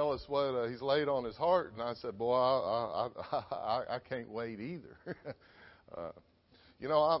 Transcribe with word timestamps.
tell 0.00 0.12
us 0.12 0.24
what 0.28 0.54
uh, 0.54 0.66
he's 0.66 0.80
laid 0.80 1.08
on 1.08 1.24
his 1.24 1.36
heart, 1.36 1.74
and 1.74 1.82
I 1.82 1.92
said, 1.92 2.16
"Boy, 2.16 2.34
I 2.34 3.08
I 3.32 3.44
I, 3.52 3.82
I 3.96 3.98
can't 3.98 4.30
wait 4.30 4.58
either." 4.58 4.96
uh, 5.96 6.12
you 6.80 6.88
know, 6.88 7.02
I, 7.02 7.18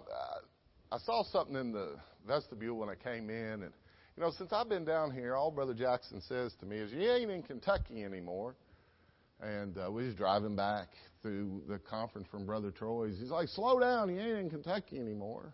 I 0.90 0.98
saw 1.04 1.22
something 1.24 1.56
in 1.56 1.72
the 1.72 1.96
vestibule 2.26 2.78
when 2.78 2.88
I 2.88 2.94
came 2.94 3.28
in, 3.28 3.64
and 3.64 3.72
you 4.16 4.22
know, 4.22 4.30
since 4.30 4.50
I've 4.50 4.70
been 4.70 4.86
down 4.86 5.10
here, 5.10 5.36
all 5.36 5.50
Brother 5.50 5.74
Jackson 5.74 6.22
says 6.22 6.54
to 6.60 6.66
me 6.66 6.78
is, 6.78 6.90
"You 6.90 7.10
ain't 7.10 7.30
in 7.30 7.42
Kentucky 7.42 8.02
anymore." 8.02 8.56
And 9.42 9.76
uh, 9.76 9.90
we 9.90 10.06
was 10.06 10.14
driving 10.14 10.56
back 10.56 10.88
through 11.20 11.62
the 11.68 11.78
conference 11.78 12.28
from 12.30 12.46
Brother 12.46 12.70
Troy's. 12.70 13.18
He's 13.20 13.30
like, 13.30 13.48
"Slow 13.48 13.78
down, 13.78 14.08
you 14.08 14.22
ain't 14.22 14.38
in 14.38 14.48
Kentucky 14.50 14.98
anymore." 14.98 15.52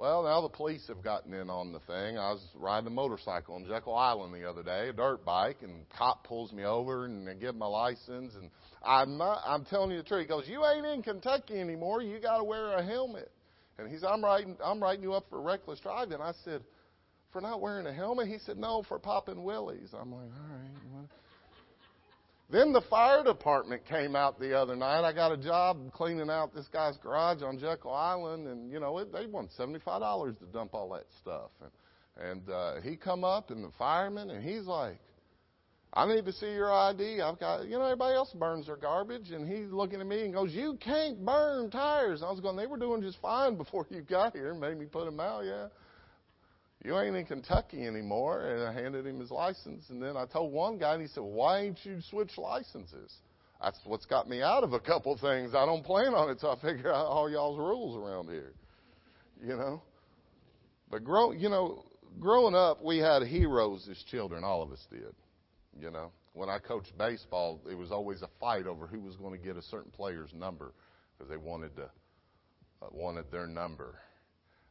Well, 0.00 0.22
now 0.22 0.40
the 0.40 0.48
police 0.48 0.88
have 0.88 1.02
gotten 1.02 1.34
in 1.34 1.50
on 1.50 1.74
the 1.74 1.80
thing. 1.80 2.16
I 2.16 2.30
was 2.30 2.42
riding 2.54 2.86
a 2.86 2.90
motorcycle 2.90 3.56
on 3.56 3.66
Jekyll 3.66 3.94
Island 3.94 4.32
the 4.32 4.48
other 4.48 4.62
day, 4.62 4.88
a 4.88 4.94
dirt 4.94 5.26
bike, 5.26 5.58
and 5.60 5.84
cop 5.90 6.26
pulls 6.26 6.54
me 6.54 6.64
over 6.64 7.04
and 7.04 7.28
they 7.28 7.34
give 7.34 7.54
my 7.54 7.66
license. 7.66 8.32
And 8.34 8.50
I'm 8.82 9.18
not, 9.18 9.42
I'm 9.44 9.66
telling 9.66 9.90
you 9.90 9.98
the 9.98 10.02
truth. 10.04 10.22
He 10.22 10.26
goes, 10.26 10.48
"You 10.48 10.64
ain't 10.64 10.86
in 10.86 11.02
Kentucky 11.02 11.60
anymore. 11.60 12.00
You 12.00 12.18
got 12.18 12.38
to 12.38 12.44
wear 12.44 12.78
a 12.78 12.82
helmet." 12.82 13.30
And 13.76 13.90
he 13.90 13.98
said, 13.98 14.06
"I'm 14.06 14.24
writing, 14.24 14.56
I'm 14.64 14.82
writing 14.82 15.02
you 15.02 15.12
up 15.12 15.26
for 15.28 15.38
reckless 15.42 15.80
driving." 15.80 16.18
I 16.18 16.32
said, 16.46 16.64
"For 17.30 17.42
not 17.42 17.60
wearing 17.60 17.86
a 17.86 17.92
helmet?" 17.92 18.28
He 18.28 18.38
said, 18.38 18.56
"No, 18.56 18.82
for 18.88 18.98
popping 18.98 19.44
willies." 19.44 19.90
I'm 19.92 20.12
like, 20.12 20.30
"All 20.32 20.56
right." 20.56 21.08
Then 22.50 22.72
the 22.72 22.80
fire 22.80 23.22
department 23.22 23.86
came 23.86 24.16
out 24.16 24.40
the 24.40 24.58
other 24.58 24.74
night. 24.74 25.04
I 25.04 25.12
got 25.12 25.30
a 25.30 25.36
job 25.36 25.92
cleaning 25.92 26.28
out 26.28 26.52
this 26.52 26.66
guy's 26.66 26.96
garage 26.96 27.42
on 27.42 27.58
Jekyll 27.60 27.92
Island, 27.92 28.48
and 28.48 28.70
you 28.70 28.80
know 28.80 28.98
it, 28.98 29.12
they 29.12 29.26
want 29.26 29.52
seventy-five 29.52 30.00
dollars 30.00 30.34
to 30.40 30.46
dump 30.46 30.74
all 30.74 30.90
that 30.90 31.06
stuff. 31.20 31.50
And, 31.62 32.30
and 32.30 32.50
uh, 32.50 32.80
he 32.80 32.96
come 32.96 33.22
up, 33.22 33.50
and 33.50 33.62
the 33.62 33.70
fireman, 33.78 34.30
and 34.30 34.42
he's 34.42 34.66
like, 34.66 34.98
"I 35.94 36.12
need 36.12 36.24
to 36.24 36.32
see 36.32 36.52
your 36.52 36.72
ID. 36.72 37.20
I've 37.20 37.38
got, 37.38 37.68
you 37.68 37.78
know, 37.78 37.84
everybody 37.84 38.16
else 38.16 38.32
burns 38.32 38.66
their 38.66 38.76
garbage." 38.76 39.30
And 39.30 39.46
he's 39.46 39.70
looking 39.70 40.00
at 40.00 40.06
me 40.08 40.22
and 40.24 40.34
goes, 40.34 40.52
"You 40.52 40.76
can't 40.80 41.24
burn 41.24 41.70
tires." 41.70 42.20
I 42.20 42.30
was 42.32 42.40
going, 42.40 42.56
"They 42.56 42.66
were 42.66 42.78
doing 42.78 43.00
just 43.00 43.20
fine 43.22 43.54
before 43.58 43.86
you 43.90 44.00
got 44.00 44.34
here." 44.34 44.50
and 44.50 44.60
Made 44.60 44.76
me 44.76 44.86
put 44.86 45.04
them 45.04 45.20
out, 45.20 45.44
yeah 45.44 45.68
you 46.84 46.98
ain't 46.98 47.16
in 47.16 47.26
Kentucky 47.26 47.86
anymore. 47.86 48.40
And 48.48 48.62
I 48.62 48.72
handed 48.72 49.06
him 49.06 49.20
his 49.20 49.30
license. 49.30 49.84
And 49.90 50.02
then 50.02 50.16
I 50.16 50.26
told 50.26 50.52
one 50.52 50.78
guy, 50.78 50.94
and 50.94 51.02
he 51.02 51.08
said, 51.08 51.22
why 51.22 51.60
ain't 51.60 51.78
you 51.84 52.00
switch 52.08 52.38
licenses? 52.38 53.14
That's 53.62 53.78
what's 53.84 54.06
got 54.06 54.28
me 54.28 54.42
out 54.42 54.64
of 54.64 54.72
a 54.72 54.80
couple 54.80 55.16
things. 55.18 55.54
I 55.54 55.66
don't 55.66 55.84
plan 55.84 56.14
on 56.14 56.30
it, 56.30 56.40
so 56.40 56.50
I 56.50 56.60
figure 56.60 56.92
out 56.92 57.06
all 57.06 57.30
y'all's 57.30 57.58
rules 57.58 57.96
around 57.96 58.30
here. 58.30 58.52
You 59.42 59.56
know? 59.56 59.82
But 60.90 61.04
grow, 61.04 61.32
you 61.32 61.50
know, 61.50 61.84
growing 62.18 62.54
up, 62.54 62.82
we 62.82 62.98
had 62.98 63.22
heroes 63.22 63.86
as 63.90 63.98
children. 64.10 64.42
All 64.42 64.62
of 64.62 64.72
us 64.72 64.84
did. 64.90 65.14
You 65.78 65.90
know, 65.90 66.10
when 66.32 66.48
I 66.48 66.58
coached 66.58 66.96
baseball, 66.98 67.60
it 67.70 67.74
was 67.74 67.92
always 67.92 68.22
a 68.22 68.28
fight 68.40 68.66
over 68.66 68.86
who 68.86 69.00
was 69.00 69.16
going 69.16 69.38
to 69.38 69.44
get 69.44 69.56
a 69.56 69.62
certain 69.62 69.90
player's 69.90 70.30
number 70.34 70.72
because 71.16 71.30
they 71.30 71.36
wanted 71.36 71.76
to 71.76 71.84
uh, 72.82 72.86
wanted 72.90 73.30
their 73.30 73.46
number. 73.46 73.94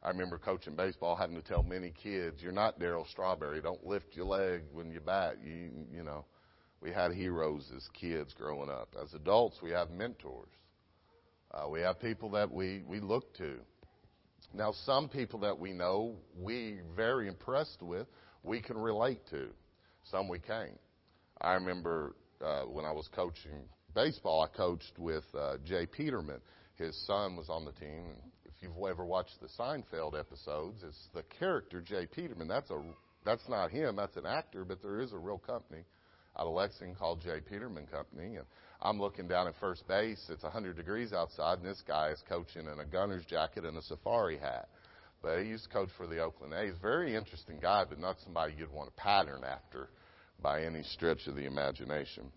I 0.01 0.09
remember 0.09 0.37
coaching 0.37 0.75
baseball, 0.75 1.15
having 1.15 1.35
to 1.35 1.41
tell 1.41 1.63
many 1.63 1.91
kids, 1.91 2.41
"You're 2.41 2.53
not 2.53 2.79
Darryl 2.79 3.07
Strawberry. 3.07 3.61
Don't 3.61 3.85
lift 3.85 4.15
your 4.15 4.25
leg 4.25 4.63
when 4.71 4.91
you 4.91 5.01
bat." 5.01 5.37
You, 5.43 5.71
you 5.91 6.03
know, 6.03 6.25
we 6.81 6.91
had 6.91 7.11
heroes 7.11 7.69
as 7.75 7.87
kids 7.89 8.33
growing 8.33 8.69
up. 8.69 8.95
As 9.01 9.13
adults, 9.13 9.61
we 9.61 9.71
have 9.71 9.91
mentors. 9.91 10.49
Uh, 11.51 11.67
we 11.67 11.81
have 11.81 11.99
people 11.99 12.29
that 12.31 12.49
we 12.49 12.83
we 12.87 12.99
look 12.99 13.33
to. 13.35 13.59
Now, 14.53 14.71
some 14.71 15.09
people 15.09 15.39
that 15.39 15.59
we 15.59 15.73
know, 15.73 16.15
we 16.35 16.79
very 16.95 17.27
impressed 17.27 17.81
with, 17.81 18.07
we 18.43 18.61
can 18.61 18.77
relate 18.77 19.21
to. 19.29 19.49
Some 20.05 20.27
we 20.27 20.39
can't. 20.39 20.79
I 21.41 21.53
remember 21.53 22.15
uh, 22.43 22.63
when 22.63 22.85
I 22.85 22.91
was 22.91 23.07
coaching 23.09 23.67
baseball, 23.93 24.41
I 24.41 24.55
coached 24.55 24.97
with 24.97 25.23
uh, 25.37 25.57
J. 25.65 25.85
Peterman. 25.85 26.39
His 26.75 26.95
son 27.05 27.35
was 27.35 27.49
on 27.49 27.65
the 27.65 27.73
team, 27.73 28.05
and 28.11 28.31
you've 28.61 28.89
ever 28.89 29.05
watched 29.05 29.39
the 29.41 29.47
Seinfeld 29.47 30.19
episodes, 30.19 30.83
it's 30.87 31.07
the 31.13 31.23
character 31.39 31.81
J. 31.81 32.05
Peterman. 32.05 32.47
That's 32.47 32.69
a 32.69 32.81
that's 33.25 33.47
not 33.49 33.71
him. 33.71 33.95
That's 33.95 34.17
an 34.17 34.25
actor, 34.25 34.63
but 34.65 34.81
there 34.81 34.99
is 34.99 35.13
a 35.13 35.17
real 35.17 35.37
company 35.37 35.83
out 36.37 36.47
of 36.47 36.53
Lexington 36.53 36.95
called 36.95 37.21
J. 37.21 37.41
Peterman 37.41 37.87
Company, 37.87 38.37
and 38.37 38.45
I'm 38.81 38.99
looking 38.99 39.27
down 39.27 39.47
at 39.47 39.55
first 39.59 39.87
base. 39.87 40.23
It's 40.29 40.43
100 40.43 40.77
degrees 40.77 41.11
outside, 41.11 41.57
and 41.57 41.67
this 41.67 41.83
guy 41.85 42.09
is 42.09 42.23
coaching 42.29 42.67
in 42.67 42.79
a 42.79 42.85
gunner's 42.85 43.25
jacket 43.25 43.65
and 43.65 43.77
a 43.77 43.81
safari 43.81 44.37
hat. 44.37 44.69
But 45.21 45.39
he 45.41 45.49
used 45.49 45.65
to 45.65 45.69
coach 45.69 45.89
for 45.97 46.07
the 46.07 46.19
Oakland 46.19 46.53
A's. 46.53 46.75
Very 46.81 47.15
interesting 47.15 47.59
guy, 47.61 47.83
but 47.87 47.99
not 47.99 48.17
somebody 48.23 48.53
you'd 48.57 48.71
want 48.71 48.89
to 48.89 49.01
pattern 49.01 49.43
after 49.43 49.89
by 50.41 50.63
any 50.63 50.83
stretch 50.83 51.27
of 51.27 51.35
the 51.35 51.45
imagination. 51.45 52.31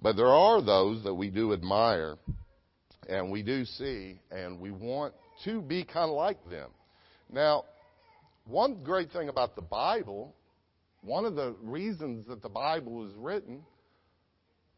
But 0.00 0.16
there 0.16 0.26
are 0.26 0.60
those 0.60 1.04
that 1.04 1.14
we 1.14 1.30
do 1.30 1.52
admire 1.52 2.16
and 3.08 3.30
we 3.30 3.42
do 3.42 3.64
see, 3.64 4.20
and 4.30 4.60
we 4.60 4.70
want 4.70 5.14
to 5.44 5.60
be 5.60 5.84
kind 5.84 6.10
of 6.10 6.16
like 6.16 6.48
them. 6.48 6.70
Now, 7.30 7.64
one 8.46 8.82
great 8.82 9.12
thing 9.12 9.28
about 9.28 9.54
the 9.56 9.62
Bible, 9.62 10.34
one 11.02 11.24
of 11.24 11.34
the 11.34 11.54
reasons 11.62 12.26
that 12.26 12.42
the 12.42 12.48
Bible 12.48 12.92
was 12.92 13.12
written, 13.16 13.62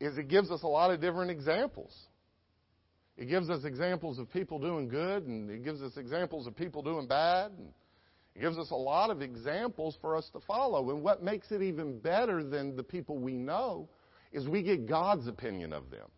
is 0.01 0.19
it 0.19 0.29
gives 0.29 0.51
us 0.51 0.63
a 0.63 0.69
lot 0.69 0.91
of 0.91 1.01
different 1.01 1.31
examples. 1.31 1.95
It 3.17 3.27
gives 3.27 3.49
us 3.49 3.65
examples 3.65 4.19
of 4.19 4.31
people 4.33 4.59
doing 4.59 4.89
good, 4.89 5.27
and 5.27 5.49
it 5.49 5.65
gives 5.65 5.81
us 5.83 5.97
examples 5.97 6.47
of 6.47 6.57
people 6.57 6.83
doing 6.83 7.07
bad. 7.07 7.53
And 7.53 7.69
it 8.35 8.41
gives 8.41 8.59
us 8.59 8.71
a 8.71 8.77
lot 8.77 9.11
of 9.11 9.23
examples 9.23 9.97
for 10.01 10.17
us 10.17 10.29
to 10.33 10.41
follow. 10.41 10.91
And 10.91 11.03
what 11.03 11.23
makes 11.23 11.53
it 11.53 11.63
even 11.63 12.01
better 12.01 12.43
than 12.43 12.75
the 12.75 12.83
people 12.83 13.19
we 13.19 13.35
know 13.35 13.89
is 14.33 14.49
we 14.49 14.63
get 14.63 14.89
God's 14.89 15.29
opinion 15.29 15.73
of 15.73 15.91
them. 15.91 16.09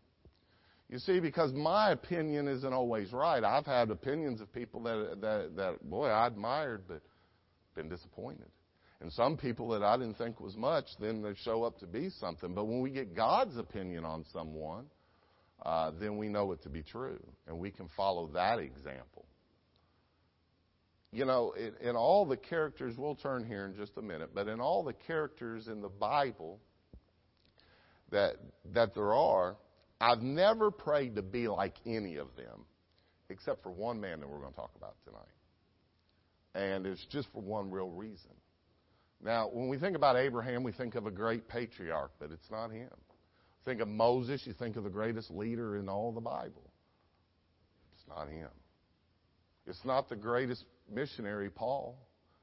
You 0.88 0.98
see, 0.98 1.19
because 1.19 1.52
my 1.52 1.91
opinion 1.91 2.47
isn't 2.47 2.72
always 2.72 3.12
right. 3.12 3.42
I've 3.42 3.66
had 3.66 3.91
opinions 3.91 4.41
of 4.41 4.52
people 4.52 4.82
that, 4.84 5.20
that, 5.20 5.56
that 5.56 5.91
boy, 5.91 6.06
I 6.06 6.28
admired, 6.28 6.84
but 6.86 7.02
been 7.74 7.88
disappointed. 7.88 8.47
And 9.00 9.12
some 9.12 9.36
people 9.36 9.69
that 9.70 9.82
I 9.82 9.96
didn't 9.96 10.16
think 10.16 10.41
was 10.41 10.56
much, 10.56 10.86
then 11.00 11.22
they 11.22 11.34
show 11.44 11.64
up 11.64 11.78
to 11.80 11.86
be 11.86 12.08
something. 12.08 12.54
But 12.54 12.66
when 12.66 12.80
we 12.80 12.91
get 12.91 13.14
God's 13.14 13.56
opinion 13.56 14.04
on 14.04 14.25
someone, 14.32 14.86
uh, 15.64 15.91
then 15.98 16.16
we 16.16 16.28
know 16.28 16.52
it 16.52 16.62
to 16.62 16.69
be 16.69 16.82
true, 16.82 17.22
and 17.46 17.58
we 17.58 17.70
can 17.70 17.88
follow 17.96 18.28
that 18.34 18.58
example. 18.58 19.26
You 21.12 21.25
know, 21.25 21.52
in, 21.52 21.88
in 21.88 21.96
all 21.96 22.25
the 22.25 22.36
characters, 22.36 22.94
we'll 22.96 23.14
turn 23.16 23.44
here 23.44 23.64
in 23.66 23.75
just 23.75 23.96
a 23.96 24.02
minute, 24.02 24.30
but 24.34 24.48
in 24.48 24.60
all 24.60 24.82
the 24.82 24.92
characters 24.92 25.66
in 25.69 25.80
the 25.80 25.88
Bible 25.88 26.60
that 28.10 28.36
that 28.72 28.94
there 28.94 29.14
are, 29.14 29.56
I've 30.00 30.22
never 30.22 30.70
prayed 30.70 31.16
to 31.16 31.22
be 31.22 31.48
like 31.48 31.74
any 31.86 32.16
of 32.16 32.28
them, 32.36 32.64
except 33.28 33.62
for 33.62 33.70
one 33.70 34.00
man 34.00 34.20
that 34.20 34.28
we're 34.28 34.40
going 34.40 34.52
to 34.52 34.56
talk 34.56 34.72
about 34.76 34.96
tonight. 35.04 35.22
And 36.54 36.86
it's 36.86 37.04
just 37.06 37.28
for 37.32 37.40
one 37.40 37.70
real 37.70 37.90
reason. 37.90 38.30
Now, 39.22 39.48
when 39.48 39.68
we 39.68 39.78
think 39.78 39.96
about 39.96 40.16
Abraham, 40.16 40.62
we 40.62 40.72
think 40.72 40.94
of 40.94 41.06
a 41.06 41.10
great 41.10 41.48
patriarch, 41.48 42.12
but 42.18 42.30
it's 42.30 42.50
not 42.50 42.70
him. 42.70 42.90
Think 43.64 43.80
of 43.80 43.88
Moses, 43.88 44.42
you 44.44 44.52
think 44.52 44.76
of 44.76 44.84
the 44.84 44.90
greatest 44.90 45.30
leader 45.30 45.76
in 45.76 45.88
all 45.88 46.12
the 46.12 46.20
Bible. 46.20 46.70
It's 47.94 48.06
not 48.08 48.28
him. 48.28 48.50
It's 49.66 49.84
not 49.84 50.08
the 50.08 50.16
greatest 50.16 50.64
missionary, 50.92 51.50
Paul, 51.50 51.98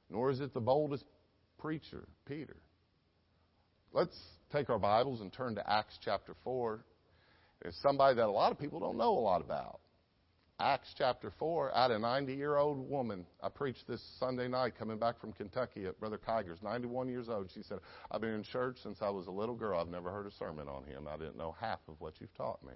nor 0.09 0.31
is 0.31 0.41
it 0.41 0.53
the 0.53 0.59
boldest 0.59 1.05
preacher, 1.57 2.07
Peter. 2.25 2.57
Let's 3.93 4.17
take 4.51 4.69
our 4.69 4.79
Bibles 4.79 5.21
and 5.21 5.31
turn 5.31 5.55
to 5.55 5.71
Acts 5.71 5.97
chapter 6.03 6.33
4 6.43 6.83
is 7.63 7.75
somebody 7.81 8.15
that 8.15 8.25
a 8.25 8.31
lot 8.31 8.51
of 8.51 8.59
people 8.59 8.79
don't 8.79 8.97
know 8.97 9.11
a 9.11 9.19
lot 9.19 9.41
about. 9.41 9.79
Acts 10.59 10.93
chapter 10.97 11.31
4, 11.39 11.75
out 11.75 11.91
a 11.91 11.99
90 11.99 12.33
year 12.33 12.57
old 12.57 12.89
woman. 12.89 13.25
I 13.41 13.49
preached 13.49 13.87
this 13.87 14.01
Sunday 14.19 14.47
night 14.47 14.77
coming 14.77 14.97
back 14.97 15.19
from 15.19 15.33
Kentucky 15.33 15.85
at 15.85 15.99
Brother 15.99 16.17
Kiger's, 16.17 16.61
91 16.61 17.09
years 17.09 17.27
old. 17.27 17.49
She 17.53 17.63
said, 17.63 17.79
I've 18.11 18.21
been 18.21 18.35
in 18.35 18.43
church 18.43 18.77
since 18.83 18.99
I 19.01 19.09
was 19.09 19.27
a 19.27 19.31
little 19.31 19.55
girl. 19.55 19.79
I've 19.79 19.87
never 19.87 20.11
heard 20.11 20.27
a 20.27 20.31
sermon 20.31 20.67
on 20.67 20.83
him. 20.83 21.07
I 21.11 21.17
didn't 21.17 21.37
know 21.37 21.55
half 21.59 21.79
of 21.87 21.99
what 21.99 22.13
you've 22.19 22.33
taught 22.35 22.63
me. 22.63 22.73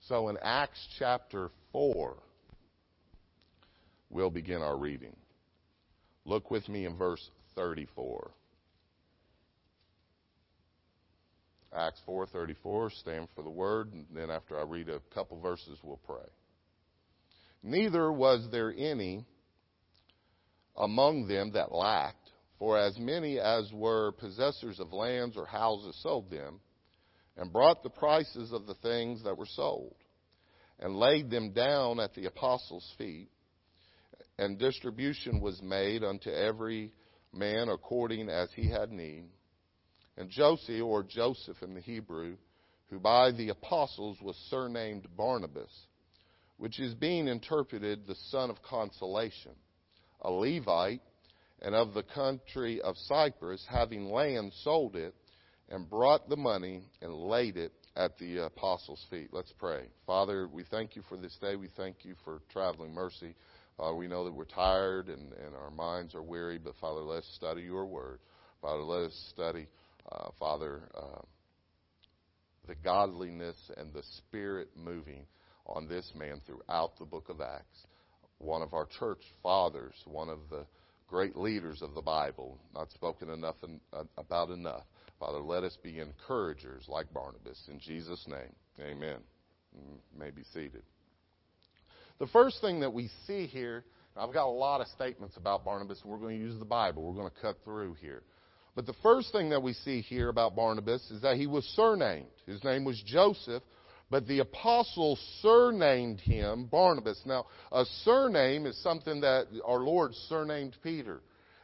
So 0.00 0.28
in 0.28 0.38
Acts 0.42 0.84
chapter 0.98 1.50
4, 1.72 2.16
we'll 4.10 4.30
begin 4.30 4.62
our 4.62 4.76
reading. 4.76 5.14
Look 6.24 6.50
with 6.50 6.68
me 6.68 6.86
in 6.86 6.96
verse 6.96 7.30
34. 7.54 8.30
Acts 11.74 12.00
4:34, 12.06 12.92
stand 12.92 13.28
for 13.34 13.42
the 13.42 13.50
word, 13.50 13.92
and 13.92 14.06
then 14.12 14.30
after 14.30 14.58
I 14.58 14.62
read 14.62 14.90
a 14.90 15.00
couple 15.14 15.40
verses, 15.40 15.78
we'll 15.82 16.00
pray. 16.04 16.28
Neither 17.62 18.12
was 18.12 18.46
there 18.50 18.74
any 18.76 19.24
among 20.76 21.28
them 21.28 21.52
that 21.52 21.72
lacked, 21.72 22.30
for 22.58 22.78
as 22.78 22.98
many 22.98 23.38
as 23.38 23.72
were 23.72 24.12
possessors 24.12 24.80
of 24.80 24.92
lands 24.92 25.36
or 25.36 25.46
houses 25.46 25.96
sold 26.02 26.30
them, 26.30 26.60
and 27.36 27.52
brought 27.52 27.82
the 27.82 27.90
prices 27.90 28.52
of 28.52 28.66
the 28.66 28.74
things 28.74 29.22
that 29.24 29.36
were 29.36 29.46
sold, 29.46 29.94
and 30.78 30.96
laid 30.96 31.30
them 31.30 31.52
down 31.52 32.00
at 32.00 32.12
the 32.14 32.26
apostles' 32.26 32.94
feet, 32.98 33.30
and 34.38 34.58
distribution 34.58 35.40
was 35.40 35.62
made 35.62 36.04
unto 36.04 36.30
every 36.30 36.92
man 37.32 37.68
according 37.70 38.28
as 38.28 38.50
he 38.52 38.68
had 38.68 38.90
need. 38.90 39.24
And 40.16 40.30
Joseph, 40.30 40.82
or 40.82 41.02
Joseph 41.02 41.62
in 41.62 41.74
the 41.74 41.80
Hebrew, 41.80 42.36
who 42.90 42.98
by 42.98 43.32
the 43.32 43.48
apostles 43.48 44.18
was 44.20 44.36
surnamed 44.50 45.06
Barnabas, 45.16 45.72
which 46.58 46.78
is 46.78 46.94
being 46.94 47.28
interpreted 47.28 48.06
the 48.06 48.16
son 48.30 48.50
of 48.50 48.62
consolation, 48.62 49.52
a 50.20 50.30
Levite, 50.30 51.00
and 51.62 51.74
of 51.74 51.94
the 51.94 52.02
country 52.02 52.80
of 52.82 52.96
Cyprus, 52.96 53.64
having 53.70 54.10
land, 54.10 54.52
sold 54.62 54.96
it, 54.96 55.14
and 55.68 55.88
brought 55.88 56.28
the 56.28 56.36
money 56.36 56.82
and 57.00 57.14
laid 57.14 57.56
it 57.56 57.72
at 57.96 58.18
the 58.18 58.44
apostles' 58.44 59.04
feet. 59.10 59.28
Let's 59.32 59.52
pray. 59.58 59.86
Father, 60.06 60.48
we 60.48 60.64
thank 60.64 60.96
you 60.96 61.02
for 61.08 61.16
this 61.16 61.36
day. 61.40 61.56
We 61.56 61.68
thank 61.76 62.04
you 62.04 62.14
for 62.24 62.40
traveling 62.52 62.92
mercy. 62.92 63.34
Father, 63.76 63.96
we 63.96 64.08
know 64.08 64.24
that 64.24 64.34
we're 64.34 64.44
tired 64.44 65.08
and, 65.08 65.32
and 65.32 65.54
our 65.54 65.70
minds 65.70 66.14
are 66.14 66.22
weary, 66.22 66.58
but 66.58 66.74
Father, 66.80 67.00
let 67.00 67.18
us 67.18 67.32
study 67.36 67.62
your 67.62 67.86
word. 67.86 68.18
Father, 68.60 68.82
let 68.82 69.06
us 69.06 69.26
study, 69.34 69.66
uh, 70.10 70.28
Father, 70.38 70.88
uh, 70.94 71.22
the 72.66 72.74
godliness 72.76 73.56
and 73.76 73.92
the 73.92 74.02
spirit 74.18 74.68
moving 74.76 75.26
on 75.66 75.88
this 75.88 76.10
man 76.16 76.40
throughout 76.46 76.98
the 76.98 77.04
book 77.04 77.28
of 77.28 77.40
Acts. 77.40 77.86
One 78.38 78.62
of 78.62 78.74
our 78.74 78.86
church 78.98 79.22
fathers, 79.42 79.94
one 80.04 80.28
of 80.28 80.38
the 80.50 80.66
great 81.08 81.36
leaders 81.36 81.82
of 81.82 81.94
the 81.94 82.02
Bible, 82.02 82.58
not 82.74 82.90
spoken 82.90 83.30
enough 83.30 83.56
in, 83.62 83.80
uh, 83.92 84.04
about 84.16 84.50
enough. 84.50 84.84
Father, 85.20 85.38
let 85.38 85.62
us 85.62 85.76
be 85.82 86.00
encouragers 86.00 86.84
like 86.88 87.12
Barnabas. 87.12 87.60
In 87.68 87.78
Jesus' 87.78 88.26
name, 88.26 88.54
amen. 88.80 89.18
You 89.74 90.00
may 90.18 90.30
be 90.30 90.42
seated. 90.52 90.82
The 92.18 92.26
first 92.28 92.60
thing 92.60 92.80
that 92.80 92.92
we 92.92 93.08
see 93.26 93.46
here, 93.46 93.84
I've 94.16 94.32
got 94.32 94.46
a 94.46 94.50
lot 94.50 94.80
of 94.80 94.86
statements 94.88 95.36
about 95.36 95.64
Barnabas, 95.64 96.00
and 96.02 96.10
we're 96.10 96.18
going 96.18 96.38
to 96.38 96.44
use 96.44 96.58
the 96.58 96.64
Bible. 96.64 97.02
We're 97.04 97.14
going 97.14 97.30
to 97.30 97.40
cut 97.40 97.56
through 97.64 97.94
here. 98.00 98.22
But 98.74 98.86
the 98.86 98.94
first 99.02 99.32
thing 99.32 99.50
that 99.50 99.62
we 99.62 99.74
see 99.74 100.00
here 100.00 100.28
about 100.28 100.56
Barnabas 100.56 101.10
is 101.10 101.22
that 101.22 101.36
he 101.36 101.46
was 101.46 101.64
surnamed. 101.76 102.26
His 102.46 102.64
name 102.64 102.84
was 102.84 103.00
Joseph, 103.04 103.62
but 104.10 104.26
the 104.26 104.38
apostles 104.38 105.20
surnamed 105.40 106.20
him 106.20 106.66
Barnabas. 106.66 107.20
Now, 107.26 107.46
a 107.70 107.84
surname 108.04 108.66
is 108.66 108.76
something 108.82 109.20
that 109.20 109.46
our 109.64 109.80
Lord 109.80 110.14
surnamed 110.28 110.76
Peter. 110.82 111.20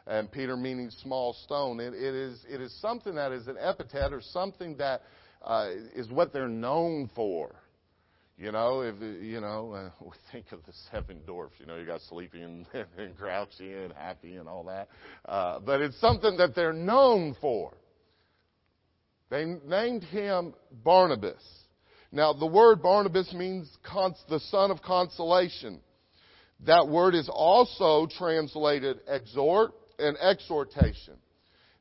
And 0.07 0.31
Peter 0.31 0.57
meaning 0.57 0.91
small 1.03 1.35
stone. 1.45 1.81
it, 1.81 1.93
it 1.93 2.15
is, 2.15 2.43
it 2.49 2.63
is 2.63 2.75
something 2.81 3.15
that 3.17 3.33
is 3.33 3.47
an 3.47 3.57
epithet 3.61 4.13
or 4.13 4.23
something 4.23 4.77
that 4.79 5.03
uh, 5.43 5.69
is 5.95 6.11
what 6.11 6.33
they're 6.33 6.49
known 6.49 7.11
for. 7.15 7.55
You 8.39 8.53
know, 8.53 8.83
if 8.83 8.95
you 9.01 9.41
know, 9.41 9.73
uh, 9.73 9.91
we 10.01 10.13
think 10.31 10.53
of 10.53 10.65
the 10.65 10.73
seven 10.93 11.21
dwarfs. 11.27 11.57
You 11.59 11.67
know, 11.67 11.77
you 11.77 11.85
got 11.85 12.01
sleepy 12.03 12.41
and, 12.41 12.67
and 12.97 13.17
grouchy 13.17 13.73
and 13.73 13.93
happy 13.93 14.37
and 14.37 14.49
all 14.49 14.65
that. 14.65 14.89
Uh, 15.25 15.59
but 15.59 15.81
it's 15.81 16.01
something 16.01 16.37
that 16.37 16.55
they're 16.55 16.73
known 16.73 17.37
for. 17.41 17.75
They 19.31 19.45
named 19.45 20.05
him 20.05 20.55
Barnabas. 20.85 21.43
Now, 22.13 22.33
the 22.33 22.47
word 22.47 22.81
Barnabas 22.81 23.35
means 23.35 23.69
cons- 23.83 24.23
the 24.29 24.41
son 24.41 24.71
of 24.71 24.81
consolation. 24.83 25.81
That 26.65 26.89
word 26.89 27.15
is 27.15 27.29
also 27.31 28.07
translated 28.07 29.01
exhort 29.07 29.73
and 29.99 30.17
exhortation. 30.17 31.15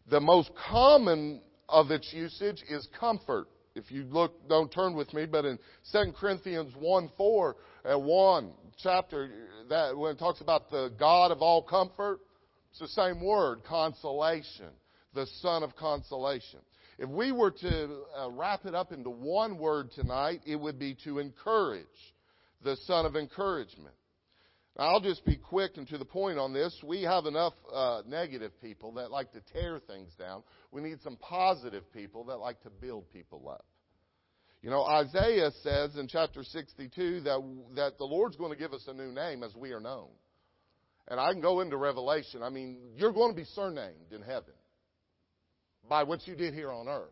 The 0.09 0.19
most 0.19 0.49
common 0.69 1.41
of 1.69 1.91
its 1.91 2.11
usage 2.11 2.63
is 2.67 2.87
comfort 2.99 3.47
if 3.77 3.91
you 3.91 4.03
look, 4.03 4.47
don't 4.49 4.71
turn 4.71 4.95
with 4.95 5.13
me, 5.13 5.25
but 5.25 5.45
in 5.45 5.59
2 5.91 6.13
Corinthians 6.19 6.73
1 6.79 7.11
4 7.17 7.55
and 7.85 8.03
1 8.03 8.51
chapter, 8.77 9.29
that 9.69 9.97
when 9.97 10.11
it 10.13 10.19
talks 10.19 10.41
about 10.41 10.69
the 10.69 10.91
God 10.99 11.31
of 11.31 11.41
all 11.41 11.61
comfort, 11.61 12.19
it's 12.71 12.79
the 12.79 12.87
same 12.87 13.23
word, 13.23 13.63
consolation, 13.63 14.69
the 15.13 15.25
Son 15.41 15.63
of 15.63 15.75
consolation. 15.75 16.59
If 16.99 17.09
we 17.09 17.31
were 17.31 17.51
to 17.51 18.01
uh, 18.17 18.29
wrap 18.31 18.65
it 18.65 18.73
up 18.73 18.91
into 18.91 19.09
one 19.09 19.57
word 19.57 19.91
tonight, 19.91 20.41
it 20.45 20.55
would 20.55 20.79
be 20.79 20.95
to 21.03 21.19
encourage, 21.19 21.85
the 22.63 22.75
Son 22.85 23.05
of 23.05 23.15
encouragement. 23.15 23.93
I'll 24.77 25.01
just 25.01 25.25
be 25.25 25.35
quick 25.35 25.77
and 25.77 25.87
to 25.87 25.97
the 25.97 26.05
point 26.05 26.37
on 26.37 26.53
this. 26.53 26.75
We 26.85 27.01
have 27.03 27.25
enough 27.25 27.53
uh, 27.73 28.01
negative 28.07 28.51
people 28.61 28.93
that 28.93 29.09
like 29.09 29.31
to 29.31 29.41
tear 29.53 29.79
things 29.79 30.11
down. 30.19 30.43
We 30.71 30.81
need 30.81 31.01
some 31.01 31.17
positive 31.17 31.91
people 31.93 32.25
that 32.25 32.37
like 32.37 32.61
to 32.61 32.69
build 32.69 33.11
people 33.11 33.49
up. 33.49 33.65
You 34.61 34.69
know, 34.69 34.83
Isaiah 34.83 35.51
says 35.63 35.95
in 35.95 36.07
chapter 36.07 36.43
62 36.43 37.21
that, 37.21 37.57
that 37.75 37.97
the 37.97 38.05
Lord's 38.05 38.35
going 38.35 38.51
to 38.51 38.57
give 38.57 38.73
us 38.73 38.83
a 38.87 38.93
new 38.93 39.11
name 39.11 39.43
as 39.43 39.55
we 39.55 39.71
are 39.71 39.79
known. 39.79 40.09
And 41.07 41.19
I 41.19 41.31
can 41.31 41.41
go 41.41 41.61
into 41.61 41.77
Revelation. 41.77 42.43
I 42.43 42.49
mean, 42.49 42.77
you're 42.95 43.13
going 43.13 43.31
to 43.31 43.35
be 43.35 43.45
surnamed 43.45 44.11
in 44.11 44.21
heaven 44.21 44.53
by 45.89 46.03
what 46.03 46.27
you 46.27 46.35
did 46.35 46.53
here 46.53 46.71
on 46.71 46.87
earth. 46.87 47.09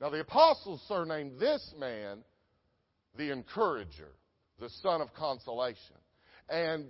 Now, 0.00 0.10
the 0.10 0.20
apostles 0.20 0.82
surnamed 0.86 1.40
this 1.40 1.74
man 1.78 2.22
the 3.16 3.32
encourager, 3.32 4.12
the 4.60 4.70
son 4.82 5.00
of 5.00 5.12
consolation. 5.14 5.96
And 6.50 6.86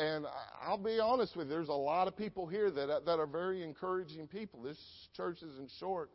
and 0.00 0.26
I'll 0.66 0.78
be 0.78 0.98
honest 0.98 1.36
with 1.36 1.48
you, 1.48 1.54
there's 1.54 1.68
a 1.68 1.72
lot 1.72 2.08
of 2.08 2.16
people 2.16 2.46
here 2.46 2.70
that 2.70 3.04
that 3.04 3.18
are 3.18 3.26
very 3.26 3.62
encouraging 3.62 4.26
people. 4.26 4.62
This 4.62 4.78
church 5.14 5.42
is 5.42 5.58
in 5.58 5.68
short 5.78 6.10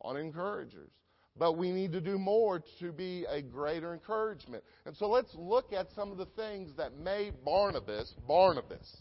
on 0.00 0.16
encouragers. 0.16 0.90
But 1.38 1.58
we 1.58 1.70
need 1.70 1.92
to 1.92 2.00
do 2.00 2.18
more 2.18 2.62
to 2.80 2.92
be 2.92 3.26
a 3.28 3.42
greater 3.42 3.92
encouragement. 3.92 4.64
And 4.86 4.96
so 4.96 5.08
let's 5.08 5.34
look 5.34 5.72
at 5.72 5.88
some 5.94 6.10
of 6.10 6.16
the 6.16 6.26
things 6.26 6.70
that 6.76 6.96
made 6.98 7.44
Barnabas 7.44 8.12
Barnabas. 8.26 8.96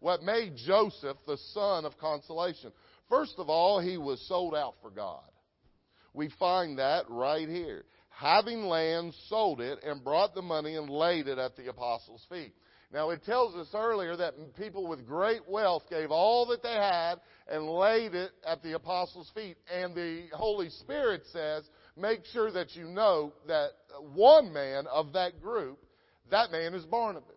What 0.00 0.22
made 0.22 0.54
Joseph 0.56 1.16
the 1.26 1.38
son 1.52 1.84
of 1.84 1.98
consolation. 1.98 2.72
First 3.08 3.34
of 3.38 3.48
all, 3.48 3.80
he 3.80 3.96
was 3.96 4.20
sold 4.28 4.54
out 4.54 4.74
for 4.82 4.90
God. 4.90 5.22
We 6.14 6.30
find 6.38 6.78
that 6.78 7.04
right 7.08 7.48
here. 7.48 7.84
Having 8.10 8.62
land, 8.64 9.14
sold 9.28 9.60
it, 9.60 9.80
and 9.84 10.02
brought 10.02 10.34
the 10.34 10.42
money 10.42 10.74
and 10.74 10.90
laid 10.90 11.28
it 11.28 11.38
at 11.38 11.56
the 11.56 11.68
apostles' 11.68 12.24
feet. 12.28 12.52
Now, 12.92 13.10
it 13.10 13.22
tells 13.24 13.54
us 13.54 13.68
earlier 13.74 14.16
that 14.16 14.34
people 14.56 14.86
with 14.86 15.06
great 15.06 15.46
wealth 15.46 15.82
gave 15.90 16.10
all 16.10 16.46
that 16.46 16.62
they 16.62 16.72
had 16.72 17.16
and 17.46 17.68
laid 17.68 18.14
it 18.14 18.30
at 18.46 18.62
the 18.62 18.74
apostles' 18.74 19.30
feet. 19.34 19.58
And 19.72 19.94
the 19.94 20.28
Holy 20.32 20.70
Spirit 20.70 21.22
says, 21.30 21.64
make 21.98 22.24
sure 22.32 22.50
that 22.50 22.74
you 22.74 22.84
know 22.84 23.34
that 23.46 23.70
one 24.14 24.54
man 24.54 24.86
of 24.86 25.12
that 25.12 25.42
group, 25.42 25.84
that 26.30 26.50
man 26.50 26.72
is 26.72 26.84
Barnabas. 26.86 27.34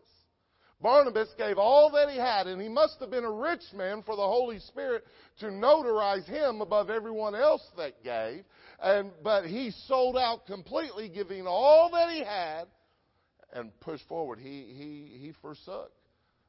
Barnabas 0.81 1.29
gave 1.37 1.57
all 1.57 1.91
that 1.91 2.09
he 2.09 2.17
had, 2.17 2.47
and 2.47 2.59
he 2.59 2.69
must 2.69 2.99
have 3.01 3.11
been 3.11 3.25
a 3.25 3.31
rich 3.31 3.61
man 3.75 4.01
for 4.03 4.15
the 4.15 4.21
Holy 4.21 4.57
Spirit 4.59 5.05
to 5.39 5.47
notarize 5.47 6.25
him 6.25 6.61
above 6.61 6.89
everyone 6.89 7.35
else 7.35 7.61
that 7.77 8.03
gave. 8.03 8.43
And, 8.81 9.11
but 9.21 9.45
he 9.45 9.71
sold 9.85 10.17
out 10.17 10.47
completely, 10.47 11.07
giving 11.09 11.45
all 11.45 11.91
that 11.91 12.09
he 12.09 12.23
had 12.23 12.65
and 13.53 13.77
pushed 13.79 14.07
forward. 14.07 14.39
He, 14.39 14.73
he, 14.77 15.17
he 15.19 15.33
forsook. 15.41 15.91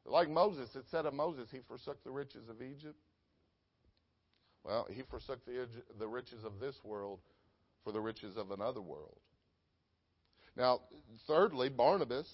Like 0.04 0.28
Moses, 0.28 0.68
it 0.75 0.85
said 0.90 1.06
of 1.06 1.14
Moses, 1.14 1.49
he 1.50 1.61
forsook 1.68 2.02
the 2.04 2.11
riches 2.11 2.49
of 2.49 2.61
Egypt. 2.61 2.97
Well, 4.64 4.87
he 4.90 5.02
forsook 5.11 5.44
the, 5.44 5.66
the 5.99 6.06
riches 6.06 6.44
of 6.44 6.61
this 6.61 6.76
world 6.85 7.21
for 7.85 7.92
the 7.92 8.00
riches 8.00 8.37
of 8.37 8.50
another 8.50 8.80
world. 8.80 9.18
Now, 10.56 10.80
thirdly, 11.26 11.68
Barnabas, 11.68 12.28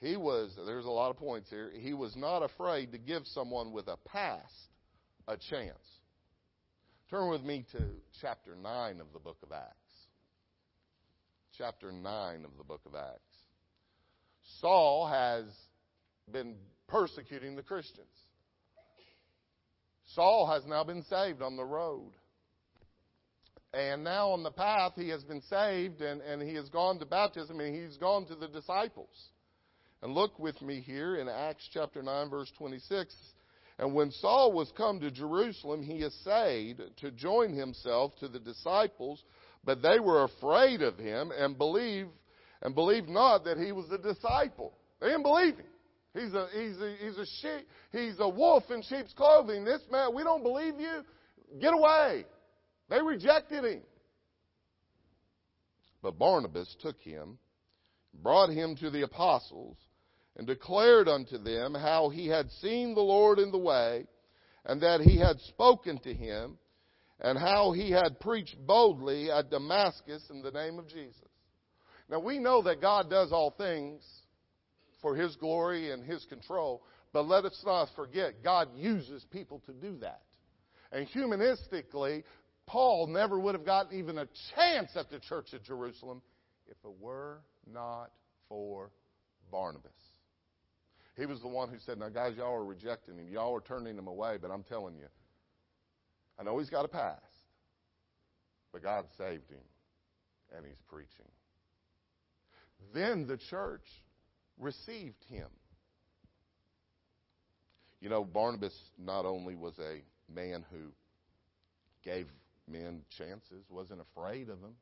he 0.00 0.16
was, 0.16 0.56
there's 0.66 0.86
a 0.86 0.90
lot 0.90 1.10
of 1.10 1.16
points 1.16 1.50
here, 1.50 1.70
he 1.74 1.94
was 1.94 2.16
not 2.16 2.42
afraid 2.42 2.92
to 2.92 2.98
give 2.98 3.26
someone 3.26 3.72
with 3.72 3.88
a 3.88 3.96
past 4.08 4.52
a 5.28 5.36
chance. 5.36 5.78
Turn 7.10 7.30
with 7.30 7.42
me 7.42 7.64
to 7.72 7.82
chapter 8.20 8.56
9 8.56 9.00
of 9.00 9.06
the 9.12 9.18
book 9.18 9.36
of 9.42 9.52
Acts. 9.52 9.74
Chapter 11.56 11.92
9 11.92 12.44
of 12.44 12.50
the 12.58 12.64
book 12.64 12.80
of 12.86 12.94
Acts. 12.94 13.33
Saul 14.60 15.06
has 15.06 15.44
been 16.30 16.56
persecuting 16.88 17.56
the 17.56 17.62
Christians. 17.62 18.06
Saul 20.14 20.46
has 20.46 20.64
now 20.66 20.84
been 20.84 21.02
saved 21.04 21.42
on 21.42 21.56
the 21.56 21.64
road. 21.64 22.12
And 23.72 24.04
now 24.04 24.30
on 24.30 24.44
the 24.44 24.52
path, 24.52 24.92
he 24.94 25.08
has 25.08 25.24
been 25.24 25.42
saved 25.42 26.00
and, 26.00 26.20
and 26.20 26.40
he 26.40 26.54
has 26.54 26.68
gone 26.68 26.98
to 27.00 27.06
baptism 27.06 27.58
and 27.58 27.74
he's 27.74 27.96
gone 27.96 28.24
to 28.26 28.36
the 28.36 28.46
disciples. 28.46 29.30
And 30.02 30.14
look 30.14 30.38
with 30.38 30.60
me 30.62 30.80
here 30.80 31.16
in 31.16 31.28
Acts 31.28 31.68
chapter 31.72 32.02
9, 32.02 32.30
verse 32.30 32.52
26. 32.56 33.16
And 33.78 33.94
when 33.94 34.12
Saul 34.12 34.52
was 34.52 34.70
come 34.76 35.00
to 35.00 35.10
Jerusalem, 35.10 35.82
he 35.82 36.04
essayed 36.04 36.80
to 36.98 37.10
join 37.10 37.52
himself 37.52 38.14
to 38.20 38.28
the 38.28 38.38
disciples, 38.38 39.24
but 39.64 39.82
they 39.82 39.98
were 39.98 40.24
afraid 40.24 40.82
of 40.82 40.96
him 40.96 41.32
and 41.36 41.58
believed 41.58 42.10
and 42.62 42.74
believed 42.74 43.08
not 43.08 43.44
that 43.44 43.58
he 43.58 43.72
was 43.72 43.86
a 43.90 43.98
disciple. 43.98 44.72
They 45.00 45.08
didn't 45.08 45.22
believe 45.22 45.56
him. 45.56 45.66
He's 46.14 46.32
a, 46.32 46.48
he's 46.52 46.80
a, 46.80 46.96
he's 47.00 47.18
a 47.18 47.26
sheep, 47.40 47.68
he's 47.90 48.14
a 48.20 48.28
wolf 48.28 48.64
in 48.70 48.82
sheep's 48.82 49.12
clothing. 49.14 49.64
This 49.64 49.82
man, 49.90 50.14
we 50.14 50.22
don't 50.22 50.42
believe 50.42 50.78
you. 50.78 51.02
Get 51.60 51.74
away. 51.74 52.24
They 52.88 53.02
rejected 53.02 53.64
him. 53.64 53.82
But 56.02 56.18
Barnabas 56.18 56.76
took 56.80 57.00
him, 57.00 57.38
brought 58.22 58.50
him 58.50 58.76
to 58.76 58.90
the 58.90 59.02
apostles, 59.02 59.76
and 60.36 60.46
declared 60.46 61.08
unto 61.08 61.38
them 61.38 61.74
how 61.74 62.10
he 62.10 62.28
had 62.28 62.50
seen 62.60 62.94
the 62.94 63.00
Lord 63.00 63.38
in 63.38 63.50
the 63.50 63.58
way, 63.58 64.06
and 64.66 64.80
that 64.82 65.00
he 65.00 65.18
had 65.18 65.40
spoken 65.48 65.98
to 66.00 66.14
him, 66.14 66.58
and 67.20 67.38
how 67.38 67.72
he 67.72 67.90
had 67.90 68.20
preached 68.20 68.56
boldly 68.66 69.30
at 69.30 69.50
Damascus 69.50 70.22
in 70.30 70.42
the 70.42 70.50
name 70.50 70.78
of 70.78 70.88
Jesus. 70.88 71.28
Now 72.10 72.20
we 72.20 72.38
know 72.38 72.62
that 72.62 72.80
God 72.80 73.08
does 73.08 73.32
all 73.32 73.50
things 73.50 74.02
for 75.00 75.14
his 75.14 75.36
glory 75.36 75.90
and 75.90 76.04
his 76.04 76.24
control, 76.26 76.82
but 77.12 77.26
let 77.26 77.44
us 77.44 77.62
not 77.64 77.88
forget 77.96 78.42
God 78.42 78.68
uses 78.76 79.24
people 79.30 79.62
to 79.66 79.72
do 79.72 79.98
that. 79.98 80.22
And 80.92 81.08
humanistically, 81.08 82.24
Paul 82.66 83.08
never 83.08 83.38
would 83.38 83.54
have 83.54 83.66
gotten 83.66 83.98
even 83.98 84.18
a 84.18 84.28
chance 84.54 84.90
at 84.96 85.10
the 85.10 85.18
church 85.18 85.48
at 85.52 85.64
Jerusalem 85.64 86.22
if 86.66 86.76
it 86.84 87.00
were 87.00 87.40
not 87.70 88.10
for 88.48 88.90
Barnabas. 89.50 89.92
He 91.16 91.26
was 91.26 91.40
the 91.40 91.48
one 91.48 91.68
who 91.68 91.76
said, 91.84 91.98
Now, 91.98 92.08
guys, 92.08 92.34
y'all 92.36 92.54
are 92.54 92.64
rejecting 92.64 93.18
him. 93.18 93.28
Y'all 93.28 93.54
are 93.54 93.60
turning 93.60 93.96
him 93.96 94.08
away, 94.08 94.36
but 94.40 94.50
I'm 94.50 94.64
telling 94.64 94.96
you, 94.96 95.06
I 96.38 96.42
know 96.42 96.58
he's 96.58 96.70
got 96.70 96.84
a 96.84 96.88
past, 96.88 97.20
but 98.72 98.82
God 98.82 99.04
saved 99.16 99.48
him, 99.50 99.62
and 100.56 100.64
he's 100.66 100.80
preaching. 100.88 101.30
Then 102.92 103.26
the 103.26 103.36
church 103.36 103.86
received 104.58 105.24
him. 105.28 105.48
You 108.00 108.08
know, 108.08 108.24
Barnabas 108.24 108.78
not 108.98 109.24
only 109.24 109.54
was 109.54 109.78
a 109.78 110.02
man 110.32 110.64
who 110.70 110.92
gave 112.04 112.26
men 112.68 113.02
chances, 113.16 113.64
wasn't 113.70 114.00
afraid 114.00 114.48
of 114.48 114.60
them, 114.60 114.74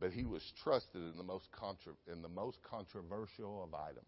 but 0.00 0.12
he 0.12 0.24
was 0.24 0.42
trusted 0.62 1.02
in 1.02 1.16
the 1.16 1.24
most 1.24 1.50
contra- 1.52 1.96
in 2.06 2.22
the 2.22 2.28
most 2.28 2.62
controversial 2.62 3.62
of 3.62 3.74
items. 3.74 4.06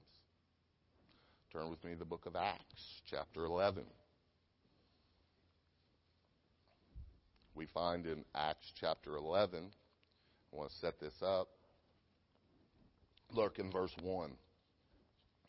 Turn 1.53 1.71
with 1.71 1.83
me 1.85 1.93
to 1.93 1.99
the 1.99 2.05
book 2.05 2.27
of 2.27 2.37
Acts, 2.37 3.03
chapter 3.07 3.45
11. 3.45 3.85
We 7.55 7.67
find 7.67 8.07
in 8.07 8.25
Acts 8.35 8.71
chapter 8.79 9.17
11, 9.17 9.71
Want 10.57 10.71
to 10.71 10.77
set 10.79 10.99
this 10.99 11.13
up. 11.23 11.49
Look 13.31 13.59
in 13.59 13.71
verse 13.71 13.95
1. 14.03 14.31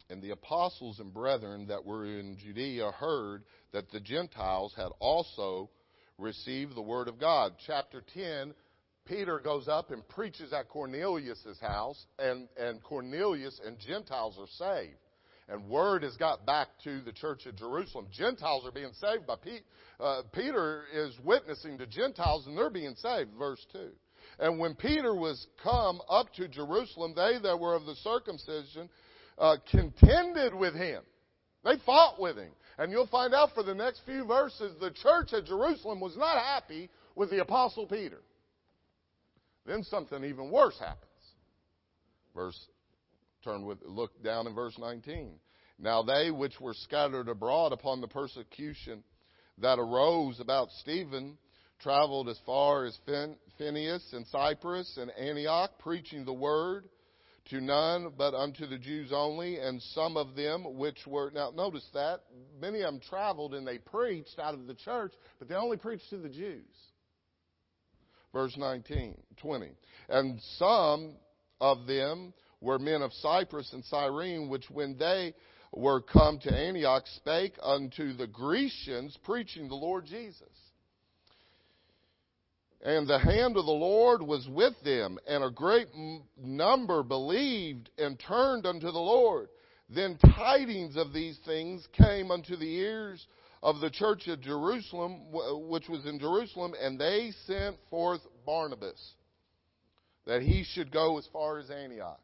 And 0.10 0.22
the 0.22 0.32
apostles 0.32 1.00
and 1.00 1.14
brethren 1.14 1.68
that 1.68 1.86
were 1.86 2.06
in 2.06 2.38
Judea 2.38 2.92
heard 2.92 3.44
that 3.72 3.90
the 3.92 4.02
Gentiles 4.02 4.74
had 4.76 4.90
also 5.00 5.70
received 6.18 6.76
the 6.76 6.82
word 6.82 7.08
of 7.08 7.20
God. 7.20 7.54
Chapter 7.66 8.04
10, 8.14 8.54
Peter 9.06 9.40
goes 9.40 9.70
up 9.70 9.92
and 9.92 10.06
preaches 10.10 10.52
at 10.52 10.68
Cornelius' 10.68 11.58
house, 11.62 12.06
and, 12.20 12.50
and 12.58 12.84
Cornelius 12.84 13.62
and 13.66 13.78
Gentiles 13.80 14.38
are 14.38 14.82
saved. 14.82 14.98
And 15.48 15.70
word 15.70 16.04
has 16.04 16.18
got 16.18 16.46
back 16.46 16.68
to 16.84 17.00
the 17.00 17.14
church 17.14 17.48
at 17.48 17.56
Jerusalem. 17.56 18.08
Gentiles 18.12 18.66
are 18.66 18.72
being 18.72 18.92
saved 19.00 19.26
by 19.26 19.36
Pete. 19.42 19.64
Uh, 20.02 20.24
Peter 20.34 20.84
is 20.94 21.18
witnessing 21.24 21.78
to 21.78 21.88
Gentiles, 21.88 22.46
and 22.46 22.58
they're 22.58 22.70
being 22.70 22.96
saved. 22.96 23.30
Verse 23.40 23.66
2. 23.72 23.90
And 24.40 24.60
when 24.60 24.76
Peter 24.76 25.16
was 25.16 25.48
come 25.64 26.02
up 26.10 26.34
to 26.36 26.48
Jerusalem, 26.48 27.14
they 27.16 27.40
that 27.42 27.60
were 27.60 27.76
of 27.76 27.86
the 27.86 27.96
circumcision 27.96 28.90
uh, 29.38 29.58
contended 29.70 30.54
with 30.54 30.76
him. 30.76 31.04
They 31.64 31.78
fought 31.86 32.20
with 32.20 32.38
him. 32.38 32.52
And 32.78 32.92
you'll 32.92 33.08
find 33.08 33.34
out 33.34 33.54
for 33.56 33.64
the 33.64 33.74
next 33.74 34.02
few 34.06 34.26
verses, 34.26 34.76
the 34.80 34.92
church 34.92 35.34
at 35.34 35.46
Jerusalem 35.46 36.00
was 36.00 36.16
not 36.16 36.38
happy 36.38 36.90
with 37.16 37.32
the 37.32 37.42
apostle 37.42 37.88
Peter. 37.88 38.22
Then 39.66 39.84
something 39.84 40.24
even 40.24 40.52
worse 40.52 40.78
happens. 40.80 41.04
Verse, 42.36 42.68
turn 43.44 43.66
with, 43.66 43.80
look 43.84 44.24
down 44.24 44.46
in 44.46 44.54
verse 44.54 44.78
19. 44.78 45.32
Now 45.80 46.04
they 46.04 46.30
which 46.30 46.62
were 46.62 46.76
scattered 46.76 47.28
abroad 47.28 47.74
upon 47.74 48.02
the 48.02 48.08
persecution 48.08 49.04
that 49.58 49.80
arose 49.80 50.40
about 50.40 50.70
Stephen 50.80 51.38
traveled 51.80 52.30
as 52.30 52.40
far 52.46 52.86
as 52.86 52.98
Phoenix 53.58 54.14
and 54.14 54.26
Cyprus 54.28 54.98
and 54.98 55.12
Antioch, 55.12 55.72
preaching 55.80 56.26
the 56.26 56.34
word 56.34 56.90
to 57.50 57.62
none 57.62 58.12
but 58.18 58.34
unto 58.34 58.66
the 58.68 58.78
Jews 58.78 59.12
only, 59.14 59.58
and 59.58 59.82
some 59.82 60.18
of 60.18 60.36
them 60.36 60.78
which 60.78 61.08
were, 61.08 61.32
now 61.34 61.52
notice 61.56 61.88
that, 61.94 62.22
many 62.60 62.82
of 62.82 62.94
them 62.94 63.00
traveled 63.00 63.54
and 63.54 63.66
they 63.66 63.78
preached 63.78 64.38
out 64.38 64.54
of 64.54 64.68
the 64.68 64.74
church, 64.74 65.14
but 65.40 65.48
they 65.48 65.56
only 65.56 65.78
preached 65.78 66.10
to 66.10 66.18
the 66.18 66.30
Jews 66.30 66.66
verse 68.38 68.56
19, 68.56 69.16
20. 69.38 69.72
And 70.10 70.40
some 70.58 71.16
of 71.60 71.88
them 71.88 72.34
were 72.62 72.78
men 72.78 73.02
of 73.02 73.12
Cyprus 73.14 73.72
and 73.74 73.84
Cyrene, 73.86 74.48
which 74.48 74.70
when 74.70 74.96
they 74.98 75.34
were 75.74 76.02
come 76.02 76.38
to 76.40 76.54
Antioch 76.54 77.04
spake 77.16 77.54
unto 77.62 78.14
the 78.14 78.28
Grecians, 78.28 79.18
preaching 79.24 79.68
the 79.68 79.76
Lord 79.76 80.06
Jesus. 80.06 80.44
And 82.82 83.08
the 83.08 83.20
hand 83.20 83.58
of 83.58 83.66
the 83.66 83.72
Lord 83.72 84.22
was 84.22 84.48
with 84.48 84.74
them, 84.84 85.18
and 85.28 85.44
a 85.44 85.50
great 85.50 85.88
number 86.38 87.02
believed 87.04 87.90
and 87.98 88.20
turned 88.20 88.66
unto 88.66 88.92
the 88.92 89.00
Lord. 89.00 89.50
Then 89.90 90.18
tidings 90.18 90.96
of 90.96 91.14
these 91.14 91.40
things 91.46 91.88
came 91.94 92.30
unto 92.30 92.56
the 92.56 92.76
ears 92.76 93.26
of 93.64 93.80
the 93.80 93.90
church 93.90 94.28
of 94.28 94.42
Jerusalem, 94.42 95.32
which 95.70 95.90
was 95.90 96.06
in 96.06 96.20
Jerusalem, 96.20 96.74
and 96.80 97.00
they 97.00 97.32
sent 97.46 97.78
forth 97.90 98.22
Barnabas 98.46 99.16
that 100.26 100.42
he 100.42 100.64
should 100.64 100.92
go 100.92 101.18
as 101.18 101.28
far 101.34 101.58
as 101.58 101.72
Antioch. 101.72 102.20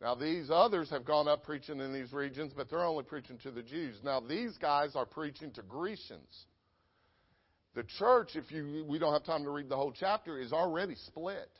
Now, 0.00 0.14
these 0.14 0.50
others 0.50 0.88
have 0.90 1.04
gone 1.04 1.28
up 1.28 1.42
preaching 1.44 1.80
in 1.80 1.92
these 1.92 2.12
regions, 2.12 2.52
but 2.56 2.70
they're 2.70 2.84
only 2.84 3.04
preaching 3.04 3.38
to 3.38 3.50
the 3.50 3.62
Jews. 3.62 3.96
Now, 4.02 4.20
these 4.20 4.56
guys 4.56 4.92
are 4.94 5.04
preaching 5.04 5.50
to 5.52 5.62
Grecians. 5.62 6.46
The 7.74 7.84
church, 7.98 8.30
if 8.34 8.50
you, 8.50 8.84
we 8.88 8.98
don't 8.98 9.12
have 9.12 9.24
time 9.24 9.44
to 9.44 9.50
read 9.50 9.68
the 9.68 9.76
whole 9.76 9.92
chapter, 9.92 10.38
is 10.38 10.52
already 10.52 10.96
split. 11.06 11.50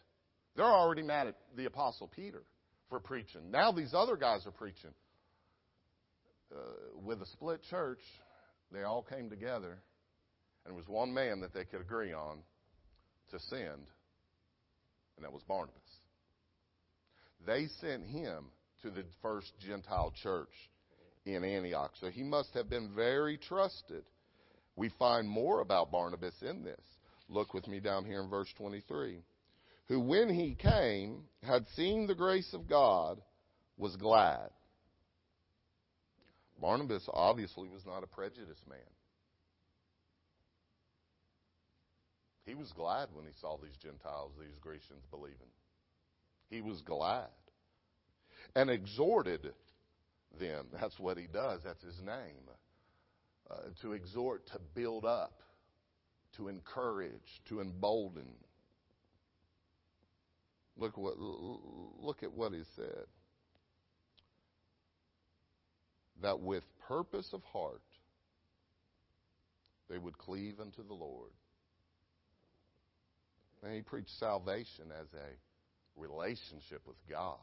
They're 0.56 0.64
already 0.64 1.02
mad 1.02 1.28
at 1.28 1.36
the 1.56 1.66
Apostle 1.66 2.10
Peter 2.14 2.42
for 2.88 2.98
preaching. 2.98 3.50
Now, 3.50 3.70
these 3.70 3.94
other 3.94 4.16
guys 4.16 4.46
are 4.46 4.50
preaching. 4.50 4.90
Uh, 6.52 6.58
with 7.04 7.22
a 7.22 7.26
split 7.26 7.60
church, 7.70 8.00
they 8.72 8.82
all 8.82 9.02
came 9.02 9.30
together, 9.30 9.78
and 10.64 10.74
it 10.74 10.76
was 10.76 10.88
one 10.88 11.14
man 11.14 11.40
that 11.40 11.54
they 11.54 11.64
could 11.64 11.80
agree 11.80 12.12
on 12.12 12.38
to 13.30 13.38
send, 13.48 13.86
and 15.16 15.24
that 15.24 15.32
was 15.32 15.42
Barnabas. 15.46 15.76
They 17.46 17.68
sent 17.80 18.04
him 18.04 18.46
to 18.82 18.90
the 18.90 19.04
first 19.22 19.52
Gentile 19.60 20.12
church 20.22 20.50
in 21.24 21.44
Antioch. 21.44 21.92
So 22.00 22.08
he 22.08 22.22
must 22.22 22.52
have 22.54 22.68
been 22.68 22.90
very 22.94 23.38
trusted. 23.38 24.02
We 24.80 24.88
find 24.98 25.28
more 25.28 25.60
about 25.60 25.92
Barnabas 25.92 26.40
in 26.40 26.64
this. 26.64 26.80
Look 27.28 27.52
with 27.52 27.68
me 27.68 27.80
down 27.80 28.06
here 28.06 28.22
in 28.22 28.30
verse 28.30 28.48
23. 28.56 29.18
Who, 29.88 30.00
when 30.00 30.30
he 30.30 30.54
came, 30.54 31.24
had 31.42 31.66
seen 31.76 32.06
the 32.06 32.14
grace 32.14 32.54
of 32.54 32.66
God, 32.66 33.20
was 33.76 33.94
glad 33.96 34.48
Barnabas 36.58 37.06
obviously 37.12 37.68
was 37.68 37.84
not 37.84 38.04
a 38.04 38.06
prejudiced 38.06 38.66
man. 38.66 38.78
He 42.46 42.54
was 42.54 42.72
glad 42.72 43.08
when 43.12 43.26
he 43.26 43.32
saw 43.38 43.58
these 43.58 43.76
Gentiles, 43.82 44.32
these 44.40 44.58
Grecians 44.62 45.04
believing. 45.10 45.36
He 46.48 46.62
was 46.62 46.80
glad. 46.80 47.28
And 48.56 48.70
exhorted 48.70 49.52
them. 50.38 50.66
That's 50.72 50.98
what 50.98 51.18
he 51.18 51.26
does. 51.26 51.60
That's 51.64 51.82
his 51.82 52.00
name. 52.00 52.48
Uh, 53.50 53.54
to 53.82 53.94
exhort, 53.94 54.46
to 54.46 54.60
build 54.74 55.04
up, 55.04 55.40
to 56.36 56.46
encourage, 56.46 57.42
to 57.48 57.60
embolden. 57.60 58.28
Look 60.76 60.96
what 60.96 61.18
look 61.18 62.22
at 62.22 62.32
what 62.32 62.52
he 62.52 62.62
said 62.76 63.06
that 66.22 66.38
with 66.38 66.62
purpose 66.86 67.28
of 67.32 67.42
heart 67.44 67.82
they 69.88 69.98
would 69.98 70.16
cleave 70.16 70.60
unto 70.60 70.86
the 70.86 70.94
Lord. 70.94 71.32
And 73.64 73.74
he 73.74 73.82
preached 73.82 74.16
salvation 74.18 74.86
as 74.98 75.08
a 75.14 76.00
relationship 76.00 76.82
with 76.86 76.96
God. 77.10 77.36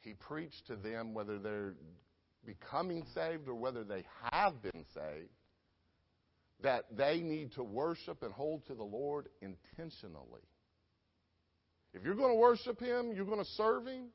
He 0.00 0.14
preached 0.14 0.66
to 0.68 0.76
them 0.76 1.12
whether 1.12 1.38
they're 1.38 1.74
becoming 2.44 3.04
saved 3.14 3.48
or 3.48 3.54
whether 3.54 3.84
they 3.84 4.04
have 4.32 4.60
been 4.62 4.84
saved, 4.94 5.30
that 6.62 6.84
they 6.96 7.20
need 7.20 7.52
to 7.52 7.62
worship 7.62 8.22
and 8.22 8.32
hold 8.32 8.66
to 8.66 8.74
the 8.74 8.82
Lord 8.82 9.28
intentionally. 9.40 10.42
If 11.94 12.04
you're 12.04 12.14
going 12.14 12.30
to 12.30 12.38
worship 12.38 12.80
Him, 12.80 13.12
you're 13.14 13.24
going 13.24 13.38
to 13.38 13.50
serve 13.52 13.86
Him, 13.86 14.06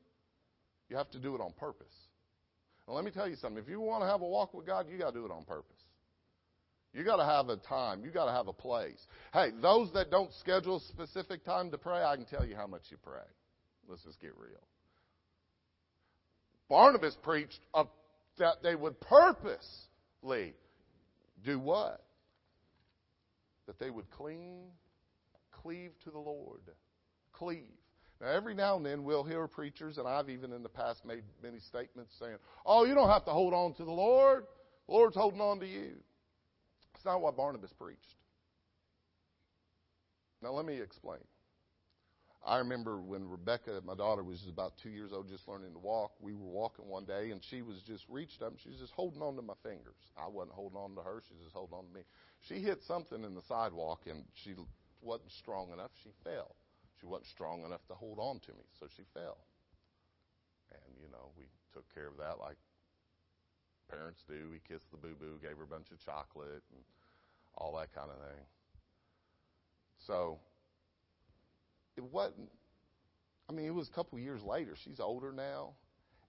you 0.88 0.96
have 0.96 1.10
to 1.10 1.18
do 1.18 1.34
it 1.34 1.40
on 1.40 1.52
purpose. 1.58 1.92
Now, 2.86 2.94
let 2.94 3.04
me 3.04 3.10
tell 3.10 3.28
you 3.28 3.36
something. 3.36 3.62
If 3.62 3.68
you 3.68 3.80
want 3.80 4.02
to 4.04 4.08
have 4.08 4.22
a 4.22 4.26
walk 4.26 4.54
with 4.54 4.66
God, 4.66 4.86
you 4.88 4.98
got 4.98 5.12
to 5.12 5.18
do 5.18 5.24
it 5.24 5.32
on 5.32 5.44
purpose. 5.44 5.76
You 6.94 7.04
got 7.04 7.16
to 7.16 7.24
have 7.24 7.48
a 7.48 7.56
time. 7.56 8.02
You 8.04 8.10
got 8.10 8.26
to 8.26 8.32
have 8.32 8.48
a 8.48 8.52
place. 8.52 8.98
Hey, 9.32 9.48
those 9.60 9.92
that 9.92 10.10
don't 10.10 10.32
schedule 10.40 10.76
a 10.78 10.80
specific 10.80 11.44
time 11.44 11.70
to 11.72 11.78
pray, 11.78 12.02
I 12.02 12.16
can 12.16 12.24
tell 12.24 12.46
you 12.46 12.56
how 12.56 12.66
much 12.66 12.82
you 12.90 12.96
pray. 13.02 13.26
Let's 13.88 14.02
just 14.02 14.20
get 14.20 14.32
real. 14.38 14.62
Barnabas 16.68 17.16
preached 17.22 17.60
that 18.38 18.62
they 18.62 18.74
would 18.74 19.00
purposely 19.00 20.54
do 21.44 21.58
what? 21.58 22.02
That 23.66 23.78
they 23.78 23.90
would 23.90 24.10
cling, 24.10 24.64
cleave 25.50 25.92
to 26.04 26.10
the 26.10 26.18
Lord. 26.18 26.60
Cleave. 27.32 27.64
Now, 28.20 28.28
every 28.28 28.54
now 28.54 28.76
and 28.76 28.86
then 28.86 29.04
we'll 29.04 29.24
hear 29.24 29.46
preachers, 29.46 29.98
and 29.98 30.08
I've 30.08 30.30
even 30.30 30.52
in 30.52 30.62
the 30.62 30.68
past 30.68 31.04
made 31.04 31.22
many 31.42 31.58
statements 31.60 32.14
saying, 32.18 32.36
Oh, 32.64 32.84
you 32.84 32.94
don't 32.94 33.10
have 33.10 33.24
to 33.26 33.32
hold 33.32 33.52
on 33.52 33.74
to 33.74 33.84
the 33.84 33.92
Lord. 33.92 34.44
The 34.86 34.94
Lord's 34.94 35.16
holding 35.16 35.40
on 35.40 35.60
to 35.60 35.66
you. 35.66 35.92
It's 36.94 37.04
not 37.04 37.20
what 37.20 37.36
Barnabas 37.36 37.72
preached. 37.78 38.00
Now, 40.42 40.52
let 40.52 40.64
me 40.64 40.80
explain. 40.80 41.20
I 42.46 42.58
remember 42.58 43.00
when 43.00 43.28
Rebecca, 43.28 43.80
my 43.84 43.96
daughter, 43.96 44.22
was 44.22 44.46
about 44.48 44.78
two 44.80 44.90
years 44.90 45.12
old, 45.12 45.28
just 45.28 45.48
learning 45.48 45.72
to 45.72 45.80
walk. 45.80 46.12
We 46.20 46.32
were 46.32 46.46
walking 46.46 46.86
one 46.86 47.04
day, 47.04 47.32
and 47.32 47.42
she 47.42 47.60
was 47.60 47.82
just 47.82 48.04
reached 48.08 48.40
up, 48.40 48.52
and 48.52 48.60
she 48.60 48.68
was 48.68 48.78
just 48.78 48.92
holding 48.92 49.20
on 49.20 49.34
to 49.34 49.42
my 49.42 49.58
fingers. 49.64 49.98
I 50.16 50.28
wasn't 50.28 50.54
holding 50.54 50.78
on 50.78 50.94
to 50.94 51.02
her; 51.02 51.22
she 51.26 51.34
was 51.34 51.42
just 51.42 51.56
holding 51.56 51.74
on 51.74 51.86
to 51.86 51.92
me. 51.92 52.02
She 52.46 52.62
hit 52.62 52.84
something 52.84 53.24
in 53.24 53.34
the 53.34 53.42
sidewalk, 53.42 54.02
and 54.06 54.24
she 54.34 54.54
wasn't 55.02 55.32
strong 55.32 55.72
enough. 55.72 55.90
She 56.04 56.10
fell. 56.22 56.54
She 57.00 57.06
wasn't 57.06 57.26
strong 57.26 57.64
enough 57.64 57.84
to 57.88 57.94
hold 57.94 58.18
on 58.20 58.38
to 58.46 58.52
me, 58.52 58.64
so 58.78 58.86
she 58.96 59.02
fell. 59.12 59.38
And 60.70 60.94
you 61.02 61.10
know, 61.10 61.32
we 61.36 61.46
took 61.74 61.92
care 61.92 62.06
of 62.06 62.16
that 62.18 62.38
like 62.38 62.56
parents 63.90 64.22
do. 64.28 64.48
We 64.50 64.60
kissed 64.62 64.90
the 64.92 64.98
boo 64.98 65.16
boo, 65.18 65.38
gave 65.42 65.56
her 65.56 65.64
a 65.64 65.66
bunch 65.66 65.90
of 65.90 65.98
chocolate, 65.98 66.62
and 66.70 66.82
all 67.56 67.74
that 67.76 67.92
kind 67.92 68.10
of 68.10 68.18
thing. 68.18 68.46
So 70.06 70.38
it 71.96 72.04
wasn't. 72.04 72.50
I 73.48 73.52
mean, 73.52 73.66
it 73.66 73.74
was 73.74 73.88
a 73.88 73.92
couple 73.92 74.18
years 74.18 74.42
later. 74.42 74.74
She's 74.82 75.00
older 75.00 75.32
now, 75.32 75.74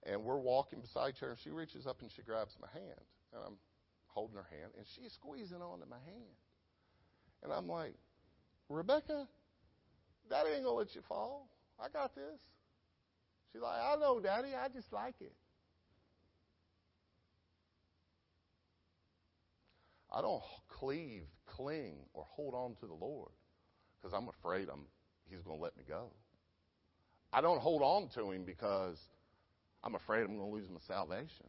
and 0.04 0.22
we're 0.22 0.38
walking 0.38 0.80
beside 0.80 1.16
her, 1.18 1.30
and 1.30 1.38
she 1.38 1.50
reaches 1.50 1.86
up 1.86 2.00
and 2.02 2.10
she 2.10 2.22
grabs 2.22 2.56
my 2.60 2.68
hand, 2.72 3.00
and 3.32 3.42
I'm 3.46 3.56
holding 4.06 4.36
her 4.36 4.46
hand, 4.50 4.72
and 4.76 4.86
she's 4.94 5.12
squeezing 5.12 5.60
onto 5.60 5.86
my 5.88 5.98
hand, 6.06 6.34
and 7.42 7.52
I'm 7.52 7.68
like, 7.68 7.94
Rebecca, 8.68 9.26
Daddy 10.30 10.50
ain't 10.50 10.64
gonna 10.64 10.76
let 10.76 10.94
you 10.94 11.02
fall. 11.08 11.48
I 11.80 11.88
got 11.88 12.14
this. 12.14 12.40
She's 13.52 13.62
like, 13.62 13.80
I 13.80 13.96
know, 13.96 14.20
Daddy. 14.20 14.50
I 14.54 14.68
just 14.68 14.92
like 14.92 15.14
it. 15.20 15.32
I 20.10 20.20
don't 20.22 20.42
cleave, 20.68 21.24
cling, 21.46 21.96
or 22.14 22.24
hold 22.28 22.54
on 22.54 22.74
to 22.80 22.86
the 22.86 22.94
Lord 22.94 23.30
because 24.00 24.16
I'm 24.16 24.28
afraid 24.28 24.68
I'm 24.72 24.86
he's 25.30 25.40
going 25.40 25.58
to 25.58 25.62
let 25.62 25.76
me 25.76 25.84
go. 25.86 26.10
I 27.32 27.40
don't 27.40 27.60
hold 27.60 27.82
on 27.82 28.08
to 28.14 28.30
him 28.30 28.44
because 28.44 28.98
I'm 29.84 29.94
afraid 29.94 30.22
I'm 30.22 30.36
going 30.36 30.50
to 30.50 30.56
lose 30.56 30.68
my 30.70 30.80
salvation. 30.86 31.46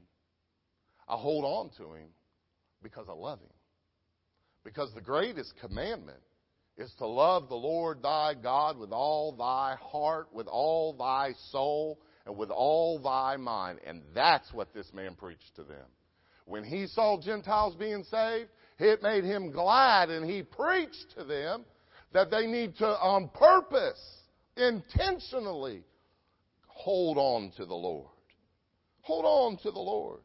I 1.07 1.15
hold 1.15 1.45
on 1.45 1.69
to 1.77 1.93
him 1.93 2.09
because 2.83 3.07
I 3.09 3.13
love 3.13 3.39
him. 3.39 3.47
Because 4.63 4.93
the 4.93 5.01
greatest 5.01 5.53
commandment 5.59 6.19
is 6.77 6.93
to 6.97 7.07
love 7.07 7.49
the 7.49 7.55
Lord 7.55 8.01
thy 8.03 8.33
God 8.33 8.77
with 8.77 8.91
all 8.91 9.35
thy 9.35 9.75
heart, 9.81 10.27
with 10.33 10.47
all 10.47 10.93
thy 10.93 11.33
soul, 11.51 11.99
and 12.25 12.37
with 12.37 12.49
all 12.49 12.99
thy 12.99 13.37
mind. 13.37 13.79
And 13.85 14.01
that's 14.13 14.53
what 14.53 14.73
this 14.73 14.91
man 14.93 15.15
preached 15.15 15.55
to 15.55 15.63
them. 15.63 15.85
When 16.45 16.63
he 16.63 16.87
saw 16.87 17.19
Gentiles 17.21 17.75
being 17.75 18.03
saved, 18.03 18.49
it 18.79 19.03
made 19.03 19.23
him 19.23 19.51
glad, 19.51 20.09
and 20.09 20.29
he 20.29 20.41
preached 20.41 21.13
to 21.17 21.23
them 21.23 21.65
that 22.13 22.31
they 22.31 22.47
need 22.47 22.75
to, 22.77 22.85
on 22.85 23.29
purpose, 23.29 23.99
intentionally, 24.57 25.83
hold 26.67 27.17
on 27.17 27.51
to 27.57 27.65
the 27.65 27.75
Lord. 27.75 28.09
Hold 29.01 29.25
on 29.25 29.57
to 29.63 29.71
the 29.71 29.79
Lord. 29.79 30.21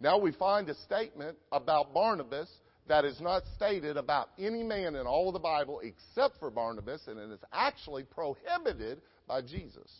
Now 0.00 0.18
we 0.18 0.32
find 0.32 0.68
a 0.68 0.74
statement 0.74 1.36
about 1.52 1.92
Barnabas 1.92 2.48
that 2.88 3.04
is 3.04 3.20
not 3.20 3.42
stated 3.56 3.96
about 3.96 4.30
any 4.38 4.62
man 4.62 4.96
in 4.96 5.06
all 5.06 5.28
of 5.28 5.34
the 5.34 5.38
Bible 5.38 5.80
except 5.82 6.38
for 6.38 6.50
Barnabas, 6.50 7.02
and 7.06 7.18
it 7.18 7.30
is 7.30 7.40
actually 7.52 8.04
prohibited 8.04 9.00
by 9.28 9.42
Jesus. 9.42 9.90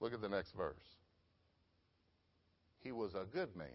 Look 0.00 0.12
at 0.12 0.20
the 0.20 0.28
next 0.28 0.52
verse. 0.56 0.76
He 2.80 2.92
was 2.92 3.14
a 3.14 3.24
good 3.32 3.54
man. 3.56 3.68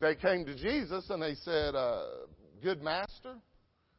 They 0.00 0.14
came 0.14 0.44
to 0.44 0.54
Jesus 0.54 1.08
and 1.10 1.22
they 1.22 1.34
said, 1.34 1.74
uh, 1.74 2.04
Good 2.62 2.82
master. 2.82 3.34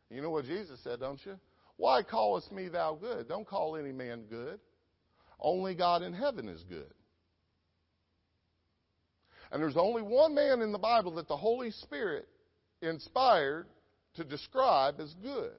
You 0.09 0.21
know 0.21 0.29
what 0.29 0.45
Jesus 0.45 0.79
said, 0.83 0.99
don't 0.99 1.23
you? 1.25 1.39
Why 1.77 2.03
callest 2.03 2.51
me 2.51 2.67
thou 2.67 2.97
good? 2.99 3.27
Don't 3.27 3.47
call 3.47 3.77
any 3.77 3.91
man 3.91 4.23
good. 4.29 4.59
Only 5.39 5.75
God 5.75 6.01
in 6.01 6.13
heaven 6.13 6.49
is 6.49 6.63
good. 6.63 6.93
And 9.51 9.61
there's 9.61 9.77
only 9.77 10.01
one 10.01 10.35
man 10.35 10.61
in 10.61 10.71
the 10.71 10.77
Bible 10.77 11.15
that 11.15 11.27
the 11.27 11.37
Holy 11.37 11.71
Spirit 11.71 12.27
inspired 12.81 13.67
to 14.15 14.23
describe 14.23 14.99
as 14.99 15.13
good. 15.23 15.53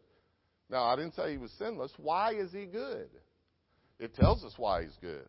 Now, 0.68 0.84
I 0.84 0.96
didn't 0.96 1.14
say 1.14 1.32
he 1.32 1.38
was 1.38 1.50
sinless. 1.58 1.92
Why 1.96 2.34
is 2.34 2.52
he 2.52 2.66
good? 2.66 3.08
It 3.98 4.14
tells 4.14 4.44
us 4.44 4.52
why 4.56 4.82
he's 4.82 4.96
good. 5.00 5.26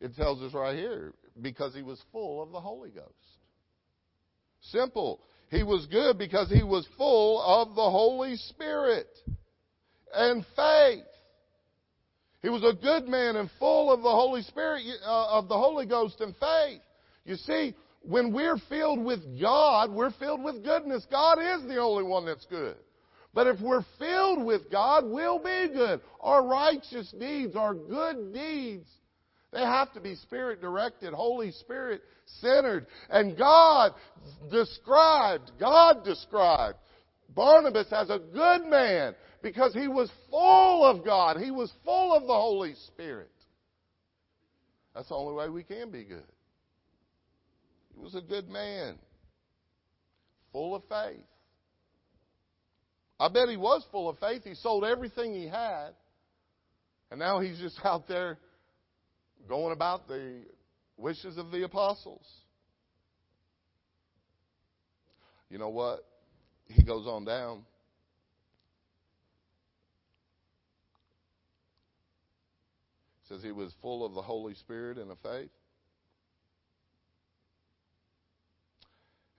It 0.00 0.14
tells 0.14 0.40
us 0.42 0.54
right 0.54 0.76
here 0.76 1.12
because 1.40 1.74
he 1.74 1.82
was 1.82 2.00
full 2.12 2.42
of 2.42 2.52
the 2.52 2.60
Holy 2.60 2.90
Ghost. 2.90 3.08
Simple. 4.60 5.20
He 5.50 5.62
was 5.62 5.86
good 5.86 6.18
because 6.18 6.50
he 6.50 6.62
was 6.62 6.86
full 6.96 7.42
of 7.42 7.74
the 7.74 7.90
Holy 7.90 8.36
Spirit 8.36 9.08
and 10.14 10.44
faith. 10.54 11.04
He 12.42 12.48
was 12.48 12.62
a 12.62 12.74
good 12.74 13.08
man 13.08 13.36
and 13.36 13.50
full 13.58 13.92
of 13.92 14.02
the 14.02 14.10
Holy 14.10 14.42
Spirit, 14.42 14.82
uh, 15.04 15.38
of 15.38 15.48
the 15.48 15.56
Holy 15.56 15.86
Ghost 15.86 16.20
and 16.20 16.34
faith. 16.36 16.80
You 17.24 17.36
see, 17.36 17.74
when 18.02 18.32
we're 18.32 18.58
filled 18.68 19.04
with 19.04 19.40
God, 19.40 19.90
we're 19.90 20.12
filled 20.12 20.44
with 20.44 20.62
goodness. 20.62 21.06
God 21.10 21.38
is 21.38 21.66
the 21.66 21.78
only 21.78 22.04
one 22.04 22.26
that's 22.26 22.46
good. 22.46 22.76
But 23.34 23.46
if 23.46 23.60
we're 23.60 23.84
filled 23.98 24.44
with 24.44 24.70
God, 24.70 25.04
we'll 25.04 25.38
be 25.38 25.68
good. 25.72 26.00
Our 26.20 26.46
righteous 26.46 27.12
deeds, 27.18 27.56
our 27.56 27.74
good 27.74 28.32
deeds, 28.32 28.88
they 29.52 29.60
have 29.60 29.92
to 29.94 30.00
be 30.00 30.14
Spirit 30.16 30.60
directed, 30.60 31.14
Holy 31.14 31.52
Spirit 31.52 32.02
centered. 32.40 32.86
And 33.08 33.36
God 33.36 33.92
described, 34.50 35.52
God 35.58 36.04
described 36.04 36.76
Barnabas 37.34 37.86
as 37.90 38.10
a 38.10 38.18
good 38.18 38.66
man 38.66 39.14
because 39.42 39.72
he 39.72 39.88
was 39.88 40.10
full 40.30 40.84
of 40.84 41.04
God. 41.04 41.38
He 41.38 41.50
was 41.50 41.72
full 41.84 42.14
of 42.14 42.22
the 42.22 42.34
Holy 42.34 42.74
Spirit. 42.88 43.30
That's 44.94 45.08
the 45.08 45.14
only 45.14 45.34
way 45.34 45.48
we 45.48 45.62
can 45.62 45.90
be 45.90 46.04
good. 46.04 46.26
He 47.94 48.00
was 48.00 48.14
a 48.14 48.20
good 48.20 48.48
man, 48.48 48.96
full 50.52 50.74
of 50.74 50.82
faith. 50.88 51.24
I 53.20 53.28
bet 53.28 53.48
he 53.48 53.56
was 53.56 53.84
full 53.90 54.08
of 54.08 54.18
faith. 54.18 54.42
He 54.44 54.54
sold 54.54 54.84
everything 54.84 55.32
he 55.34 55.48
had, 55.48 55.90
and 57.10 57.18
now 57.18 57.40
he's 57.40 57.58
just 57.58 57.78
out 57.84 58.06
there 58.06 58.38
going 59.48 59.72
about 59.72 60.06
the 60.08 60.42
wishes 60.96 61.38
of 61.38 61.50
the 61.50 61.64
apostles. 61.64 62.26
You 65.50 65.58
know 65.58 65.70
what? 65.70 66.04
He 66.66 66.82
goes 66.82 67.06
on 67.06 67.24
down. 67.24 67.62
Says 73.28 73.42
he 73.42 73.52
was 73.52 73.72
full 73.80 74.04
of 74.04 74.14
the 74.14 74.22
Holy 74.22 74.54
Spirit 74.54 74.98
and 74.98 75.10
of 75.10 75.18
faith. 75.22 75.50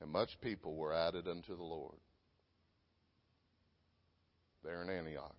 And 0.02 0.10
much 0.10 0.30
people 0.42 0.76
were 0.76 0.94
added 0.94 1.28
unto 1.28 1.56
the 1.56 1.64
Lord 1.64 1.96
there 4.64 4.82
in 4.82 4.90
Antioch. 4.90 5.36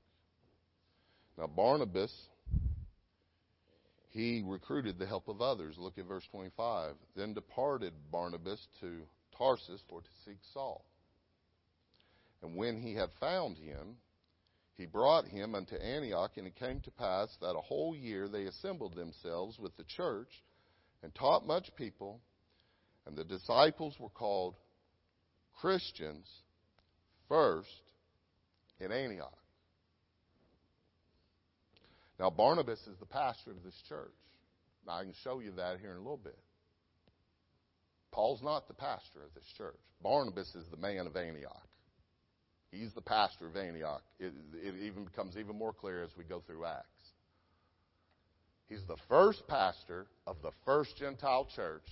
Now, 1.39 1.47
Barnabas 1.47 2.13
he 4.11 4.43
recruited 4.45 4.99
the 4.99 5.07
help 5.07 5.29
of 5.29 5.41
others. 5.41 5.77
Look 5.79 5.99
at 5.99 6.07
verse 6.07 6.27
25. 6.31 6.95
Then 7.17 7.33
departed 7.33 7.93
Barnabas 8.11 8.67
to 8.81 9.03
Tarsus 9.37 9.81
for 9.89 10.01
to 10.01 10.09
seek 10.25 10.39
Saul. 10.53 10.85
And 12.43 12.57
when 12.57 12.81
he 12.81 12.95
had 12.95 13.11
found 13.21 13.57
him, 13.57 13.97
he 14.77 14.87
brought 14.87 15.27
him 15.27 15.55
unto 15.55 15.77
Antioch, 15.77 16.33
and 16.37 16.47
it 16.47 16.57
came 16.57 16.81
to 16.81 16.91
pass 16.91 17.29
that 17.41 17.55
a 17.57 17.61
whole 17.61 17.95
year 17.95 18.29
they 18.29 18.45
assembled 18.45 18.95
themselves 18.95 19.59
with 19.59 19.77
the 19.77 19.85
church 19.85 20.43
and 21.03 21.15
taught 21.15 21.47
much 21.47 21.71
people, 21.77 22.21
and 23.07 23.17
the 23.17 23.25
disciples 23.25 23.95
were 24.01 24.09
called 24.09 24.57
Christians 25.61 26.27
first 27.29 27.69
in 28.81 28.91
Antioch. 28.91 29.40
Now, 32.21 32.29
Barnabas 32.29 32.79
is 32.81 32.99
the 33.01 33.07
pastor 33.07 33.51
of 33.51 33.65
this 33.65 33.75
church. 33.89 34.13
I 34.87 35.03
can 35.03 35.15
show 35.25 35.41
you 35.41 35.53
that 35.53 35.81
here 35.81 35.93
in 35.93 35.97
a 35.97 36.01
little 36.01 36.21
bit. 36.23 36.39
Paul's 38.13 38.43
not 38.43 38.69
the 38.69 38.75
pastor 38.75 39.21
of 39.25 39.33
this 39.35 39.45
church. 39.57 39.79
Barnabas 40.03 40.55
is 40.55 40.67
the 40.71 40.77
man 40.77 41.07
of 41.07 41.17
Antioch. 41.17 41.67
He's 42.71 42.93
the 42.93 43.01
pastor 43.01 43.47
of 43.47 43.57
Antioch. 43.57 44.03
It, 44.19 44.35
it 44.53 44.75
even 44.83 45.05
becomes 45.05 45.37
even 45.39 45.57
more 45.57 45.73
clear 45.73 46.03
as 46.03 46.11
we 46.19 46.25
go 46.25 46.43
through 46.47 46.67
Acts. 46.67 46.87
He's 48.69 48.85
the 48.87 48.99
first 49.09 49.47
pastor 49.49 50.07
of 50.27 50.37
the 50.43 50.51
first 50.67 50.97
Gentile 50.99 51.49
church 51.57 51.87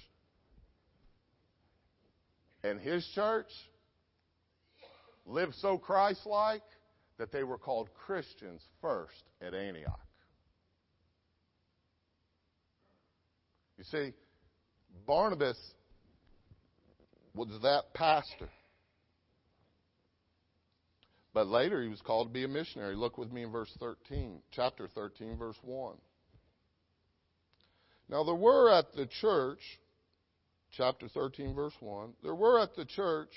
And 2.63 2.81
his 2.81 3.07
church 3.15 3.51
lived 5.25 5.55
so 5.55 5.79
Christ 5.79 6.27
like 6.27 6.63
that 7.19 7.33
they 7.33 7.45
were 7.45 7.59
called 7.59 7.89
Christians 8.07 8.63
first 8.81 9.23
at 9.41 9.55
Antioch. 9.55 10.08
You 13.79 13.85
see, 13.85 14.13
Barnabas 15.07 15.57
was 17.35 17.49
that 17.63 17.95
pastor. 17.95 18.49
But 21.33 21.47
later 21.47 21.83
he 21.83 21.89
was 21.89 22.01
called 22.01 22.29
to 22.29 22.33
be 22.33 22.45
a 22.45 22.49
missionary. 22.49 22.97
Look 22.97 23.17
with 23.17 23.31
me 23.31 23.45
in 23.45 23.53
verse 23.53 23.73
13, 23.79 24.41
chapter 24.51 24.89
13, 24.93 25.37
verse 25.39 25.57
1. 25.63 25.95
Now 28.09 28.25
there 28.25 28.35
were 28.35 28.73
at 28.73 28.93
the 28.95 29.07
church, 29.07 29.61
chapter 30.73 31.09
13, 31.09 31.55
verse 31.55 31.75
1, 31.79 32.15
there 32.25 32.35
were 32.35 32.59
at 32.59 32.75
the 32.75 32.85
church 32.85 33.31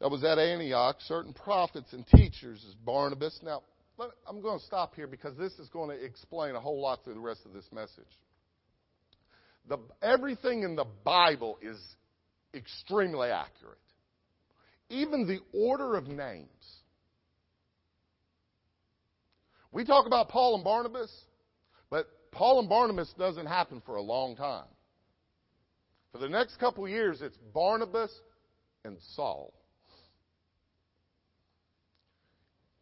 that 0.00 0.10
was 0.10 0.24
at 0.24 0.38
Antioch 0.38 0.96
certain 1.06 1.32
prophets 1.32 1.92
and 1.92 2.06
teachers 2.08 2.62
as 2.68 2.74
Barnabas. 2.74 3.40
Now, 3.42 3.62
I'm 4.28 4.42
going 4.42 4.58
to 4.58 4.64
stop 4.66 4.94
here 4.96 5.06
because 5.06 5.36
this 5.38 5.52
is 5.54 5.68
going 5.68 5.96
to 5.96 6.04
explain 6.04 6.56
a 6.56 6.60
whole 6.60 6.80
lot 6.80 7.04
through 7.04 7.14
the 7.14 7.20
rest 7.20 7.42
of 7.46 7.52
this 7.52 7.66
message. 7.72 8.04
The, 9.68 9.78
everything 10.02 10.62
in 10.62 10.76
the 10.76 10.86
Bible 11.04 11.58
is 11.62 11.78
extremely 12.54 13.28
accurate. 13.30 13.78
Even 14.90 15.26
the 15.26 15.40
order 15.52 15.96
of 15.96 16.06
names. 16.06 16.48
We 19.72 19.84
talk 19.84 20.06
about 20.06 20.28
Paul 20.28 20.56
and 20.56 20.64
Barnabas, 20.64 21.10
but 21.90 22.06
Paul 22.30 22.60
and 22.60 22.68
Barnabas 22.68 23.12
doesn't 23.18 23.46
happen 23.46 23.82
for 23.84 23.96
a 23.96 24.02
long 24.02 24.36
time. 24.36 24.68
For 26.12 26.18
the 26.18 26.28
next 26.28 26.60
couple 26.60 26.88
years, 26.88 27.22
it's 27.22 27.36
Barnabas 27.52 28.12
and 28.84 28.98
Saul. 29.16 29.52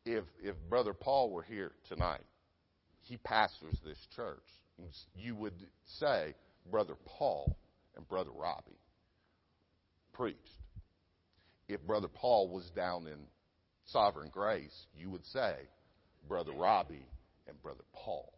If, 0.04 0.24
if 0.42 0.56
Brother 0.68 0.92
Paul 0.92 1.30
were 1.30 1.42
here 1.42 1.72
tonight, 1.88 2.24
he 3.02 3.16
pastors 3.16 3.78
this 3.84 3.98
church. 4.14 4.42
You 5.14 5.36
would 5.36 5.54
say, 5.98 6.34
Brother 6.70 6.94
Paul 7.04 7.56
and 7.96 8.08
Brother 8.08 8.30
Robbie 8.34 8.78
preached. 10.12 10.38
If 11.68 11.80
Brother 11.86 12.08
Paul 12.08 12.48
was 12.48 12.70
down 12.70 13.06
in 13.06 13.18
Sovereign 13.86 14.30
Grace, 14.30 14.86
you 14.96 15.10
would 15.10 15.24
say 15.26 15.54
Brother 16.28 16.52
Robbie 16.52 17.06
and 17.48 17.60
Brother 17.62 17.84
Paul. 17.92 18.32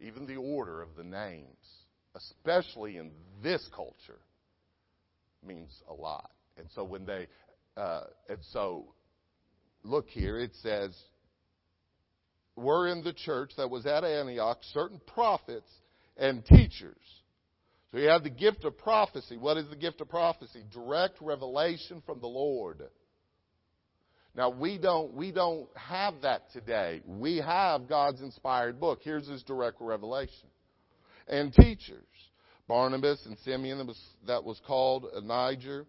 Even 0.00 0.26
the 0.26 0.36
order 0.36 0.82
of 0.82 0.88
the 0.96 1.04
names, 1.04 1.46
especially 2.14 2.96
in 2.96 3.10
this 3.42 3.68
culture, 3.74 4.20
means 5.44 5.82
a 5.88 5.94
lot. 5.94 6.30
And 6.56 6.66
so 6.74 6.84
when 6.84 7.04
they, 7.04 7.26
uh, 7.76 8.04
and 8.28 8.38
so 8.52 8.94
look 9.82 10.08
here, 10.08 10.38
it 10.38 10.54
says, 10.62 10.96
were 12.56 12.88
in 12.88 13.02
the 13.02 13.12
church 13.12 13.52
that 13.56 13.70
was 13.70 13.86
at 13.86 14.04
Antioch 14.04 14.58
certain 14.72 15.00
prophets 15.06 15.70
and 16.18 16.44
teachers. 16.44 16.96
So 17.90 17.98
you 17.98 18.08
have 18.08 18.22
the 18.22 18.30
gift 18.30 18.64
of 18.64 18.76
prophecy. 18.76 19.36
What 19.36 19.56
is 19.56 19.68
the 19.70 19.76
gift 19.76 20.00
of 20.00 20.08
prophecy? 20.08 20.62
Direct 20.70 21.20
revelation 21.22 22.02
from 22.04 22.20
the 22.20 22.26
Lord. 22.26 22.82
Now 24.36 24.50
we 24.50 24.78
don't 24.78 25.14
we 25.14 25.32
don't 25.32 25.68
have 25.74 26.14
that 26.22 26.50
today. 26.52 27.00
We 27.06 27.38
have 27.38 27.88
God's 27.88 28.20
inspired 28.20 28.78
book. 28.78 29.00
Here's 29.02 29.26
his 29.26 29.42
direct 29.42 29.78
revelation. 29.80 30.48
And 31.26 31.52
teachers. 31.52 32.04
Barnabas 32.68 33.24
and 33.24 33.38
Simeon 33.38 33.78
that 33.78 33.86
was, 33.86 34.00
that 34.26 34.44
was 34.44 34.60
called 34.66 35.06
Niger, 35.24 35.86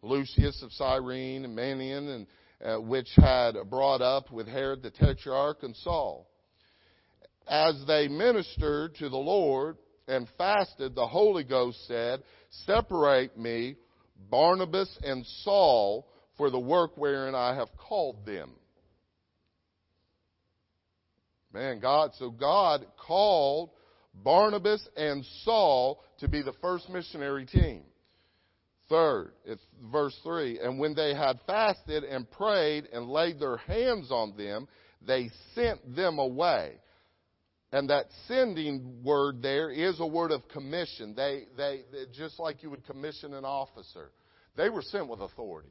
Lucius 0.00 0.62
of 0.62 0.70
Cyrene, 0.72 1.44
and 1.44 1.58
Manaen, 1.58 2.08
and 2.14 2.26
uh, 2.64 2.80
which 2.80 3.08
had 3.16 3.54
brought 3.68 4.00
up 4.00 4.30
with 4.30 4.46
Herod 4.46 4.82
the 4.82 4.92
Tetrarch 4.92 5.64
and 5.64 5.74
Saul 5.76 6.29
as 7.50 7.74
they 7.86 8.06
ministered 8.06 8.94
to 8.94 9.08
the 9.08 9.16
Lord 9.16 9.76
and 10.06 10.28
fasted, 10.38 10.94
the 10.94 11.06
Holy 11.06 11.42
Ghost 11.42 11.86
said, 11.88 12.22
Separate 12.64 13.36
me, 13.36 13.76
Barnabas 14.30 14.88
and 15.02 15.26
Saul, 15.42 16.06
for 16.36 16.48
the 16.50 16.58
work 16.58 16.92
wherein 16.96 17.34
I 17.34 17.56
have 17.56 17.68
called 17.76 18.24
them. 18.24 18.52
Man, 21.52 21.80
God, 21.80 22.12
so 22.18 22.30
God 22.30 22.86
called 22.96 23.70
Barnabas 24.14 24.86
and 24.96 25.24
Saul 25.42 26.02
to 26.20 26.28
be 26.28 26.42
the 26.42 26.54
first 26.62 26.88
missionary 26.88 27.46
team. 27.46 27.82
Third, 28.88 29.32
it's 29.44 29.62
verse 29.90 30.16
3. 30.22 30.60
And 30.60 30.78
when 30.78 30.94
they 30.94 31.14
had 31.14 31.40
fasted 31.46 32.04
and 32.04 32.30
prayed 32.30 32.88
and 32.92 33.08
laid 33.08 33.40
their 33.40 33.56
hands 33.56 34.12
on 34.12 34.36
them, 34.36 34.68
they 35.04 35.30
sent 35.54 35.96
them 35.96 36.18
away. 36.18 36.74
And 37.72 37.88
that 37.90 38.06
sending 38.26 39.02
word 39.04 39.42
there 39.42 39.70
is 39.70 40.00
a 40.00 40.06
word 40.06 40.32
of 40.32 40.48
commission. 40.48 41.14
They, 41.14 41.44
they, 41.56 41.82
just 42.12 42.40
like 42.40 42.62
you 42.62 42.70
would 42.70 42.84
commission 42.84 43.34
an 43.34 43.44
officer, 43.44 44.10
they 44.56 44.68
were 44.68 44.82
sent 44.82 45.08
with 45.08 45.20
authority. 45.20 45.70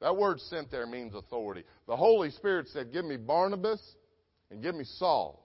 That 0.00 0.16
word 0.16 0.40
sent 0.40 0.70
there 0.70 0.86
means 0.86 1.14
authority. 1.14 1.64
The 1.86 1.96
Holy 1.96 2.30
Spirit 2.30 2.68
said, 2.68 2.92
Give 2.92 3.04
me 3.04 3.16
Barnabas 3.16 3.82
and 4.50 4.62
give 4.62 4.74
me 4.74 4.84
Saul 4.84 5.44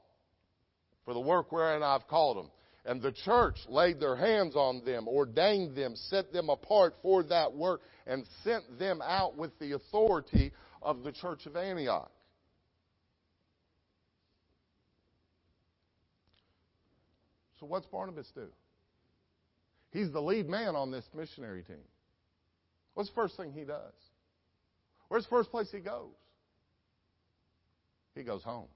for 1.04 1.14
the 1.14 1.20
work 1.20 1.52
wherein 1.52 1.84
I've 1.84 2.08
called 2.08 2.38
them. 2.38 2.52
And 2.86 3.02
the 3.02 3.12
church 3.12 3.58
laid 3.68 4.00
their 4.00 4.16
hands 4.16 4.56
on 4.56 4.86
them, 4.86 5.08
ordained 5.08 5.76
them, 5.76 5.96
set 5.96 6.32
them 6.32 6.50
apart 6.50 6.94
for 7.02 7.24
that 7.24 7.52
work, 7.52 7.82
and 8.06 8.24
sent 8.44 8.78
them 8.78 9.02
out 9.04 9.36
with 9.36 9.58
the 9.60 9.72
authority 9.74 10.52
of 10.82 11.04
the 11.04 11.12
church 11.12 11.48
of 11.48 11.56
Antioch. 11.56 12.12
So 17.66 17.72
what's 17.72 17.88
Barnabas 17.88 18.32
do? 18.36 18.46
He's 19.92 20.12
the 20.12 20.22
lead 20.22 20.48
man 20.48 20.76
on 20.76 20.92
this 20.92 21.04
missionary 21.16 21.64
team. 21.64 21.84
What's 22.94 23.10
the 23.10 23.16
first 23.16 23.38
thing 23.38 23.54
he 23.54 23.64
does? 23.64 23.94
Where's 25.08 25.24
the 25.24 25.30
first 25.30 25.50
place 25.50 25.70
he 25.72 25.80
goes? 25.80 26.14
He 28.14 28.22
goes 28.22 28.44
home. 28.44 28.68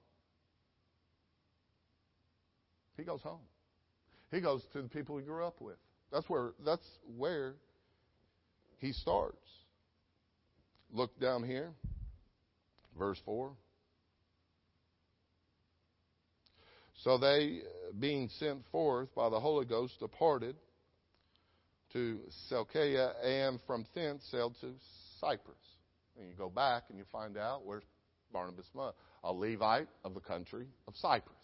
He 2.96 3.04
goes 3.04 3.20
home. 3.22 3.38
He 4.32 4.40
goes 4.40 4.60
to 4.72 4.82
the 4.82 4.88
people 4.88 5.18
he 5.18 5.24
grew 5.24 5.44
up 5.44 5.60
with. 5.60 5.76
That's 6.10 6.28
where 6.28 6.50
that's 6.64 6.86
where 7.16 7.54
he 8.78 8.92
starts. 8.92 9.46
Look 10.92 11.18
down 11.20 11.44
here. 11.44 11.70
Verse 12.98 13.20
4. 13.24 13.52
So 17.04 17.16
they, 17.16 17.60
being 17.98 18.28
sent 18.38 18.62
forth 18.70 19.08
by 19.14 19.30
the 19.30 19.40
Holy 19.40 19.64
Ghost, 19.64 19.98
departed 20.00 20.54
to 21.94 22.18
Seleucia, 22.48 23.14
and 23.24 23.58
from 23.66 23.86
thence 23.94 24.22
sailed 24.30 24.54
to 24.60 24.72
Cyprus. 25.20 25.56
And 26.18 26.28
you 26.28 26.34
go 26.34 26.50
back 26.50 26.84
and 26.90 26.98
you 26.98 27.04
find 27.10 27.38
out 27.38 27.64
where's 27.64 27.84
Barnabas 28.32 28.66
a 29.24 29.32
Levite 29.32 29.88
of 30.04 30.14
the 30.14 30.20
country 30.20 30.66
of 30.86 30.94
Cyprus. 30.96 31.34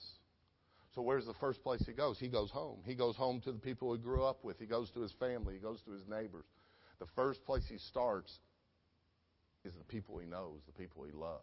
So 0.94 1.02
where's 1.02 1.26
the 1.26 1.34
first 1.34 1.62
place 1.62 1.82
he 1.86 1.92
goes? 1.92 2.18
He 2.18 2.28
goes 2.28 2.50
home. 2.50 2.78
He 2.84 2.94
goes 2.94 3.16
home 3.16 3.40
to 3.42 3.52
the 3.52 3.58
people 3.58 3.92
he 3.92 3.98
grew 3.98 4.24
up 4.24 4.44
with. 4.44 4.58
He 4.58 4.66
goes 4.66 4.90
to 4.90 5.00
his 5.00 5.12
family. 5.12 5.54
He 5.54 5.60
goes 5.60 5.80
to 5.82 5.90
his 5.90 6.06
neighbors. 6.08 6.46
The 7.00 7.06
first 7.14 7.44
place 7.44 7.64
he 7.68 7.78
starts 7.78 8.32
is 9.64 9.72
the 9.74 9.84
people 9.84 10.18
he 10.18 10.26
knows, 10.26 10.60
the 10.66 10.72
people 10.72 11.04
he 11.04 11.12
loves. 11.12 11.42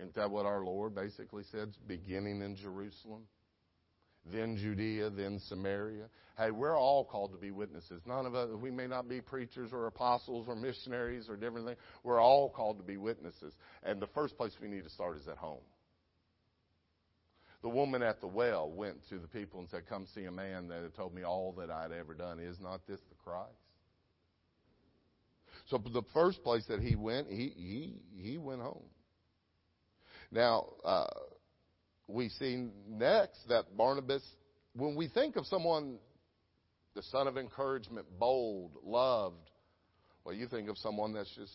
Isn't 0.00 0.14
that 0.14 0.30
what 0.30 0.46
our 0.46 0.64
Lord 0.64 0.94
basically 0.94 1.42
said? 1.52 1.74
Beginning 1.86 2.40
in 2.40 2.56
Jerusalem, 2.56 3.22
then 4.32 4.56
Judea, 4.56 5.10
then 5.10 5.38
Samaria. 5.48 6.06
Hey, 6.38 6.50
we're 6.50 6.78
all 6.78 7.04
called 7.04 7.32
to 7.32 7.38
be 7.38 7.50
witnesses. 7.50 8.00
None 8.06 8.24
of 8.24 8.34
us, 8.34 8.48
we 8.56 8.70
may 8.70 8.86
not 8.86 9.08
be 9.08 9.20
preachers 9.20 9.70
or 9.72 9.86
apostles 9.86 10.46
or 10.48 10.56
missionaries 10.56 11.28
or 11.28 11.36
different 11.36 11.66
things. 11.66 11.78
We're 12.02 12.20
all 12.20 12.48
called 12.48 12.78
to 12.78 12.84
be 12.84 12.96
witnesses. 12.96 13.52
And 13.82 14.00
the 14.00 14.06
first 14.08 14.38
place 14.38 14.52
we 14.60 14.68
need 14.68 14.84
to 14.84 14.90
start 14.90 15.18
is 15.18 15.28
at 15.28 15.36
home. 15.36 15.60
The 17.62 17.68
woman 17.68 18.02
at 18.02 18.22
the 18.22 18.26
well 18.26 18.70
went 18.70 19.06
to 19.10 19.18
the 19.18 19.28
people 19.28 19.60
and 19.60 19.68
said, 19.68 19.82
Come 19.86 20.06
see 20.14 20.24
a 20.24 20.32
man 20.32 20.68
that 20.68 20.82
had 20.82 20.94
told 20.94 21.14
me 21.14 21.24
all 21.24 21.52
that 21.58 21.70
I'd 21.70 21.92
ever 21.92 22.14
done. 22.14 22.38
Is 22.38 22.58
not 22.58 22.86
this 22.86 23.00
the 23.10 23.16
Christ? 23.22 23.50
So 25.66 25.76
the 25.76 26.02
first 26.14 26.42
place 26.42 26.64
that 26.68 26.80
he 26.80 26.96
went, 26.96 27.28
he, 27.28 27.52
he, 27.54 27.96
he 28.16 28.38
went 28.38 28.62
home. 28.62 28.84
Now, 30.32 30.66
uh, 30.84 31.06
we 32.06 32.28
see 32.28 32.68
next 32.88 33.48
that 33.48 33.76
Barnabas, 33.76 34.22
when 34.74 34.94
we 34.96 35.08
think 35.08 35.36
of 35.36 35.46
someone, 35.46 35.98
the 36.94 37.02
son 37.04 37.26
of 37.26 37.36
encouragement, 37.36 38.06
bold, 38.18 38.72
loved, 38.84 39.50
well, 40.24 40.34
you 40.34 40.46
think 40.46 40.68
of 40.68 40.76
someone 40.78 41.12
that's 41.12 41.34
just 41.34 41.52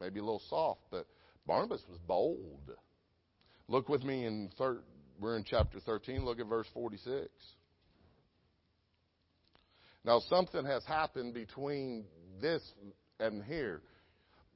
maybe 0.00 0.18
a 0.18 0.22
little 0.22 0.42
soft, 0.48 0.80
but 0.90 1.06
Barnabas 1.46 1.82
was 1.88 1.98
bold. 2.06 2.70
Look 3.68 3.88
with 3.88 4.02
me 4.02 4.26
in 4.26 4.50
third, 4.58 4.82
we're 5.20 5.36
in 5.36 5.44
chapter 5.44 5.78
13. 5.80 6.24
Look 6.24 6.40
at 6.40 6.46
verse 6.46 6.66
46. 6.74 7.28
Now, 10.04 10.20
something 10.28 10.64
has 10.64 10.84
happened 10.84 11.34
between 11.34 12.04
this 12.40 12.62
and 13.20 13.42
here. 13.44 13.82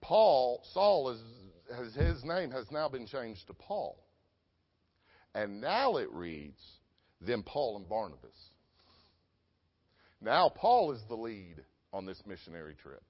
Paul, 0.00 0.62
Saul, 0.72 1.10
is, 1.10 1.20
has, 1.74 1.94
his 1.94 2.24
name 2.24 2.50
has 2.50 2.70
now 2.70 2.88
been 2.88 3.06
changed 3.06 3.46
to 3.46 3.54
Paul. 3.54 3.98
And 5.34 5.60
now 5.60 5.96
it 5.96 6.10
reads, 6.12 6.60
then 7.20 7.42
Paul 7.42 7.76
and 7.76 7.88
Barnabas. 7.88 8.36
Now 10.20 10.48
Paul 10.48 10.92
is 10.92 11.00
the 11.08 11.14
lead 11.14 11.56
on 11.92 12.06
this 12.06 12.22
missionary 12.26 12.74
trip. 12.74 13.02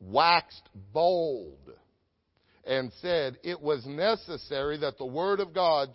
Waxed 0.00 0.68
bold 0.92 1.70
and 2.66 2.92
said 3.00 3.38
it 3.42 3.60
was 3.60 3.86
necessary 3.86 4.78
that 4.78 4.98
the 4.98 5.06
word 5.06 5.40
of 5.40 5.54
God 5.54 5.88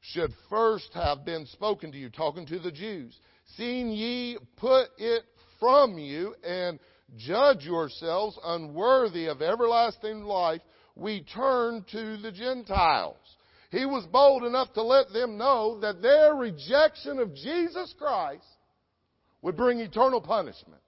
should 0.00 0.32
first 0.50 0.92
have 0.94 1.24
been 1.24 1.46
spoken 1.46 1.92
to 1.92 1.98
you, 1.98 2.10
talking 2.10 2.46
to 2.46 2.58
the 2.58 2.70
Jews. 2.70 3.16
Seeing 3.56 3.90
ye 3.90 4.38
put 4.56 4.88
it 4.98 5.22
from 5.58 5.98
you 5.98 6.34
and 6.44 6.78
judge 7.16 7.64
yourselves 7.64 8.38
unworthy 8.44 9.26
of 9.26 9.42
everlasting 9.42 10.22
life, 10.22 10.62
we 10.94 11.22
turn 11.22 11.84
to 11.92 12.16
the 12.16 12.32
Gentiles. 12.32 13.16
He 13.70 13.84
was 13.84 14.06
bold 14.06 14.44
enough 14.44 14.72
to 14.74 14.82
let 14.82 15.12
them 15.12 15.36
know 15.36 15.78
that 15.80 16.02
their 16.02 16.34
rejection 16.34 17.18
of 17.18 17.34
Jesus 17.34 17.94
Christ 17.98 18.44
would 19.42 19.56
bring 19.56 19.80
eternal 19.80 20.20
punishment. 20.20 20.80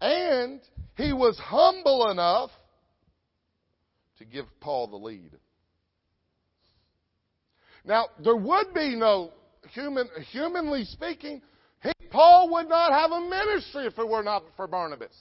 And 0.00 0.60
he 0.96 1.12
was 1.12 1.38
humble 1.38 2.10
enough 2.10 2.50
to 4.18 4.24
give 4.24 4.46
Paul 4.60 4.88
the 4.88 4.96
lead. 4.96 5.30
Now, 7.84 8.06
there 8.22 8.36
would 8.36 8.74
be 8.74 8.94
no 8.94 9.32
human, 9.72 10.08
humanly 10.30 10.84
speaking, 10.84 11.40
Paul 12.12 12.50
would 12.52 12.68
not 12.68 12.92
have 12.92 13.10
a 13.10 13.20
ministry 13.20 13.86
if 13.86 13.98
it 13.98 14.06
were 14.06 14.22
not 14.22 14.44
for 14.56 14.66
Barnabas. 14.66 15.16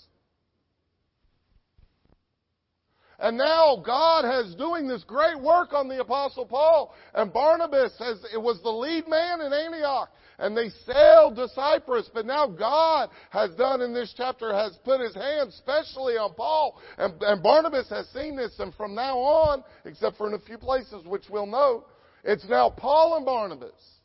And 3.17 3.38
now 3.38 3.82
God 3.86 4.25
has 4.25 4.56
doing 4.56 4.88
this 4.88 5.04
great 5.04 5.39
work 5.39 5.73
on 5.73 5.88
the 5.88 6.01
apostle 6.01 6.45
Paul. 6.45 6.93
And 7.13 7.32
Barnabas 7.32 7.93
has, 7.99 8.17
it 8.34 8.41
was 8.41 8.60
the 8.63 8.71
lead 8.71 9.08
man 9.08 9.41
in 9.41 9.54
Antioch. 9.54 10.10
And 10.39 10.58
they 10.58 10.69
sailed 10.88 11.36
to 11.36 11.47
Cyprus. 11.49 12.10
But 12.12 12.25
now 12.25 12.47
God 12.47 13.10
has 13.30 13.51
done 13.51 13.80
in 13.82 13.93
this 13.93 14.12
chapter, 14.17 14.51
has 14.51 14.75
put 14.84 14.99
his 14.99 15.13
hand 15.13 15.54
specially 15.54 16.15
on 16.15 16.34
Paul. 16.34 16.82
And, 16.97 17.13
and 17.21 17.43
Barnabas 17.43 17.89
has 17.89 18.10
seen 18.10 18.36
this. 18.36 18.56
And 18.58 18.73
from 18.73 18.95
now 18.95 19.19
on, 19.19 19.63
except 19.86 20.17
for 20.17 20.27
in 20.27 20.34
a 20.34 20.39
few 20.39 20.58
places 20.58 21.06
which 21.06 21.30
we'll 21.30 21.45
note, 21.45 21.86
it's 22.23 22.49
now 22.49 22.71
Paul 22.71 23.17
and 23.17 23.25
Barnabas. 23.25 24.01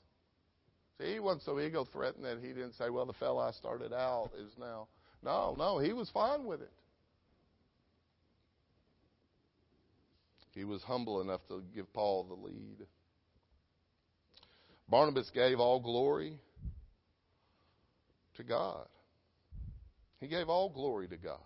See, 0.98 1.14
he 1.14 1.20
wasn't 1.20 1.42
so 1.42 1.60
ego 1.60 1.84
threatened 1.84 2.24
that 2.24 2.38
he 2.40 2.48
didn't 2.48 2.74
say, 2.74 2.90
well, 2.90 3.06
the 3.06 3.12
fellow 3.14 3.40
I 3.40 3.52
started 3.52 3.92
out 3.92 4.30
is 4.38 4.52
now. 4.58 4.88
No, 5.22 5.54
no, 5.58 5.78
he 5.78 5.92
was 5.92 6.08
fine 6.10 6.44
with 6.44 6.62
it. 6.62 6.72
He 10.54 10.64
was 10.64 10.82
humble 10.82 11.20
enough 11.20 11.42
to 11.48 11.62
give 11.74 11.92
Paul 11.92 12.24
the 12.24 12.34
lead. 12.34 12.86
Barnabas 14.88 15.30
gave 15.34 15.60
all 15.60 15.80
glory 15.80 16.38
to 18.36 18.42
God. 18.42 18.86
He 20.18 20.28
gave 20.28 20.48
all 20.48 20.70
glory 20.70 21.08
to 21.08 21.16
God. 21.18 21.40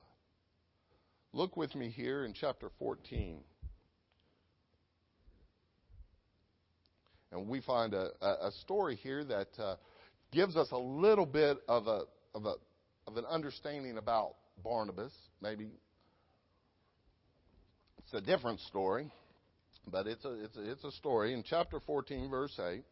Look 1.32 1.56
with 1.56 1.74
me 1.74 1.88
here 1.88 2.24
in 2.24 2.34
chapter 2.34 2.70
14. 2.78 3.40
And 7.32 7.48
we 7.48 7.60
find 7.60 7.94
a, 7.94 8.10
a 8.20 8.50
story 8.62 8.96
here 8.96 9.24
that 9.24 9.48
uh, 9.58 9.76
gives 10.32 10.56
us 10.56 10.68
a 10.72 10.78
little 10.78 11.26
bit 11.26 11.58
of, 11.68 11.86
a, 11.86 12.02
of, 12.34 12.44
a, 12.44 12.54
of 13.06 13.16
an 13.16 13.24
understanding 13.26 13.98
about 13.98 14.34
Barnabas, 14.62 15.12
maybe 15.40 15.70
it's 17.98 18.12
a 18.12 18.20
different 18.20 18.60
story, 18.60 19.10
but 19.86 20.06
it's 20.06 20.24
a, 20.24 20.44
it's 20.44 20.56
a, 20.56 20.70
it's 20.70 20.84
a 20.84 20.90
story. 20.92 21.32
In 21.32 21.44
chapter 21.44 21.80
14, 21.80 22.28
verse 22.28 22.58
8, 22.58 22.82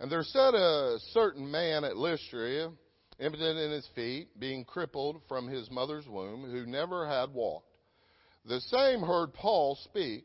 and 0.00 0.10
there 0.10 0.22
sat 0.22 0.54
a 0.54 0.98
certain 1.12 1.50
man 1.50 1.84
at 1.84 1.96
Lystra, 1.96 2.70
impotent 3.18 3.58
in 3.58 3.70
his 3.70 3.86
feet, 3.94 4.28
being 4.38 4.64
crippled 4.64 5.20
from 5.28 5.46
his 5.46 5.70
mother's 5.70 6.08
womb, 6.08 6.50
who 6.50 6.66
never 6.66 7.06
had 7.06 7.32
walked. 7.32 7.68
The 8.46 8.60
same 8.62 9.00
heard 9.00 9.34
Paul 9.34 9.78
speak, 9.84 10.24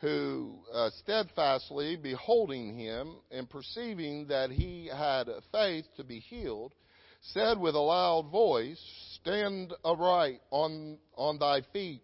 who 0.00 0.58
uh, 0.72 0.90
steadfastly 1.02 1.96
beholding 1.96 2.78
him 2.78 3.16
and 3.30 3.48
perceiving 3.48 4.26
that 4.28 4.50
he 4.50 4.90
had 4.94 5.28
faith 5.52 5.86
to 5.96 6.04
be 6.04 6.20
healed, 6.20 6.74
said 7.20 7.58
with 7.58 7.74
a 7.74 7.80
loud 7.80 8.30
voice, 8.30 8.80
Stand 9.20 9.72
upright 9.84 10.40
on, 10.50 10.98
on 11.16 11.38
thy 11.38 11.62
feet 11.72 12.02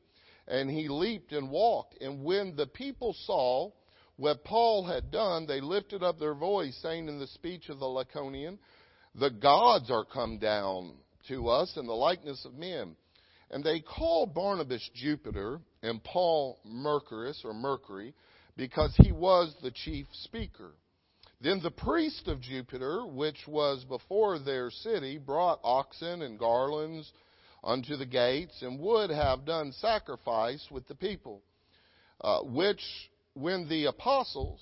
and 0.48 0.70
he 0.70 0.88
leaped 0.88 1.33
and 1.33 1.50
walked. 1.50 2.00
And 2.00 2.24
when 2.24 2.57
the 2.57 2.66
people 2.66 3.14
saw 3.24 3.70
what 4.16 4.44
Paul 4.44 4.85
had 4.85 5.11
done, 5.11 5.46
they 5.46 5.61
lifted 5.61 6.02
up 6.02 6.18
their 6.18 6.35
voice, 6.35 6.78
saying 6.83 7.09
in 7.09 7.18
the 7.18 7.26
speech 7.28 7.68
of 7.68 7.78
the 7.78 7.87
Lycaonian, 7.87 8.59
The 9.14 9.31
gods 9.31 9.90
are 9.90 10.05
come 10.05 10.38
down 10.38 10.94
to 11.28 11.48
us 11.48 11.76
in 11.76 11.87
the 11.87 11.92
likeness 11.92 12.44
of 12.44 12.55
men. 12.55 12.96
And 13.53 13.62
they 13.62 13.81
called 13.81 14.35
Barnabas 14.35 14.88
Jupiter 14.95 15.61
and 15.83 16.03
Paul 16.03 16.59
Mercurius 16.65 17.43
or 17.45 17.53
Mercury 17.53 18.15
because 18.57 18.95
he 18.97 19.12
was 19.12 19.55
the 19.62 19.71
chief 19.71 20.07
speaker. 20.12 20.73
Then 21.41 21.61
the 21.62 21.71
priest 21.71 22.29
of 22.29 22.41
Jupiter, 22.41 23.05
which 23.05 23.47
was 23.47 23.85
before 23.85 24.38
their 24.38 24.71
city, 24.71 25.19
brought 25.19 25.61
oxen 25.62 26.23
and 26.23 26.38
garlands 26.38 27.11
unto 27.65 27.97
the 27.97 28.07
gates 28.07 28.62
and 28.62 28.81
would 28.81 29.11
have 29.11 29.45
done 29.45 29.73
sacrifice 29.73 30.65
with 30.71 30.87
the 30.88 30.95
people, 30.95 31.43
uh, 32.21 32.41
which 32.43 32.83
when 33.35 33.69
the 33.69 33.87
apostles, 33.87 34.61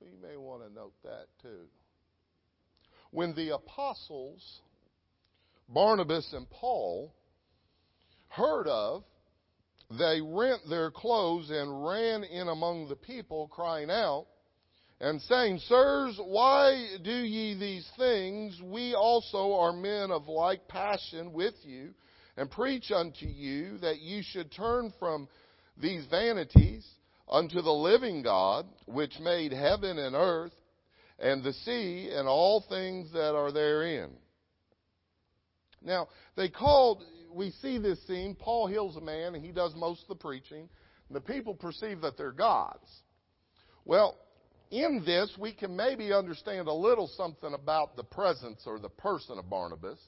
you 0.00 0.12
may 0.22 0.36
want 0.36 0.66
to 0.66 0.72
note 0.72 0.94
that 1.04 1.26
too. 1.42 1.66
When 3.10 3.34
the 3.34 3.54
apostles, 3.54 4.42
Barnabas 5.68 6.32
and 6.32 6.48
Paul, 6.50 7.12
heard 8.28 8.66
of, 8.66 9.04
they 9.90 10.20
rent 10.22 10.60
their 10.68 10.90
clothes 10.90 11.50
and 11.50 11.84
ran 11.86 12.24
in 12.24 12.48
among 12.48 12.88
the 12.88 12.96
people, 12.96 13.48
crying 13.48 13.90
out, 13.90 14.26
and 15.00 15.20
saying, 15.22 15.60
Sirs, 15.60 16.18
why 16.22 16.96
do 17.02 17.10
ye 17.10 17.54
these 17.58 17.88
things? 17.96 18.60
We 18.62 18.94
also 18.94 19.54
are 19.54 19.72
men 19.72 20.10
of 20.10 20.28
like 20.28 20.68
passion 20.68 21.32
with 21.32 21.54
you, 21.62 21.94
and 22.36 22.50
preach 22.50 22.90
unto 22.90 23.26
you 23.26 23.78
that 23.78 24.00
you 24.00 24.22
should 24.22 24.52
turn 24.52 24.92
from 24.98 25.28
these 25.80 26.04
vanities 26.06 26.86
unto 27.28 27.62
the 27.62 27.72
living 27.72 28.22
God, 28.22 28.66
which 28.86 29.18
made 29.20 29.52
heaven 29.52 29.98
and 29.98 30.14
earth, 30.14 30.54
and 31.18 31.42
the 31.42 31.52
sea, 31.52 32.10
and 32.12 32.28
all 32.28 32.64
things 32.68 33.12
that 33.12 33.34
are 33.34 33.52
therein. 33.52 34.10
Now, 35.82 36.08
they 36.36 36.48
called, 36.48 37.02
we 37.32 37.50
see 37.62 37.78
this 37.78 37.98
scene, 38.06 38.34
Paul 38.34 38.66
heals 38.66 38.96
a 38.96 39.00
man, 39.00 39.34
and 39.34 39.44
he 39.44 39.52
does 39.52 39.74
most 39.74 40.02
of 40.02 40.08
the 40.08 40.14
preaching. 40.14 40.68
The 41.10 41.20
people 41.20 41.54
perceive 41.54 42.00
that 42.02 42.16
they're 42.16 42.32
gods. 42.32 42.88
Well, 43.84 44.16
in 44.70 45.02
this, 45.06 45.32
we 45.38 45.52
can 45.52 45.74
maybe 45.74 46.12
understand 46.12 46.68
a 46.68 46.72
little 46.72 47.08
something 47.16 47.54
about 47.54 47.96
the 47.96 48.04
presence 48.04 48.62
or 48.66 48.78
the 48.78 48.90
person 48.90 49.38
of 49.38 49.48
Barnabas. 49.48 49.98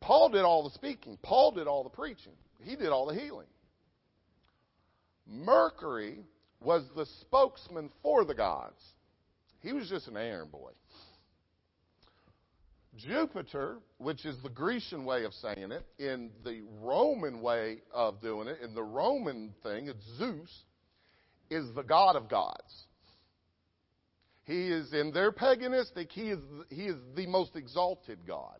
Paul 0.00 0.30
did 0.30 0.42
all 0.42 0.64
the 0.64 0.74
speaking, 0.74 1.18
Paul 1.22 1.52
did 1.52 1.66
all 1.66 1.84
the 1.84 1.90
preaching, 1.90 2.32
he 2.60 2.76
did 2.76 2.88
all 2.88 3.06
the 3.06 3.14
healing. 3.14 3.46
Mercury 5.26 6.18
was 6.60 6.84
the 6.96 7.06
spokesman 7.20 7.90
for 8.02 8.24
the 8.24 8.34
gods, 8.34 8.80
he 9.60 9.72
was 9.72 9.88
just 9.88 10.08
an 10.08 10.16
errand 10.16 10.50
boy. 10.50 10.72
Jupiter, 12.96 13.78
which 13.98 14.24
is 14.24 14.36
the 14.42 14.50
Grecian 14.50 15.04
way 15.04 15.24
of 15.24 15.32
saying 15.34 15.72
it, 15.72 15.86
in 15.98 16.30
the 16.44 16.62
Roman 16.80 17.40
way 17.40 17.78
of 17.92 18.20
doing 18.20 18.48
it, 18.48 18.58
in 18.62 18.74
the 18.74 18.82
Roman 18.82 19.54
thing, 19.62 19.88
it's 19.88 20.04
Zeus 20.18 20.50
is 21.50 21.74
the 21.74 21.82
God 21.82 22.16
of 22.16 22.28
gods. 22.28 22.86
He 24.44 24.68
is 24.68 24.92
in 24.92 25.12
their 25.12 25.32
paganistic, 25.32 26.10
he 26.10 26.30
is, 26.30 26.40
he 26.68 26.82
is 26.82 26.96
the 27.14 27.26
most 27.26 27.56
exalted 27.56 28.18
God. 28.26 28.58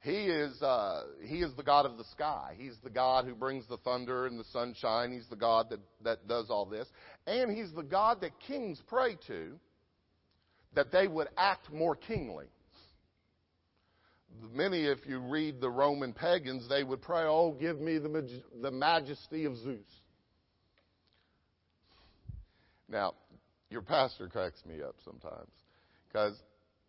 He 0.00 0.26
is, 0.26 0.60
uh, 0.60 1.04
he 1.24 1.36
is 1.36 1.54
the 1.56 1.62
God 1.62 1.86
of 1.86 1.96
the 1.96 2.04
sky. 2.12 2.54
He's 2.58 2.76
the 2.84 2.90
God 2.90 3.24
who 3.24 3.34
brings 3.34 3.66
the 3.66 3.78
thunder 3.78 4.26
and 4.26 4.38
the 4.38 4.44
sunshine. 4.52 5.10
He's 5.12 5.26
the 5.28 5.36
God 5.36 5.70
that, 5.70 5.80
that 6.02 6.28
does 6.28 6.50
all 6.50 6.66
this. 6.66 6.86
And 7.26 7.50
he's 7.50 7.72
the 7.72 7.82
God 7.82 8.20
that 8.20 8.38
kings 8.46 8.78
pray 8.86 9.16
to, 9.28 9.58
that 10.74 10.92
they 10.92 11.08
would 11.08 11.28
act 11.38 11.72
more 11.72 11.96
kingly. 11.96 12.44
Many, 14.52 14.84
if 14.84 14.98
you 15.06 15.18
read 15.18 15.60
the 15.60 15.70
Roman 15.70 16.12
pagans, 16.12 16.68
they 16.68 16.84
would 16.84 17.02
pray, 17.02 17.22
Oh, 17.22 17.52
give 17.52 17.80
me 17.80 17.98
the, 17.98 18.40
the 18.60 18.70
majesty 18.70 19.44
of 19.44 19.56
Zeus. 19.58 19.80
Now, 22.88 23.14
your 23.70 23.82
pastor 23.82 24.28
cracks 24.28 24.62
me 24.66 24.82
up 24.82 24.96
sometimes 25.04 25.50
because 26.06 26.40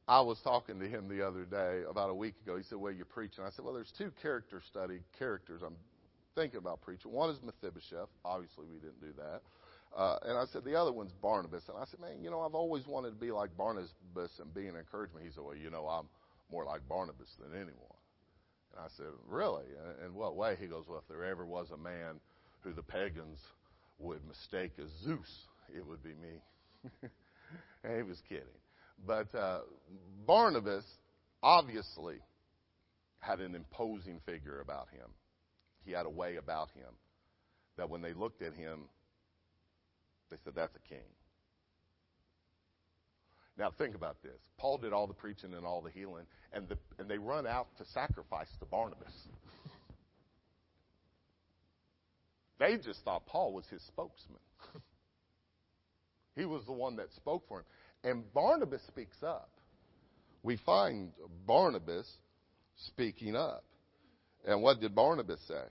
I 0.08 0.21
was 0.21 0.39
talking 0.43 0.79
to 0.79 0.88
him 0.88 1.08
the 1.08 1.25
other 1.25 1.45
day 1.45 1.81
about 1.89 2.10
a 2.10 2.13
week 2.13 2.36
ago. 2.43 2.58
He 2.58 2.63
said, 2.63 2.77
"Well, 2.77 2.91
you're 2.91 3.05
preaching." 3.05 3.43
I 3.43 3.49
said, 3.49 3.65
"Well, 3.65 3.73
there's 3.73 3.93
two 3.97 4.12
character 4.21 4.62
study 4.69 4.99
characters 5.17 5.62
I'm 5.65 5.77
thinking 6.36 6.60
about 6.60 6.81
preaching. 6.81 7.12
One 7.12 7.29
is 7.29 7.39
Mephibosheth. 7.41 8.10
Obviously, 8.23 8.65
we 8.71 8.77
didn't 8.77 9.01
do 9.01 9.13
that." 9.17 9.41
Uh, 9.95 10.17
and 10.23 10.38
I 10.38 10.43
said, 10.51 10.65
the 10.65 10.75
other 10.75 10.91
one's 10.91 11.13
Barnabas. 11.21 11.63
And 11.69 11.77
I 11.77 11.86
said, 11.86 12.01
man, 12.01 12.21
you 12.21 12.29
know, 12.29 12.41
I've 12.41 12.53
always 12.53 12.86
wanted 12.86 13.12
to 13.12 13.15
be 13.15 13.31
like 13.31 13.55
Barnabas 13.55 13.89
and 14.39 14.53
be 14.53 14.67
an 14.67 14.75
encouragement. 14.75 15.25
He 15.25 15.31
said, 15.31 15.43
well, 15.43 15.55
you 15.55 15.69
know, 15.69 15.88
I'm 15.88 16.08
more 16.51 16.65
like 16.65 16.88
Barnabas 16.88 17.29
than 17.39 17.53
anyone. 17.53 17.99
And 18.75 18.86
I 18.86 18.88
said, 18.97 19.08
really? 19.27 19.65
In 20.05 20.13
what 20.13 20.36
way? 20.36 20.58
He 20.60 20.67
goes, 20.67 20.86
well, 20.88 20.99
if 20.99 21.08
there 21.08 21.23
ever 21.25 21.45
was 21.45 21.71
a 21.71 21.77
man 21.77 22.19
who 22.62 22.73
the 22.73 22.84
pagans 22.84 23.39
would 23.99 24.25
mistake 24.27 24.73
as 24.79 24.89
Zeus, 25.03 25.45
it 25.75 25.86
would 25.86 26.03
be 26.03 26.10
me. 26.10 27.10
he 27.95 28.03
was 28.03 28.21
kidding. 28.27 28.43
But 29.05 29.34
uh, 29.36 29.62
Barnabas 30.25 30.86
obviously 31.41 32.17
had 33.19 33.39
an 33.39 33.55
imposing 33.55 34.19
figure 34.25 34.62
about 34.62 34.88
him. 34.91 35.08
He 35.86 35.91
had 35.91 36.05
a 36.05 36.10
way 36.10 36.38
about 36.38 36.69
him 36.71 36.93
that 37.77 37.89
when 37.89 38.01
they 38.01 38.13
looked 38.13 38.41
at 38.41 38.53
him, 38.53 38.81
they 40.29 40.38
said, 40.43 40.53
that's 40.55 40.75
a 40.75 40.89
king. 40.89 41.05
Now 43.57 43.71
think 43.77 43.95
about 43.95 44.21
this. 44.21 44.37
Paul 44.57 44.77
did 44.77 44.91
all 44.91 45.07
the 45.07 45.13
preaching 45.13 45.53
and 45.53 45.65
all 45.65 45.81
the 45.81 45.89
healing, 45.89 46.25
and, 46.51 46.67
the, 46.67 46.77
and 46.99 47.09
they 47.09 47.17
run 47.17 47.47
out 47.47 47.67
to 47.77 47.85
sacrifice 47.93 48.49
to 48.59 48.65
Barnabas. 48.65 49.13
they 52.59 52.77
just 52.77 53.03
thought 53.05 53.25
Paul 53.25 53.53
was 53.53 53.65
his 53.67 53.81
spokesman. 53.83 54.39
he 56.35 56.45
was 56.45 56.65
the 56.65 56.73
one 56.73 56.97
that 56.97 57.13
spoke 57.15 57.47
for 57.47 57.59
him. 57.59 57.65
And 58.03 58.33
Barnabas 58.33 58.81
speaks 58.87 59.23
up. 59.23 59.49
We 60.43 60.57
find 60.57 61.11
Barnabas 61.47 62.07
speaking 62.87 63.35
up. 63.35 63.63
And 64.45 64.61
what 64.61 64.79
did 64.79 64.93
Barnabas 64.93 65.39
say? 65.47 65.63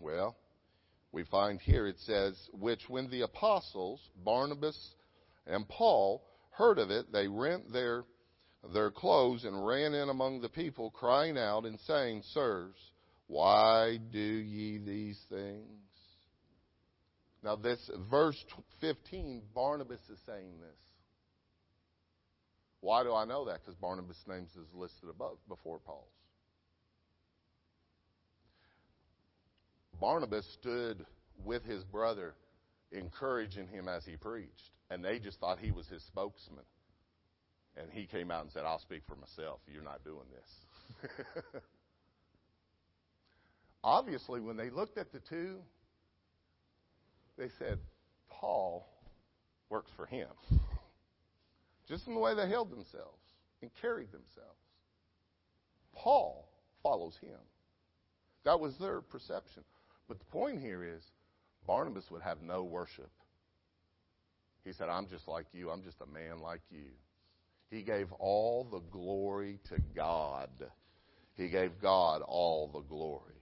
Well, 0.00 0.36
we 1.12 1.22
find 1.24 1.60
here 1.60 1.86
it 1.86 1.98
says, 2.00 2.34
which 2.52 2.80
when 2.88 3.08
the 3.08 3.20
apostles, 3.20 4.00
Barnabas 4.24 4.76
and 5.46 5.68
Paul, 5.68 6.24
heard 6.50 6.78
of 6.78 6.90
it, 6.90 7.12
they 7.12 7.28
rent 7.28 7.72
their, 7.72 8.04
their 8.72 8.90
clothes 8.90 9.44
and 9.44 9.66
ran 9.66 9.94
in 9.94 10.08
among 10.08 10.40
the 10.40 10.48
people, 10.48 10.90
crying 10.90 11.36
out 11.36 11.64
and 11.64 11.78
saying, 11.80 12.22
Sirs, 12.32 12.76
why 13.26 13.98
do 14.12 14.18
ye 14.18 14.78
these 14.78 15.20
things? 15.28 15.80
Now, 17.42 17.56
this 17.56 17.90
verse 18.10 18.42
15, 18.80 19.42
Barnabas 19.54 20.00
is 20.10 20.18
saying 20.24 20.60
this. 20.60 20.80
Why 22.80 23.02
do 23.02 23.14
I 23.14 23.24
know 23.24 23.46
that? 23.46 23.60
Because 23.60 23.74
Barnabas' 23.76 24.16
name 24.26 24.46
is 24.54 24.74
listed 24.74 25.08
above 25.10 25.36
before 25.48 25.78
Paul's. 25.78 26.08
Barnabas 30.00 30.46
stood 30.60 31.04
with 31.44 31.64
his 31.64 31.82
brother, 31.84 32.34
encouraging 32.94 33.66
him 33.68 33.88
as 33.88 34.04
he 34.04 34.16
preached, 34.16 34.70
and 34.90 35.04
they 35.04 35.18
just 35.18 35.38
thought 35.40 35.58
he 35.58 35.72
was 35.72 35.86
his 35.88 36.02
spokesman. 36.04 36.64
And 37.76 37.88
he 37.90 38.06
came 38.06 38.30
out 38.30 38.42
and 38.42 38.52
said, 38.52 38.62
I'll 38.64 38.78
speak 38.78 39.02
for 39.08 39.16
myself. 39.16 39.58
You're 39.72 39.82
not 39.82 40.04
doing 40.04 40.26
this. 40.30 41.10
Obviously, 43.84 44.40
when 44.40 44.56
they 44.56 44.70
looked 44.70 44.96
at 44.96 45.12
the 45.12 45.18
two, 45.28 45.56
they 47.36 47.48
said, 47.58 47.78
Paul 48.30 48.88
works 49.70 49.90
for 49.96 50.06
him. 50.06 50.28
Just 51.88 52.06
in 52.06 52.14
the 52.14 52.20
way 52.20 52.34
they 52.34 52.48
held 52.48 52.70
themselves 52.70 53.18
and 53.60 53.70
carried 53.82 54.12
themselves. 54.12 54.60
Paul 55.92 56.48
follows 56.82 57.16
him. 57.20 57.38
That 58.44 58.60
was 58.60 58.76
their 58.78 59.00
perception. 59.00 59.64
But 60.08 60.18
the 60.18 60.24
point 60.26 60.60
here 60.60 60.84
is 60.84 61.02
Barnabas 61.66 62.04
would 62.10 62.22
have 62.22 62.42
no 62.42 62.62
worship. 62.62 63.10
He 64.64 64.72
said, 64.72 64.88
I'm 64.88 65.06
just 65.08 65.28
like 65.28 65.46
you. 65.52 65.70
I'm 65.70 65.82
just 65.82 66.00
a 66.00 66.06
man 66.06 66.40
like 66.40 66.62
you. 66.70 66.86
He 67.70 67.82
gave 67.82 68.10
all 68.18 68.64
the 68.70 68.80
glory 68.90 69.58
to 69.68 69.76
God. 69.94 70.50
He 71.36 71.48
gave 71.48 71.72
God 71.82 72.22
all 72.22 72.70
the 72.72 72.80
glory. 72.80 73.34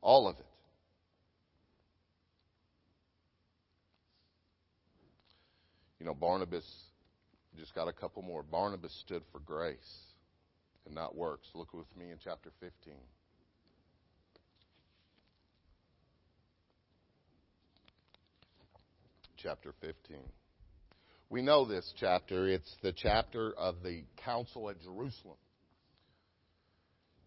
All 0.00 0.28
of 0.28 0.36
it. 0.38 0.46
You 5.98 6.06
know, 6.06 6.14
Barnabas, 6.14 6.66
just 7.58 7.74
got 7.74 7.88
a 7.88 7.92
couple 7.92 8.22
more. 8.22 8.42
Barnabas 8.42 8.92
stood 9.06 9.22
for 9.32 9.38
grace 9.38 9.78
and 10.84 10.94
not 10.94 11.16
works. 11.16 11.48
Look 11.54 11.72
with 11.72 11.86
me 11.96 12.10
in 12.10 12.18
chapter 12.22 12.50
15. 12.60 12.94
Chapter 19.44 19.74
15. 19.82 20.16
We 21.28 21.42
know 21.42 21.66
this 21.66 21.92
chapter. 22.00 22.48
It's 22.48 22.74
the 22.82 22.94
chapter 22.96 23.52
of 23.58 23.82
the 23.82 24.04
council 24.24 24.70
at 24.70 24.80
Jerusalem. 24.80 25.36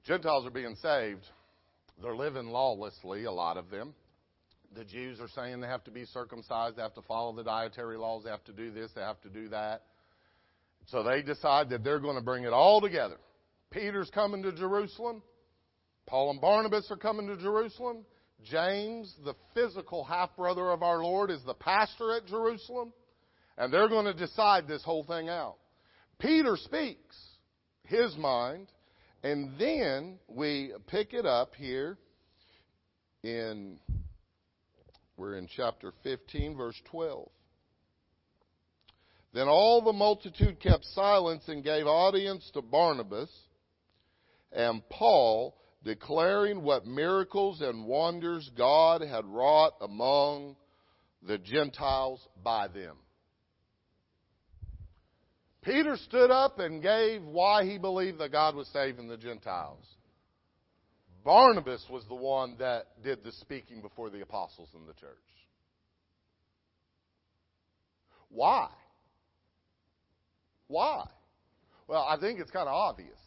Gentiles 0.03 0.47
are 0.47 0.51
being 0.51 0.75
saved. 0.81 1.23
They're 2.01 2.15
living 2.15 2.47
lawlessly, 2.47 3.25
a 3.25 3.31
lot 3.31 3.57
of 3.57 3.69
them. 3.69 3.93
The 4.75 4.83
Jews 4.83 5.19
are 5.19 5.27
saying 5.35 5.61
they 5.61 5.67
have 5.67 5.83
to 5.83 5.91
be 5.91 6.05
circumcised, 6.05 6.77
they 6.77 6.81
have 6.81 6.95
to 6.95 7.03
follow 7.03 7.35
the 7.35 7.43
dietary 7.43 7.97
laws, 7.97 8.23
they 8.23 8.31
have 8.31 8.43
to 8.45 8.51
do 8.51 8.71
this, 8.71 8.91
they 8.95 9.01
have 9.01 9.21
to 9.21 9.29
do 9.29 9.49
that. 9.49 9.83
So 10.87 11.03
they 11.03 11.21
decide 11.21 11.69
that 11.69 11.83
they're 11.83 11.99
going 11.99 12.17
to 12.17 12.23
bring 12.23 12.45
it 12.45 12.53
all 12.53 12.81
together. 12.81 13.17
Peter's 13.69 14.09
coming 14.09 14.41
to 14.41 14.51
Jerusalem. 14.51 15.21
Paul 16.07 16.31
and 16.31 16.41
Barnabas 16.41 16.89
are 16.89 16.97
coming 16.97 17.27
to 17.27 17.37
Jerusalem. 17.37 18.05
James, 18.43 19.13
the 19.25 19.33
physical 19.53 20.03
half 20.03 20.35
brother 20.35 20.69
of 20.71 20.83
our 20.83 21.03
Lord, 21.03 21.31
is 21.31 21.43
the 21.43 21.53
pastor 21.53 22.13
at 22.15 22.25
Jerusalem, 22.27 22.93
and 23.57 23.73
they're 23.73 23.89
going 23.89 24.05
to 24.05 24.13
decide 24.13 24.67
this 24.67 24.83
whole 24.83 25.03
thing 25.03 25.27
out. 25.29 25.55
Peter 26.19 26.55
speaks 26.55 27.17
his 27.83 28.15
mind, 28.17 28.67
and 29.23 29.57
then 29.59 30.19
we 30.27 30.73
pick 30.87 31.13
it 31.13 31.25
up 31.25 31.55
here 31.55 31.97
in, 33.23 33.79
we're 35.17 35.35
in 35.37 35.47
chapter 35.55 35.91
15, 36.03 36.55
verse 36.55 36.79
12. 36.91 37.29
Then 39.33 39.47
all 39.47 39.81
the 39.81 39.93
multitude 39.93 40.59
kept 40.59 40.85
silence 40.85 41.43
and 41.47 41.63
gave 41.63 41.85
audience 41.85 42.49
to 42.53 42.61
Barnabas 42.61 43.29
and 44.51 44.87
Paul 44.89 45.55
declaring 45.87 46.63
what 46.63 46.85
miracles 46.85 47.61
and 47.61 47.85
wonders 47.85 48.51
God 48.57 48.99
had 49.01 49.25
wrought 49.25 49.71
among 49.79 50.57
the 51.25 51.37
Gentiles 51.37 52.19
by 52.43 52.67
them. 52.67 52.97
Peter 55.61 55.95
stood 55.95 56.29
up 56.29 56.59
and 56.59 56.83
gave 56.83 57.23
why 57.23 57.63
he 57.63 57.77
believed 57.77 58.19
that 58.19 58.33
God 58.33 58.53
was 58.53 58.67
saving 58.73 59.07
the 59.07 59.15
Gentiles. 59.15 59.85
Barnabas 61.23 61.85
was 61.89 62.03
the 62.09 62.15
one 62.15 62.57
that 62.59 63.01
did 63.01 63.23
the 63.23 63.31
speaking 63.31 63.81
before 63.81 64.09
the 64.09 64.21
apostles 64.21 64.69
in 64.75 64.85
the 64.85 64.93
church. 64.93 65.15
Why? 68.27 68.67
Why? 70.67 71.07
Well, 71.87 72.05
I 72.09 72.17
think 72.19 72.41
it's 72.41 72.51
kind 72.51 72.67
of 72.67 72.73
obvious. 72.73 73.17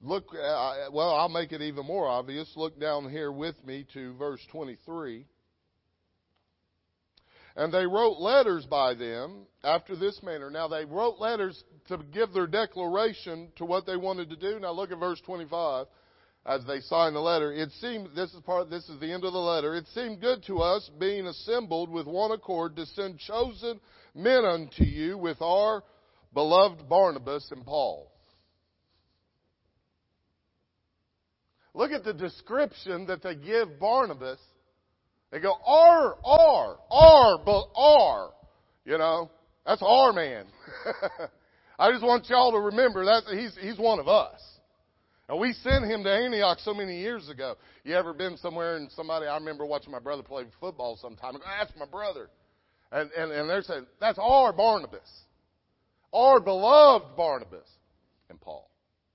Look, 0.00 0.32
uh, 0.32 0.90
well, 0.92 1.14
I'll 1.14 1.28
make 1.28 1.52
it 1.52 1.60
even 1.60 1.84
more 1.84 2.06
obvious. 2.06 2.50
Look 2.54 2.78
down 2.78 3.10
here 3.10 3.32
with 3.32 3.56
me 3.66 3.84
to 3.94 4.14
verse 4.14 4.40
23. 4.52 5.26
And 7.56 7.74
they 7.74 7.84
wrote 7.84 8.20
letters 8.20 8.64
by 8.66 8.94
them 8.94 9.46
after 9.64 9.96
this 9.96 10.22
manner. 10.22 10.50
Now 10.50 10.68
they 10.68 10.84
wrote 10.84 11.18
letters 11.18 11.64
to 11.88 11.98
give 12.12 12.32
their 12.32 12.46
declaration 12.46 13.48
to 13.56 13.64
what 13.64 13.86
they 13.86 13.96
wanted 13.96 14.30
to 14.30 14.36
do. 14.36 14.60
Now 14.60 14.70
look 14.70 14.92
at 14.92 15.00
verse 15.00 15.20
25 15.26 15.86
as 16.46 16.64
they 16.66 16.80
signed 16.80 17.16
the 17.16 17.20
letter. 17.20 17.52
It 17.52 17.72
seemed, 17.80 18.10
this 18.14 18.32
is 18.32 18.40
part, 18.42 18.70
this 18.70 18.88
is 18.88 19.00
the 19.00 19.12
end 19.12 19.24
of 19.24 19.32
the 19.32 19.38
letter. 19.38 19.74
It 19.74 19.88
seemed 19.88 20.20
good 20.20 20.44
to 20.44 20.60
us, 20.60 20.88
being 21.00 21.26
assembled 21.26 21.90
with 21.90 22.06
one 22.06 22.30
accord, 22.30 22.76
to 22.76 22.86
send 22.86 23.18
chosen 23.18 23.80
men 24.14 24.44
unto 24.44 24.84
you 24.84 25.18
with 25.18 25.42
our 25.42 25.82
beloved 26.32 26.88
Barnabas 26.88 27.50
and 27.50 27.64
Paul 27.64 28.12
Look 31.78 31.92
at 31.92 32.02
the 32.02 32.12
description 32.12 33.06
that 33.06 33.22
they 33.22 33.36
give 33.36 33.78
Barnabas. 33.78 34.40
They 35.30 35.38
go, 35.38 35.54
R, 35.64 36.16
R, 36.24 36.76
R, 36.90 37.38
but 37.46 37.66
R. 37.76 38.30
You 38.84 38.98
know, 38.98 39.30
that's 39.64 39.80
our 39.80 40.12
man. 40.12 40.46
I 41.78 41.92
just 41.92 42.02
want 42.02 42.28
y'all 42.28 42.50
to 42.50 42.58
remember 42.58 43.04
that 43.04 43.22
he's, 43.30 43.56
he's 43.60 43.78
one 43.78 44.00
of 44.00 44.08
us. 44.08 44.40
And 45.28 45.38
we 45.38 45.52
sent 45.52 45.84
him 45.84 46.02
to 46.02 46.10
Antioch 46.10 46.58
so 46.64 46.74
many 46.74 46.98
years 46.98 47.28
ago. 47.28 47.54
You 47.84 47.94
ever 47.94 48.12
been 48.12 48.36
somewhere 48.38 48.74
and 48.74 48.90
somebody, 48.90 49.26
I 49.26 49.36
remember 49.36 49.64
watching 49.64 49.92
my 49.92 50.00
brother 50.00 50.24
play 50.24 50.46
football 50.58 50.98
sometime. 51.00 51.34
That's 51.60 51.78
my 51.78 51.86
brother. 51.86 52.28
And, 52.90 53.08
and, 53.12 53.30
and 53.30 53.48
they're 53.48 53.62
saying, 53.62 53.86
that's 54.00 54.18
our 54.20 54.52
Barnabas. 54.52 55.08
Our 56.12 56.40
beloved 56.40 57.16
Barnabas 57.16 57.68
and 58.30 58.40
Paul. 58.40 58.68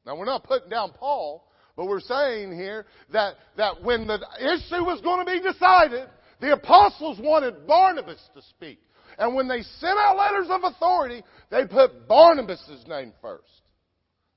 Now 0.05 0.15
we're 0.15 0.23
not 0.23 0.45
putting 0.45 0.69
down 0.69 0.91
Paul, 0.93 1.45
but 1.75 1.87
we're 1.87 1.99
saying 1.99 2.53
here 2.53 2.85
that, 3.11 3.35
that 3.57 3.81
when 3.81 4.07
the 4.07 4.19
issue 4.39 4.83
was 4.83 5.01
going 5.01 5.25
to 5.25 5.31
be 5.31 5.39
decided, 5.41 6.07
the 6.39 6.53
apostles 6.53 7.19
wanted 7.19 7.65
Barnabas 7.65 8.21
to 8.35 8.41
speak. 8.41 8.79
And 9.17 9.35
when 9.35 9.47
they 9.47 9.61
sent 9.61 9.97
out 9.97 10.17
letters 10.17 10.47
of 10.49 10.63
authority, 10.63 11.23
they 11.49 11.65
put 11.65 12.07
Barnabas' 12.07 12.83
name 12.87 13.13
first. 13.21 13.61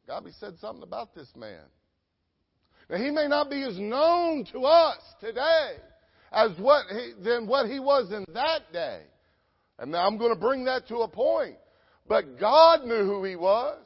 God 0.06 0.24
said 0.38 0.58
something 0.60 0.82
about 0.82 1.14
this 1.14 1.28
man. 1.36 1.64
Now 2.88 2.98
he 2.98 3.10
may 3.10 3.26
not 3.26 3.50
be 3.50 3.62
as 3.62 3.78
known 3.78 4.44
to 4.52 4.60
us 4.60 4.98
today 5.20 5.72
as 6.30 6.52
what 6.58 6.86
he, 6.88 7.12
than 7.22 7.46
what 7.46 7.68
he 7.68 7.80
was 7.80 8.12
in 8.12 8.24
that 8.34 8.72
day. 8.72 9.02
And 9.78 9.90
now 9.90 10.06
I'm 10.06 10.16
going 10.16 10.32
to 10.32 10.40
bring 10.40 10.64
that 10.66 10.86
to 10.88 10.98
a 10.98 11.08
point. 11.08 11.56
But 12.08 12.38
God 12.38 12.84
knew 12.84 13.04
who 13.04 13.24
he 13.24 13.36
was. 13.36 13.84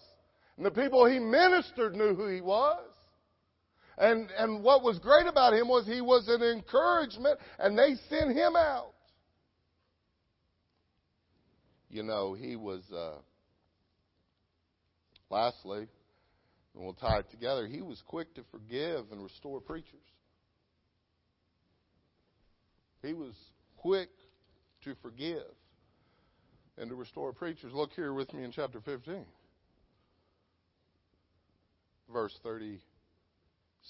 And 0.57 0.67
the 0.67 0.71
people 0.71 1.07
he 1.07 1.19
ministered 1.19 1.95
knew 1.95 2.15
who 2.15 2.29
he 2.29 2.41
was. 2.41 2.83
And, 4.01 4.31
and 4.39 4.65
what 4.65 4.83
was 4.83 4.99
great 4.99 5.27
about 5.27 5.53
him 5.53 5.69
was 5.69 5.87
he 5.87 6.01
was 6.01 6.27
an 6.29 6.43
encouragement 6.43 7.39
and 7.59 7.79
they 7.79 7.97
sent 8.09 8.35
him 8.35 8.57
out. 8.57 8.95
You 11.91 12.03
know, 12.03 12.33
he 12.33 12.57
was, 12.57 12.83
uh, 12.91 13.19
lastly, 15.29 15.87
and 16.75 16.83
we'll 16.83 16.95
tie 16.95 17.19
it 17.19 17.31
together, 17.31 17.67
he 17.67 17.83
was 17.83 18.03
quick 18.07 18.33
to 18.37 18.43
forgive 18.51 19.05
and 19.13 19.23
restore 19.23 19.61
preachers. 19.61 20.01
He 23.03 23.13
was 23.13 23.35
quick 23.77 24.09
to 24.85 24.95
forgive 25.03 25.53
and 26.79 26.89
to 26.89 26.97
restore 26.97 27.35
preachers. 27.35 27.73
Look 27.75 27.93
here 27.93 28.15
with 28.15 28.33
me 28.33 28.45
in 28.45 28.53
chapter 28.53 28.81
15, 28.81 29.27
verse 32.11 32.39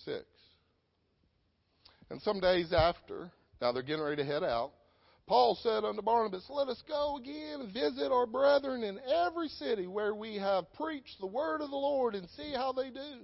36. 0.05 0.25
And 2.11 2.21
some 2.23 2.41
days 2.41 2.73
after, 2.73 3.31
now 3.61 3.73
they're 3.73 3.83
getting 3.83 4.03
ready 4.03 4.17
to 4.17 4.25
head 4.25 4.43
out, 4.43 4.73
Paul 5.27 5.57
said 5.63 5.85
unto 5.85 6.03
Barnabas, 6.03 6.45
Let 6.51 6.69
us 6.69 6.83
go 6.89 7.17
again 7.19 7.61
and 7.61 7.73
visit 7.73 8.11
our 8.11 8.27
brethren 8.27 8.83
in 8.83 8.99
every 8.99 9.47
city 9.47 9.87
where 9.87 10.13
we 10.13 10.35
have 10.37 10.73
preached 10.73 11.21
the 11.21 11.27
word 11.27 11.61
of 11.61 11.71
the 11.71 11.77
Lord 11.77 12.17
and 12.17 12.29
see 12.31 12.53
how 12.53 12.73
they 12.73 12.91
do. 12.91 13.21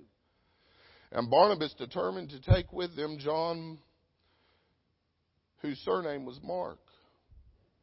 And 1.10 1.28
Barnabas 1.28 1.74
determined 1.74 2.30
to 2.30 2.40
take 2.40 2.72
with 2.72 2.94
them 2.94 3.18
John, 3.18 3.78
whose 5.62 5.78
surname 5.80 6.24
was 6.24 6.38
Mark. 6.44 6.78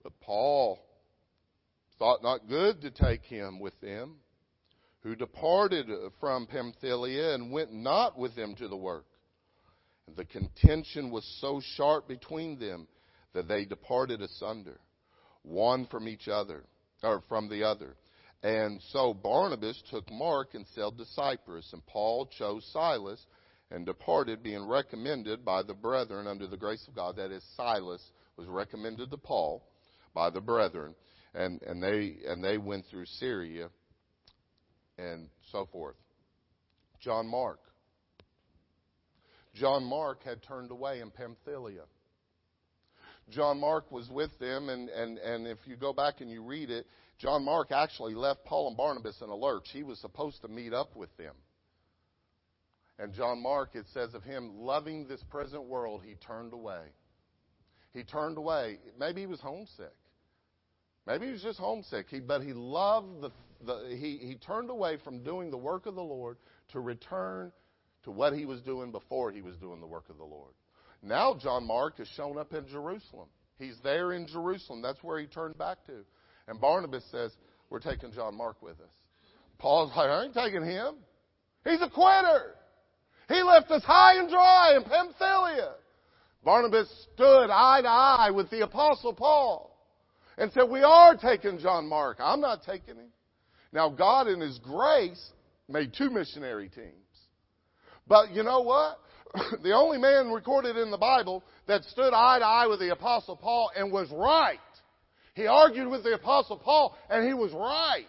But 0.03 0.13
Paul 0.21 0.79
thought 1.99 2.23
not 2.23 2.47
good 2.47 2.81
to 2.81 2.91
take 2.91 3.23
him 3.23 3.59
with 3.59 3.79
them, 3.81 4.15
who 5.03 5.15
departed 5.15 5.87
from 6.19 6.47
Pamphylia 6.47 7.35
and 7.35 7.51
went 7.51 7.73
not 7.73 8.17
with 8.17 8.35
them 8.35 8.55
to 8.55 8.67
the 8.67 8.75
work. 8.75 9.05
And 10.07 10.15
the 10.15 10.25
contention 10.25 11.11
was 11.11 11.25
so 11.41 11.61
sharp 11.75 12.07
between 12.07 12.57
them 12.57 12.87
that 13.33 13.47
they 13.47 13.65
departed 13.65 14.21
asunder, 14.21 14.79
one 15.43 15.85
from 15.87 16.07
each 16.07 16.27
other, 16.27 16.63
or 17.03 17.21
from 17.27 17.49
the 17.49 17.63
other. 17.63 17.95
And 18.43 18.81
so 18.91 19.13
Barnabas 19.13 19.81
took 19.89 20.09
Mark 20.11 20.53
and 20.53 20.65
sailed 20.75 20.97
to 20.97 21.05
Cyprus, 21.05 21.69
and 21.73 21.85
Paul 21.85 22.29
chose 22.37 22.65
Silas 22.71 23.25
and 23.71 23.85
departed, 23.85 24.43
being 24.43 24.67
recommended 24.67 25.43
by 25.43 25.63
the 25.63 25.73
brethren 25.73 26.27
under 26.27 26.47
the 26.47 26.57
grace 26.57 26.85
of 26.87 26.95
God. 26.95 27.15
That 27.15 27.31
is, 27.31 27.43
Silas 27.55 28.03
was 28.37 28.47
recommended 28.47 29.09
to 29.11 29.17
Paul 29.17 29.63
by 30.13 30.29
the 30.29 30.41
brethren, 30.41 30.93
and, 31.33 31.61
and 31.63 31.81
they 31.81 32.17
and 32.27 32.43
they 32.43 32.57
went 32.57 32.85
through 32.85 33.05
Syria 33.05 33.69
and 34.97 35.29
so 35.51 35.67
forth. 35.71 35.95
John 36.99 37.27
Mark. 37.27 37.59
John 39.55 39.83
Mark 39.83 40.23
had 40.23 40.41
turned 40.41 40.71
away 40.71 41.01
in 41.01 41.11
Pamphylia. 41.11 41.83
John 43.29 43.59
Mark 43.59 43.91
was 43.91 44.09
with 44.09 44.37
them, 44.39 44.69
and, 44.69 44.89
and, 44.89 45.17
and 45.17 45.47
if 45.47 45.57
you 45.65 45.75
go 45.75 45.93
back 45.93 46.21
and 46.21 46.29
you 46.29 46.43
read 46.43 46.69
it, 46.69 46.85
John 47.19 47.45
Mark 47.45 47.71
actually 47.71 48.15
left 48.15 48.43
Paul 48.45 48.67
and 48.67 48.77
Barnabas 48.77 49.21
in 49.21 49.29
a 49.29 49.35
lurch. 49.35 49.67
He 49.71 49.83
was 49.83 49.99
supposed 49.99 50.41
to 50.41 50.47
meet 50.47 50.73
up 50.73 50.95
with 50.95 51.15
them. 51.17 51.35
And 52.99 53.13
John 53.13 53.41
Mark, 53.41 53.75
it 53.75 53.85
says 53.93 54.13
of 54.13 54.23
him, 54.23 54.59
loving 54.59 55.07
this 55.07 55.23
present 55.29 55.63
world, 55.63 56.01
he 56.05 56.15
turned 56.15 56.53
away. 56.53 56.81
He 57.93 58.03
turned 58.03 58.37
away. 58.37 58.79
Maybe 58.99 59.21
he 59.21 59.27
was 59.27 59.39
homesick. 59.39 59.93
Maybe 61.05 61.27
he 61.27 61.31
was 61.31 61.41
just 61.41 61.59
homesick. 61.59 62.07
He, 62.09 62.19
but 62.19 62.41
he 62.41 62.53
loved 62.53 63.21
the, 63.21 63.31
the 63.65 63.95
he, 63.95 64.17
he 64.17 64.35
turned 64.35 64.69
away 64.69 64.97
from 65.03 65.23
doing 65.23 65.51
the 65.51 65.57
work 65.57 65.85
of 65.85 65.95
the 65.95 66.03
Lord 66.03 66.37
to 66.71 66.79
return 66.79 67.51
to 68.03 68.11
what 68.11 68.33
he 68.33 68.45
was 68.45 68.61
doing 68.61 68.91
before 68.91 69.31
he 69.31 69.41
was 69.41 69.55
doing 69.57 69.79
the 69.79 69.87
work 69.87 70.09
of 70.09 70.17
the 70.17 70.23
Lord. 70.23 70.51
Now 71.01 71.37
John 71.41 71.65
Mark 71.65 71.97
has 71.97 72.07
shown 72.15 72.37
up 72.37 72.53
in 72.53 72.67
Jerusalem. 72.67 73.27
He's 73.57 73.77
there 73.83 74.13
in 74.13 74.27
Jerusalem. 74.27 74.81
That's 74.81 75.01
where 75.03 75.19
he 75.19 75.27
turned 75.27 75.57
back 75.57 75.85
to. 75.85 76.05
And 76.47 76.59
Barnabas 76.59 77.03
says, 77.11 77.31
We're 77.69 77.79
taking 77.79 78.11
John 78.11 78.35
Mark 78.35 78.61
with 78.61 78.79
us. 78.79 78.93
Paul's 79.59 79.91
like, 79.95 80.09
I 80.09 80.25
ain't 80.25 80.33
taking 80.33 80.63
him. 80.63 80.95
He's 81.63 81.81
a 81.81 81.89
quitter. 81.89 82.55
He 83.29 83.41
left 83.41 83.71
us 83.71 83.83
high 83.83 84.19
and 84.19 84.29
dry 84.29 84.75
in 84.75 84.83
Pamphylia. 84.83 85.75
Barnabas 86.43 86.89
stood 87.13 87.49
eye 87.49 87.81
to 87.81 87.87
eye 87.87 88.31
with 88.31 88.49
the 88.49 88.61
Apostle 88.61 89.13
Paul 89.13 89.73
and 90.37 90.51
said, 90.51 90.69
We 90.69 90.81
are 90.81 91.15
taking 91.15 91.59
John 91.59 91.87
Mark. 91.87 92.17
I'm 92.19 92.41
not 92.41 92.63
taking 92.63 92.95
him. 92.95 93.07
Now, 93.73 93.89
God, 93.89 94.27
in 94.27 94.39
His 94.39 94.59
grace, 94.59 95.31
made 95.67 95.93
two 95.97 96.09
missionary 96.09 96.69
teams. 96.69 96.93
But 98.07 98.31
you 98.31 98.43
know 98.43 98.61
what? 98.61 98.99
the 99.63 99.73
only 99.73 99.97
man 99.97 100.29
recorded 100.29 100.77
in 100.77 100.91
the 100.91 100.97
Bible 100.97 101.43
that 101.67 101.83
stood 101.85 102.13
eye 102.13 102.39
to 102.39 102.45
eye 102.45 102.67
with 102.67 102.79
the 102.79 102.91
Apostle 102.91 103.35
Paul 103.35 103.71
and 103.75 103.91
was 103.91 104.09
right. 104.11 104.59
He 105.33 105.47
argued 105.47 105.89
with 105.89 106.03
the 106.03 106.13
Apostle 106.13 106.57
Paul 106.57 106.95
and 107.09 107.27
he 107.27 107.33
was 107.33 107.51
right. 107.51 108.05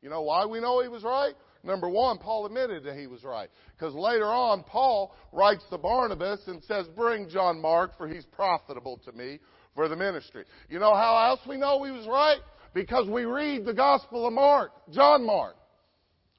You 0.00 0.10
know 0.10 0.22
why 0.22 0.46
we 0.46 0.60
know 0.60 0.80
he 0.80 0.88
was 0.88 1.02
right? 1.02 1.34
Number 1.62 1.88
one, 1.88 2.18
Paul 2.18 2.46
admitted 2.46 2.84
that 2.84 2.96
he 2.96 3.06
was 3.06 3.22
right. 3.22 3.50
Because 3.76 3.94
later 3.94 4.26
on, 4.26 4.62
Paul 4.62 5.14
writes 5.32 5.64
to 5.70 5.76
Barnabas 5.76 6.40
and 6.46 6.62
says, 6.64 6.86
Bring 6.96 7.28
John 7.28 7.60
Mark, 7.60 7.98
for 7.98 8.08
he's 8.08 8.24
profitable 8.24 8.98
to 9.04 9.12
me 9.12 9.40
for 9.74 9.88
the 9.88 9.96
ministry. 9.96 10.44
You 10.70 10.78
know 10.78 10.94
how 10.94 11.30
else 11.30 11.40
we 11.46 11.58
know 11.58 11.82
he 11.84 11.90
was 11.90 12.06
right? 12.06 12.38
Because 12.72 13.08
we 13.08 13.24
read 13.24 13.64
the 13.64 13.74
Gospel 13.74 14.26
of 14.26 14.32
Mark, 14.32 14.72
John 14.90 15.26
Mark. 15.26 15.56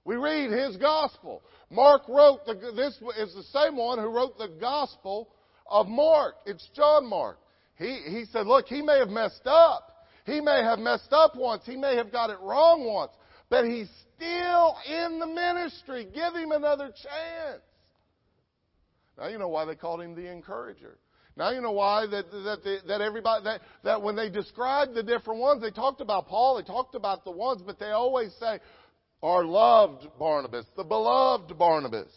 We 0.06 0.16
read 0.16 0.52
his 0.52 0.78
Gospel. 0.78 1.44
Mark 1.70 2.04
wrote, 2.08 2.46
the, 2.46 2.54
this 2.76 3.00
is 3.18 3.36
the 3.36 3.44
same 3.52 3.76
one 3.76 4.00
who 4.00 4.08
wrote 4.08 4.38
the 4.38 4.48
Gospel 4.60 5.30
of 5.68 5.88
Mark. 5.88 6.36
It's 6.46 6.68
John 6.76 7.08
Mark. 7.08 7.38
He, 7.78 8.02
he 8.08 8.26
said, 8.32 8.48
look, 8.48 8.68
he 8.68 8.82
may 8.82 9.00
have 9.00 9.10
messed 9.10 9.46
up. 9.46 10.08
He 10.26 10.40
may 10.40 10.62
have 10.64 10.80
messed 10.80 11.12
up 11.12 11.36
once. 11.36 11.64
He 11.66 11.76
may 11.76 11.96
have 11.96 12.12
got 12.12 12.30
it 12.30 12.40
wrong 12.42 12.86
once. 12.86 13.12
But 13.50 13.66
he's 13.66 13.90
still 14.16 14.76
in 14.88 15.20
the 15.20 15.28
ministry. 15.28 16.08
Give 16.14 16.34
him 16.36 16.52
another 16.52 16.88
chance. 16.88 17.64
Now 19.18 19.28
you 19.28 19.38
know 19.38 19.50
why 19.50 19.66
they 19.66 19.76
called 19.76 20.02
him 20.02 20.16
the 20.16 20.32
encourager. 20.32 20.98
Now 21.38 21.52
you 21.52 21.62
know 21.62 21.72
why 21.72 22.06
that 22.08 22.30
that 22.32 22.82
that 22.88 23.02
everybody 23.02 23.44
that 23.46 23.62
that 23.84 24.02
when 24.02 24.16
they 24.16 24.30
described 24.30 24.94
the 24.94 25.04
different 25.04 25.40
ones, 25.40 25.62
they 25.62 25.72
talked 25.72 26.02
about 26.02 26.28
Paul, 26.28 26.58
they 26.58 26.64
talked 26.64 26.96
about 26.96 27.24
the 27.24 27.32
ones, 27.32 27.62
but 27.66 27.80
they 27.80 27.92
always 27.92 28.34
say, 28.40 28.60
our 29.24 29.46
loved 29.46 30.08
Barnabas, 30.20 30.66
the 30.76 30.84
beloved 30.84 31.58
Barnabas. 31.58 32.12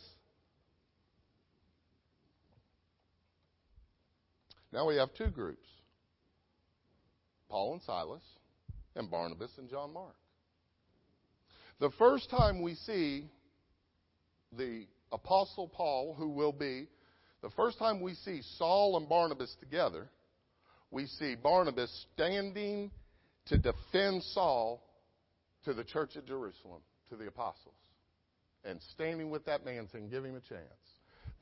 Now 4.73 4.89
we 4.89 4.97
have 4.97 5.15
two 5.15 5.29
groups 5.29 5.69
Paul 7.49 7.75
and 7.75 7.83
Silas, 7.83 8.23
and 8.97 9.09
Barnabas 9.09 9.53
and 9.59 9.69
John 9.71 9.93
Mark. 9.93 10.17
The 11.79 11.91
first 11.99 12.31
time 12.31 12.62
we 12.62 12.75
see 12.75 13.31
the 14.57 14.87
Apostle 15.12 15.69
Paul, 15.69 16.15
who 16.19 16.31
will 16.31 16.53
be, 16.53 16.89
the 17.45 17.51
first 17.51 17.78
time 17.78 18.01
we 18.01 18.14
see 18.14 18.40
Saul 18.57 18.97
and 18.97 19.07
Barnabas 19.07 19.55
together, 19.61 20.09
we 20.90 21.05
see 21.05 21.34
Barnabas 21.34 22.07
standing 22.14 22.90
to 23.49 23.59
defend 23.59 24.22
Saul 24.32 24.82
to 25.66 25.74
the 25.74 25.84
church 25.84 26.16
at 26.16 26.26
Jerusalem 26.26 26.80
to 27.11 27.16
the 27.16 27.26
apostles 27.26 27.74
and 28.64 28.80
standing 28.95 29.28
with 29.28 29.45
that 29.45 29.62
man 29.62 29.88
saying, 29.92 30.09
Give 30.09 30.24
him 30.24 30.36
a 30.36 30.40
chance. 30.40 30.62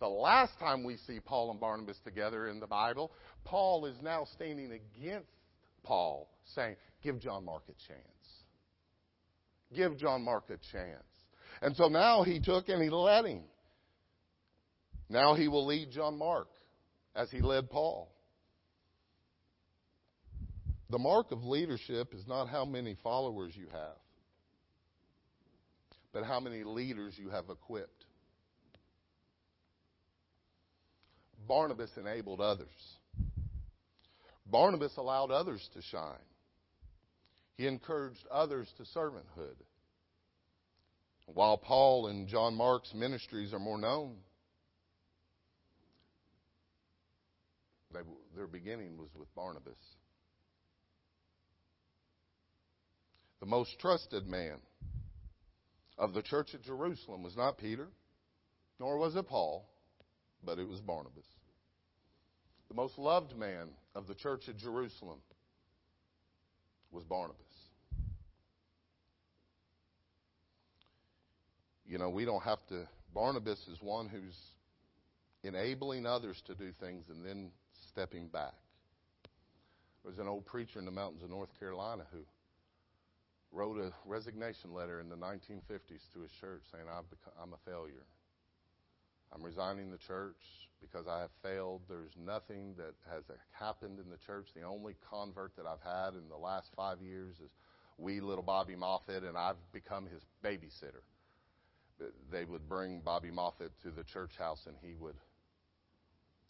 The 0.01 0.09
last 0.09 0.59
time 0.59 0.83
we 0.83 0.97
see 1.07 1.21
Paul 1.21 1.53
and 1.53 1.61
Barnabas 1.61 1.99
together 2.03 2.49
in 2.49 2.59
the 2.59 2.67
Bible, 2.67 3.13
Paul 3.45 3.87
is 3.87 3.95
now 4.03 4.27
standing 4.35 4.73
against 4.73 5.31
Paul, 5.85 6.29
saying, 6.57 6.75
Give 7.05 7.21
John 7.21 7.45
Mark 7.45 7.63
a 7.69 7.75
chance. 7.87 8.03
Give 9.73 9.97
John 9.97 10.25
Mark 10.25 10.47
a 10.51 10.59
chance. 10.73 11.05
And 11.61 11.77
so 11.77 11.87
now 11.87 12.25
he 12.25 12.41
took 12.41 12.69
and 12.69 12.83
he 12.83 12.91
let 12.91 13.25
him. 13.25 13.43
Now 15.13 15.35
he 15.35 15.47
will 15.47 15.67
lead 15.67 15.91
John 15.91 16.19
Mark 16.19 16.49
as 17.15 17.31
he 17.31 17.43
led 17.43 17.69
Paul. 17.69 18.09
the 20.89 20.99
mark 20.99 21.33
of 21.33 21.45
leadership 21.45 22.15
is 22.15 22.27
not 22.27 22.49
how 22.49 22.65
many 22.65 22.97
followers 23.03 23.53
you 23.55 23.67
have, 23.73 23.97
but 26.13 26.25
how 26.25 26.41
many 26.41 26.65
leaders 26.65 27.15
you 27.19 27.29
have 27.29 27.51
equipped. 27.51 28.05
Barnabas 31.47 31.91
enabled 31.99 32.41
others. 32.41 32.69
Barnabas 34.47 34.93
allowed 34.97 35.31
others 35.31 35.67
to 35.75 35.83
shine. 35.83 36.29
He 37.57 37.67
encouraged 37.67 38.27
others 38.31 38.69
to 38.79 38.99
servanthood. 38.99 39.57
While 41.27 41.59
Paul 41.59 42.07
and 42.09 42.29
John 42.29 42.55
Mark's 42.55 42.93
ministries 42.95 43.53
are 43.53 43.59
more 43.59 43.79
known, 43.79 44.17
they, 47.93 48.01
their 48.37 48.47
beginning 48.47 48.97
was 48.99 49.09
with 49.19 49.33
Barnabas. 49.35 49.79
The 53.41 53.47
most 53.47 53.79
trusted 53.81 54.27
man 54.27 54.59
of 55.99 56.15
the 56.15 56.23
church 56.23 56.55
at 56.55 56.63
Jerusalem 56.63 57.23
was 57.23 57.37
not 57.37 57.59
Peter, 57.59 57.89
nor 58.79 58.99
was 58.99 59.17
it 59.17 59.29
Paul, 59.29 59.69
but 60.45 60.59
it 60.59 60.69
was 60.69 60.81
Barnabas. 60.81 61.27
The 62.69 62.75
most 62.75 62.99
loved 62.99 63.37
man 63.37 63.69
of 63.95 64.07
the 64.07 64.15
church 64.15 64.49
at 64.49 64.57
Jerusalem 64.57 65.19
was 66.91 67.05
Barnabas. 67.05 67.39
You 71.85 71.99
know, 71.99 72.11
we 72.11 72.25
don't 72.25 72.43
have 72.43 72.65
to. 72.69 72.89
Barnabas 73.15 73.59
is 73.69 73.77
one 73.83 74.09
who's 74.09 74.39
enabling 75.43 76.07
others 76.07 76.41
to 76.47 76.55
do 76.55 76.71
things 76.81 77.05
and 77.11 77.25
then 77.25 77.51
stepping 77.93 78.29
back. 78.29 78.55
There 80.03 80.11
was 80.11 80.19
an 80.19 80.29
old 80.29 80.47
preacher 80.47 80.79
in 80.79 80.85
the 80.85 80.91
mountains 80.91 81.23
of 81.23 81.31
North 81.31 81.51
Carolina 81.59 82.05
who 82.13 82.21
wrote 83.53 83.79
a 83.79 83.93
resignation 84.07 84.73
letter 84.73 85.01
in 85.01 85.09
the 85.09 85.17
1950s 85.17 86.11
to 86.15 86.21
his 86.23 86.33
church 86.41 86.63
saying, 86.73 86.85
I'm 86.91 87.53
a 87.53 87.71
failure. 87.71 88.07
I'm 89.35 89.43
resigning 89.43 89.91
the 89.91 89.99
church 89.99 90.41
because 90.81 91.07
I 91.07 91.21
have 91.21 91.31
failed. 91.43 91.83
There's 91.89 92.13
nothing 92.19 92.75
that 92.77 92.95
has 93.11 93.25
happened 93.53 93.99
in 93.99 94.11
the 94.11 94.17
church. 94.27 94.49
The 94.55 94.63
only 94.63 94.97
convert 95.09 95.55
that 95.57 95.67
I've 95.67 95.83
had 95.83 96.15
in 96.15 96.29
the 96.29 96.37
last 96.37 96.71
five 96.75 97.01
years 97.01 97.37
is 97.37 97.51
wee 97.99 98.21
little 98.21 98.43
Bobby 98.43 98.75
Moffat, 98.75 99.23
and 99.23 99.37
I've 99.37 99.57
become 99.73 100.07
his 100.07 100.23
babysitter. 100.45 101.03
They 102.31 102.45
would 102.45 102.69
bring 102.69 103.01
Bobby 103.01 103.31
Moffat 103.31 103.71
to 103.83 103.91
the 103.91 104.03
church 104.03 104.33
house, 104.39 104.67
and 104.67 104.77
he 104.83 104.95
would 104.99 105.15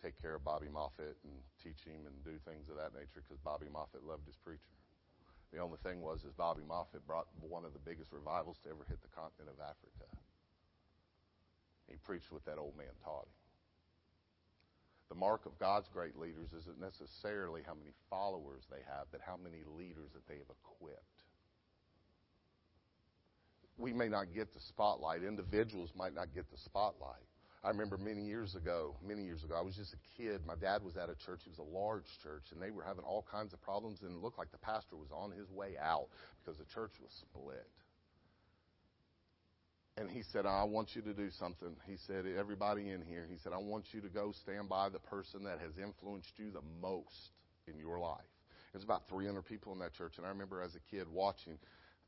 take 0.02 0.20
care 0.20 0.34
of 0.34 0.42
Bobby 0.42 0.66
Moffat 0.66 1.14
and 1.22 1.32
teach 1.62 1.86
him 1.86 2.02
and 2.10 2.14
do 2.26 2.34
things 2.42 2.66
of 2.66 2.74
that 2.76 2.90
nature 2.92 3.22
because 3.22 3.38
Bobby 3.46 3.70
Moffat 3.70 4.02
loved 4.02 4.26
his 4.26 4.36
preacher. 4.42 4.74
The 5.54 5.62
only 5.62 5.78
thing 5.86 6.02
was 6.02 6.24
is 6.26 6.34
Bobby 6.34 6.66
Moffat 6.66 7.06
brought 7.06 7.30
one 7.38 7.64
of 7.64 7.72
the 7.72 7.84
biggest 7.86 8.10
revivals 8.10 8.58
to 8.64 8.70
ever 8.70 8.82
hit 8.88 8.98
the 9.00 9.14
continent 9.14 9.54
of 9.54 9.62
Africa. 9.62 10.10
He 11.86 11.96
preached 12.02 12.32
what 12.32 12.44
that 12.46 12.58
old 12.58 12.76
man 12.76 12.90
taught 13.04 13.30
him. 13.30 13.38
The 15.08 15.14
mark 15.14 15.44
of 15.44 15.58
God's 15.58 15.88
great 15.92 16.18
leaders 16.18 16.54
isn't 16.56 16.80
necessarily 16.80 17.60
how 17.66 17.74
many 17.74 17.92
followers 18.08 18.64
they 18.70 18.80
have, 18.88 19.06
but 19.12 19.20
how 19.20 19.36
many 19.36 19.60
leaders 19.76 20.08
that 20.14 20.26
they 20.26 20.40
have 20.40 20.48
equipped. 20.48 21.20
We 23.76 23.92
may 23.92 24.08
not 24.08 24.32
get 24.34 24.54
the 24.54 24.60
spotlight. 24.60 25.22
Individuals 25.22 25.92
might 25.94 26.14
not 26.14 26.34
get 26.34 26.50
the 26.50 26.56
spotlight. 26.56 27.28
I 27.64 27.68
remember 27.68 27.96
many 27.96 28.22
years 28.22 28.56
ago, 28.56 28.96
many 29.06 29.22
years 29.22 29.44
ago, 29.44 29.54
I 29.56 29.62
was 29.62 29.76
just 29.76 29.94
a 29.94 30.20
kid. 30.20 30.40
My 30.44 30.56
dad 30.56 30.82
was 30.82 30.96
at 30.96 31.08
a 31.08 31.14
church. 31.14 31.42
It 31.46 31.50
was 31.50 31.58
a 31.58 31.76
large 31.76 32.06
church, 32.22 32.42
and 32.50 32.60
they 32.60 32.72
were 32.72 32.82
having 32.82 33.04
all 33.04 33.24
kinds 33.30 33.52
of 33.52 33.62
problems, 33.62 34.00
and 34.02 34.10
it 34.10 34.22
looked 34.22 34.38
like 34.38 34.50
the 34.50 34.58
pastor 34.58 34.96
was 34.96 35.10
on 35.12 35.30
his 35.30 35.48
way 35.50 35.76
out 35.80 36.08
because 36.42 36.58
the 36.58 36.66
church 36.74 36.90
was 37.00 37.12
split. 37.12 37.68
And 39.96 40.10
he 40.10 40.22
said, 40.32 40.44
I 40.44 40.64
want 40.64 40.96
you 40.96 41.02
to 41.02 41.14
do 41.14 41.30
something. 41.30 41.76
He 41.86 41.96
said, 42.06 42.24
Everybody 42.26 42.90
in 42.90 43.02
here, 43.02 43.26
he 43.30 43.36
said, 43.36 43.52
I 43.52 43.58
want 43.58 43.84
you 43.92 44.00
to 44.00 44.08
go 44.08 44.32
stand 44.42 44.68
by 44.68 44.88
the 44.88 44.98
person 44.98 45.44
that 45.44 45.60
has 45.60 45.78
influenced 45.78 46.32
you 46.38 46.50
the 46.50 46.64
most 46.80 47.30
in 47.68 47.78
your 47.78 48.00
life. 48.00 48.24
There's 48.72 48.84
about 48.84 49.02
300 49.08 49.42
people 49.42 49.72
in 49.72 49.78
that 49.80 49.92
church, 49.92 50.14
and 50.16 50.26
I 50.26 50.30
remember 50.30 50.62
as 50.62 50.74
a 50.74 50.80
kid 50.90 51.06
watching 51.12 51.58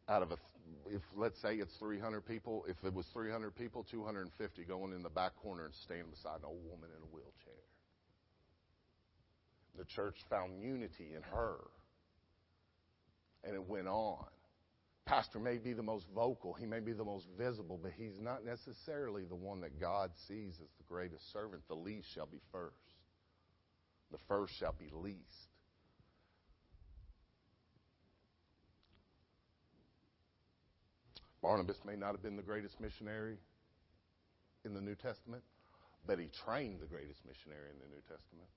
out 0.08 0.22
of 0.22 0.32
a, 0.32 0.36
if 0.88 1.02
let's 1.16 1.40
say 1.40 1.54
it's 1.56 1.74
300 1.78 2.26
people, 2.26 2.64
if 2.68 2.76
it 2.84 2.92
was 2.92 3.06
300 3.12 3.54
people, 3.54 3.86
250 3.90 4.64
going 4.64 4.92
in 4.92 5.02
the 5.02 5.08
back 5.08 5.32
corner 5.42 5.64
and 5.64 5.74
standing 5.84 6.10
beside 6.10 6.38
an 6.40 6.46
old 6.46 6.64
woman 6.64 6.90
in 6.96 7.02
a 7.02 7.06
wheelchair. 7.12 7.64
The 9.76 9.84
church 9.84 10.16
found 10.30 10.62
unity 10.62 11.14
in 11.16 11.22
her. 11.22 11.56
And 13.42 13.54
it 13.54 13.68
went 13.68 13.88
on. 13.88 14.24
Pastor 15.06 15.38
may 15.38 15.58
be 15.58 15.74
the 15.74 15.82
most 15.82 16.06
vocal, 16.14 16.54
he 16.54 16.64
may 16.64 16.80
be 16.80 16.92
the 16.92 17.04
most 17.04 17.26
visible, 17.36 17.78
but 17.82 17.92
he's 17.98 18.18
not 18.18 18.42
necessarily 18.42 19.24
the 19.24 19.34
one 19.34 19.60
that 19.60 19.78
God 19.78 20.10
sees 20.28 20.54
as 20.62 20.68
the 20.78 20.84
greatest 20.88 21.30
servant. 21.30 21.62
The 21.68 21.74
least 21.74 22.06
shall 22.14 22.26
be 22.26 22.40
first, 22.50 22.72
the 24.10 24.18
first 24.28 24.54
shall 24.58 24.74
be 24.78 24.88
least. 24.94 25.18
Barnabas 31.44 31.76
may 31.84 31.94
not 31.94 32.12
have 32.12 32.22
been 32.22 32.36
the 32.36 32.42
greatest 32.42 32.80
missionary 32.80 33.36
in 34.64 34.72
the 34.72 34.80
New 34.80 34.94
Testament, 34.94 35.42
but 36.06 36.18
he 36.18 36.30
trained 36.42 36.80
the 36.80 36.86
greatest 36.86 37.20
missionary 37.26 37.68
in 37.70 37.78
the 37.80 37.94
New 37.94 38.00
Testament. 38.08 38.48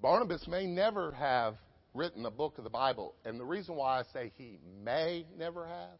Barnabas 0.00 0.46
may 0.46 0.68
never 0.68 1.10
have 1.10 1.56
written 1.94 2.24
a 2.26 2.30
book 2.30 2.58
of 2.58 2.64
the 2.64 2.70
Bible, 2.70 3.16
and 3.24 3.40
the 3.40 3.44
reason 3.44 3.74
why 3.74 3.98
I 3.98 4.02
say 4.12 4.30
he 4.36 4.60
may 4.84 5.26
never 5.36 5.66
have, 5.66 5.98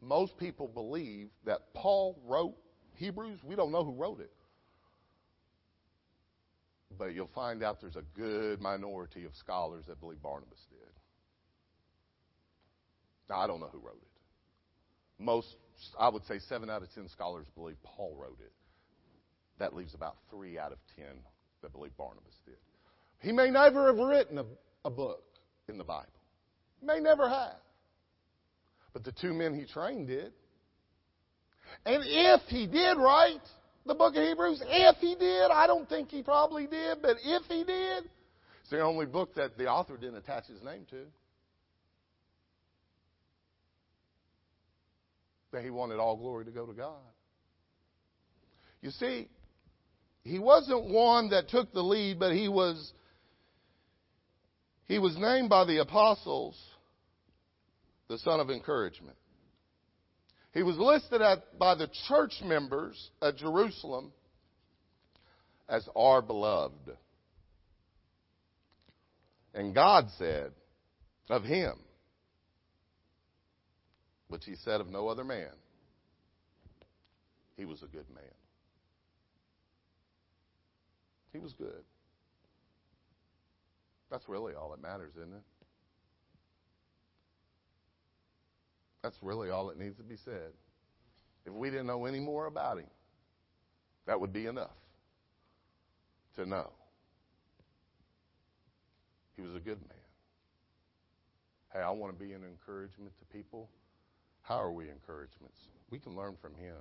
most 0.00 0.38
people 0.38 0.68
believe 0.68 1.30
that 1.46 1.74
Paul 1.74 2.16
wrote 2.24 2.54
Hebrews. 2.94 3.40
We 3.42 3.56
don't 3.56 3.72
know 3.72 3.84
who 3.84 3.92
wrote 3.92 4.20
it. 4.20 4.30
But 6.96 7.12
you'll 7.12 7.30
find 7.34 7.64
out 7.64 7.80
there's 7.80 7.96
a 7.96 8.04
good 8.16 8.60
minority 8.60 9.24
of 9.24 9.34
scholars 9.34 9.86
that 9.88 9.98
believe 9.98 10.22
Barnabas 10.22 10.64
did. 10.70 10.78
Now, 13.28 13.40
I 13.40 13.48
don't 13.48 13.58
know 13.58 13.70
who 13.72 13.80
wrote 13.80 13.98
it. 14.00 14.05
Most, 15.18 15.48
I 15.98 16.08
would 16.08 16.24
say, 16.26 16.38
seven 16.48 16.70
out 16.70 16.82
of 16.82 16.92
ten 16.94 17.08
scholars 17.08 17.46
believe 17.54 17.76
Paul 17.82 18.16
wrote 18.20 18.38
it. 18.40 18.52
That 19.58 19.74
leaves 19.74 19.94
about 19.94 20.16
three 20.30 20.58
out 20.58 20.72
of 20.72 20.78
ten 20.96 21.16
that 21.62 21.72
believe 21.72 21.96
Barnabas 21.96 22.34
did. 22.44 22.56
He 23.20 23.32
may 23.32 23.50
never 23.50 23.86
have 23.86 23.96
written 23.96 24.38
a, 24.38 24.44
a 24.84 24.90
book 24.90 25.24
in 25.68 25.78
the 25.78 25.84
Bible. 25.84 26.06
May 26.82 27.00
never 27.00 27.28
have. 27.28 27.56
But 28.92 29.04
the 29.04 29.12
two 29.12 29.32
men 29.32 29.54
he 29.54 29.64
trained 29.64 30.08
did. 30.08 30.32
And 31.84 32.02
if 32.06 32.42
he 32.48 32.66
did 32.66 32.96
write 32.98 33.42
the 33.84 33.94
book 33.94 34.14
of 34.16 34.22
Hebrews, 34.22 34.62
if 34.66 34.96
he 34.98 35.14
did, 35.14 35.50
I 35.50 35.66
don't 35.66 35.88
think 35.88 36.10
he 36.10 36.22
probably 36.22 36.66
did, 36.66 37.02
but 37.02 37.16
if 37.22 37.42
he 37.48 37.64
did, 37.64 38.04
it's 38.60 38.70
the 38.70 38.80
only 38.80 39.06
book 39.06 39.34
that 39.36 39.56
the 39.56 39.68
author 39.68 39.96
didn't 39.96 40.16
attach 40.16 40.46
his 40.46 40.62
name 40.62 40.86
to. 40.90 41.06
That 45.56 45.64
he 45.64 45.70
wanted 45.70 45.98
all 45.98 46.16
glory 46.16 46.44
to 46.44 46.50
go 46.50 46.66
to 46.66 46.74
God. 46.74 47.00
You 48.82 48.90
see, 48.90 49.26
he 50.22 50.38
wasn't 50.38 50.90
one 50.90 51.30
that 51.30 51.48
took 51.48 51.72
the 51.72 51.80
lead, 51.80 52.18
but 52.18 52.34
he 52.34 52.46
was 52.46 52.92
he 54.84 54.98
was 54.98 55.16
named 55.16 55.48
by 55.48 55.64
the 55.64 55.78
apostles 55.78 56.62
the 58.08 58.18
son 58.18 58.38
of 58.38 58.50
encouragement. 58.50 59.16
He 60.52 60.62
was 60.62 60.76
listed 60.76 61.22
at, 61.22 61.58
by 61.58 61.74
the 61.74 61.88
church 62.06 62.34
members 62.44 63.10
at 63.22 63.36
Jerusalem 63.36 64.12
as 65.70 65.88
our 65.96 66.20
beloved. 66.20 66.96
And 69.54 69.74
God 69.74 70.08
said 70.18 70.52
of 71.30 71.44
him, 71.44 71.76
which 74.28 74.44
he 74.44 74.54
said 74.54 74.80
of 74.80 74.90
no 74.90 75.08
other 75.08 75.24
man. 75.24 75.50
He 77.56 77.64
was 77.64 77.82
a 77.82 77.86
good 77.86 78.06
man. 78.14 78.24
He 81.32 81.38
was 81.38 81.52
good. 81.52 81.84
That's 84.10 84.28
really 84.28 84.54
all 84.54 84.70
that 84.70 84.80
matters, 84.80 85.12
isn't 85.16 85.34
it? 85.34 85.42
That's 89.02 89.16
really 89.22 89.50
all 89.50 89.68
that 89.68 89.78
needs 89.78 89.96
to 89.96 90.02
be 90.02 90.16
said. 90.24 90.52
If 91.44 91.52
we 91.52 91.70
didn't 91.70 91.86
know 91.86 92.06
any 92.06 92.18
more 92.18 92.46
about 92.46 92.78
him, 92.78 92.90
that 94.06 94.20
would 94.20 94.32
be 94.32 94.46
enough 94.46 94.70
to 96.36 96.46
know. 96.46 96.70
He 99.36 99.42
was 99.42 99.54
a 99.54 99.60
good 99.60 99.78
man. 99.78 99.98
Hey, 101.72 101.80
I 101.80 101.90
want 101.90 102.18
to 102.18 102.24
be 102.24 102.32
an 102.32 102.42
encouragement 102.42 103.12
to 103.18 103.36
people 103.36 103.68
how 104.46 104.60
are 104.60 104.70
we 104.70 104.88
encouragements? 104.88 105.58
We 105.90 105.98
can 105.98 106.14
learn 106.14 106.36
from 106.40 106.54
him. 106.54 106.76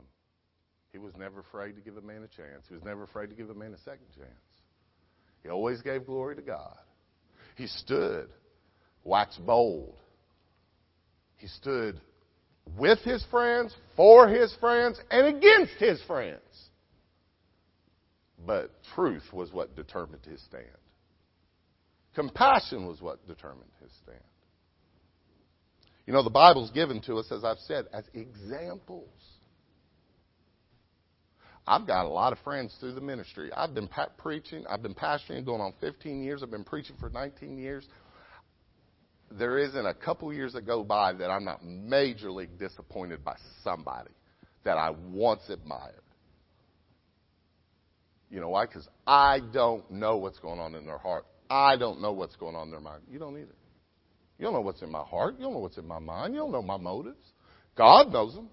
He 0.92 1.00
was 1.00 1.14
never 1.18 1.40
afraid 1.40 1.76
to 1.76 1.82
give 1.82 1.98
a 1.98 2.02
man 2.02 2.24
a 2.24 2.28
chance. 2.28 2.66
He 2.68 2.76
was 2.76 2.84
never 2.84 3.04
afraid 3.04 3.30
to 3.30 3.36
give 3.36 3.50
a 3.50 3.56
man 3.56 3.74
a 3.74 3.78
second 3.80 4.06
chance. 4.16 4.30
He 5.42 5.50
always 5.50 5.82
gave 5.82 6.06
glory 6.06 6.36
to 6.36 6.42
God. 6.42 6.78
He 7.56 7.68
stood 7.68 8.30
wax 9.04 9.36
bold. 9.38 9.96
He 11.38 11.48
stood 11.48 12.00
with 12.78 13.00
his 13.00 13.26
friends, 13.30 13.76
for 13.96 14.28
his 14.28 14.56
friends, 14.60 15.00
and 15.12 15.36
against 15.36 15.74
his 15.80 16.02
friends. 16.04 16.40
But 18.46 18.72
truth 18.94 19.24
was 19.34 19.52
what 19.52 19.76
determined 19.76 20.24
his 20.30 20.42
stand. 20.44 20.66
Compassion 22.14 22.88
was 22.88 23.02
what 23.02 23.26
determined 23.28 23.72
his 23.82 23.92
stand. 24.04 24.20
You 26.06 26.14
know, 26.14 26.24
the 26.24 26.30
Bible's 26.30 26.72
given 26.72 27.02
to 27.04 27.18
us, 27.18 27.32
as 27.32 27.44
I've 27.44 27.60
said, 27.60 27.86
as 27.92 28.04
examples. 28.14 29.10
I've 31.68 31.88
got 31.88 32.06
a 32.06 32.10
lot 32.10 32.32
of 32.32 32.40
friends 32.40 32.76
through 32.80 32.94
the 32.94 33.02
ministry. 33.02 33.52
I've 33.52 33.74
been 33.74 33.88
pa- 33.88 34.10
preaching, 34.18 34.66
I've 34.70 34.84
been 34.84 34.94
pastoring 34.94 35.44
going 35.44 35.62
on 35.62 35.74
15 35.82 36.22
years, 36.22 36.44
I've 36.44 36.52
been 36.52 36.64
preaching 36.64 36.96
for 37.00 37.10
19 37.10 37.58
years. 37.58 37.88
There 39.32 39.58
isn't 39.58 39.86
a 39.86 39.94
couple 39.94 40.32
years 40.32 40.54
that 40.54 40.68
go 40.68 40.84
by 40.84 41.14
that 41.14 41.32
I'm 41.32 41.44
not 41.44 41.64
majorly 41.64 42.48
disappointed 42.60 43.26
by 43.26 43.36
somebody 43.64 44.12
that 44.64 44.78
I 44.78 44.92
once 44.92 45.42
admired. 45.50 46.02
You 48.30 48.40
know 48.42 48.50
why? 48.50 48.66
Because 48.66 48.88
I 49.08 49.40
don't 49.52 49.90
know 49.90 50.18
what's 50.18 50.40
going 50.40 50.60
on 50.60 50.76
in 50.76 50.86
their 50.86 50.98
heart. 51.00 51.26
I 51.50 51.78
don't 51.78 52.02
know 52.02 52.12
what's 52.12 52.36
going 52.36 52.56
on 52.56 52.68
in 52.68 52.72
their 52.72 52.80
mind. 52.80 53.04
You 53.10 53.18
don't 53.18 53.38
either. 53.38 53.56
You 54.38 54.46
don't 54.46 54.54
know 54.54 54.62
what's 54.62 54.82
in 54.82 54.92
my 54.92 55.04
heart. 55.04 55.36
You 55.38 55.46
don't 55.46 55.54
know 55.54 55.60
what's 55.60 55.78
in 55.78 55.88
my 55.88 56.00
mind. 56.00 56.34
You 56.34 56.42
don't 56.42 56.52
know 56.52 56.62
my 56.62 56.78
motives. 56.78 57.26
God 57.76 58.12
knows 58.12 58.36
them. 58.36 58.50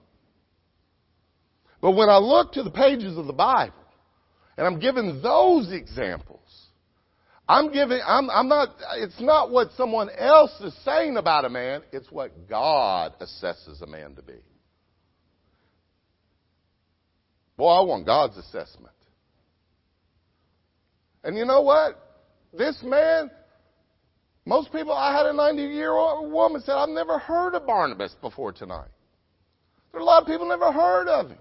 But 1.80 1.92
when 1.92 2.08
I 2.08 2.18
look 2.18 2.52
to 2.52 2.62
the 2.62 2.70
pages 2.70 3.18
of 3.18 3.26
the 3.26 3.32
Bible, 3.32 3.74
and 4.56 4.66
I'm 4.66 4.78
given 4.78 5.20
those 5.22 5.72
examples, 5.72 6.38
I'm 7.48 7.72
giving, 7.72 8.00
I'm, 8.06 8.30
I'm 8.30 8.48
not, 8.48 8.68
it's 8.96 9.20
not 9.20 9.50
what 9.50 9.72
someone 9.76 10.08
else 10.16 10.52
is 10.60 10.74
saying 10.84 11.16
about 11.16 11.44
a 11.44 11.50
man, 11.50 11.82
it's 11.92 12.10
what 12.10 12.48
God 12.48 13.14
assesses 13.20 13.82
a 13.82 13.86
man 13.86 14.14
to 14.14 14.22
be. 14.22 14.38
Boy, 17.56 17.68
I 17.68 17.80
want 17.82 18.06
God's 18.06 18.36
assessment. 18.38 18.94
And 21.24 21.36
you 21.36 21.44
know 21.44 21.62
what? 21.62 21.98
This 22.56 22.78
man, 22.82 23.30
most 24.44 24.72
people, 24.72 24.92
I 24.92 25.16
had 25.16 25.26
a 25.26 25.32
90 25.32 25.62
year 25.62 25.92
old 25.92 26.32
woman 26.32 26.60
said, 26.62 26.74
I've 26.74 26.88
never 26.88 27.18
heard 27.18 27.54
of 27.54 27.66
Barnabas 27.66 28.14
before 28.20 28.52
tonight. 28.52 28.88
There 29.92 30.00
are 30.00 30.02
a 30.02 30.06
lot 30.06 30.22
of 30.22 30.26
people 30.26 30.48
never 30.48 30.72
heard 30.72 31.08
of 31.08 31.30
him. 31.30 31.38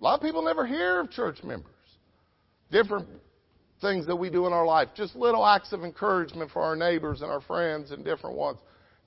A 0.00 0.04
lot 0.04 0.14
of 0.14 0.22
people 0.22 0.42
never 0.42 0.66
hear 0.66 1.00
of 1.00 1.10
church 1.10 1.42
members. 1.44 1.72
Different 2.72 3.08
things 3.80 4.06
that 4.06 4.16
we 4.16 4.30
do 4.30 4.46
in 4.46 4.52
our 4.52 4.66
life, 4.66 4.88
just 4.96 5.14
little 5.14 5.46
acts 5.46 5.72
of 5.72 5.84
encouragement 5.84 6.50
for 6.50 6.62
our 6.62 6.74
neighbors 6.74 7.22
and 7.22 7.30
our 7.30 7.40
friends 7.42 7.92
and 7.92 8.04
different 8.04 8.36
ones. 8.36 8.58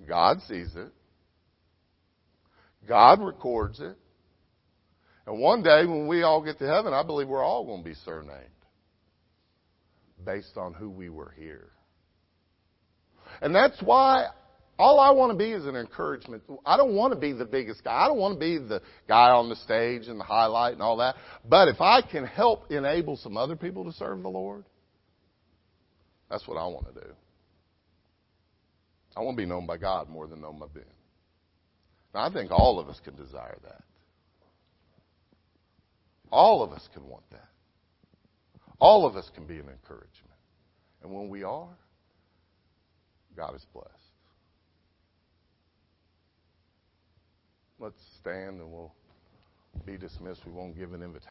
God 0.07 0.41
sees 0.47 0.73
it. 0.75 0.91
God 2.87 3.21
records 3.21 3.79
it. 3.81 3.97
And 5.27 5.39
one 5.39 5.61
day 5.63 5.85
when 5.85 6.07
we 6.07 6.23
all 6.23 6.41
get 6.41 6.57
to 6.59 6.67
heaven, 6.67 6.93
I 6.93 7.03
believe 7.03 7.27
we're 7.27 7.43
all 7.43 7.65
going 7.65 7.83
to 7.83 7.89
be 7.89 7.95
surnamed 8.05 8.49
based 10.25 10.57
on 10.57 10.73
who 10.73 10.89
we 10.89 11.09
were 11.09 11.33
here. 11.37 11.69
And 13.41 13.53
that's 13.53 13.81
why 13.81 14.27
all 14.77 14.99
I 14.99 15.11
want 15.11 15.31
to 15.31 15.37
be 15.37 15.51
is 15.51 15.65
an 15.65 15.75
encouragement. 15.75 16.43
I 16.65 16.77
don't 16.77 16.95
want 16.95 17.13
to 17.13 17.19
be 17.19 17.33
the 17.33 17.45
biggest 17.45 17.83
guy. 17.83 18.05
I 18.05 18.07
don't 18.07 18.17
want 18.17 18.35
to 18.35 18.39
be 18.39 18.57
the 18.57 18.81
guy 19.07 19.29
on 19.29 19.49
the 19.49 19.55
stage 19.57 20.07
and 20.07 20.19
the 20.19 20.23
highlight 20.23 20.73
and 20.73 20.81
all 20.81 20.97
that. 20.97 21.15
But 21.47 21.67
if 21.67 21.81
I 21.81 22.01
can 22.01 22.25
help 22.25 22.71
enable 22.71 23.17
some 23.17 23.35
other 23.35 23.55
people 23.55 23.83
to 23.85 23.91
serve 23.91 24.21
the 24.21 24.29
Lord, 24.29 24.63
that's 26.29 26.47
what 26.47 26.57
I 26.57 26.65
want 26.67 26.93
to 26.93 27.01
do. 27.01 27.07
I 29.17 29.21
want 29.21 29.37
to 29.37 29.41
be 29.41 29.49
known 29.49 29.65
by 29.65 29.77
God 29.77 30.07
more 30.07 30.27
than 30.27 30.39
known 30.39 30.59
by 30.59 30.67
men. 30.73 30.85
Now, 32.13 32.25
I 32.25 32.33
think 32.33 32.49
all 32.49 32.79
of 32.79 32.87
us 32.87 32.99
can 33.03 33.15
desire 33.15 33.57
that. 33.63 33.83
All 36.31 36.63
of 36.63 36.71
us 36.71 36.87
can 36.93 37.05
want 37.07 37.29
that. 37.31 37.48
All 38.79 39.05
of 39.05 39.15
us 39.15 39.29
can 39.35 39.45
be 39.45 39.55
an 39.55 39.67
encouragement. 39.69 40.09
And 41.03 41.11
when 41.11 41.29
we 41.29 41.43
are, 41.43 41.69
God 43.35 43.55
is 43.55 43.65
blessed. 43.73 43.89
Let's 47.79 48.01
stand 48.19 48.59
and 48.59 48.71
we'll 48.71 48.93
be 49.85 49.97
dismissed. 49.97 50.41
We 50.45 50.51
won't 50.51 50.77
give 50.77 50.93
an 50.93 51.01
invitation. 51.01 51.27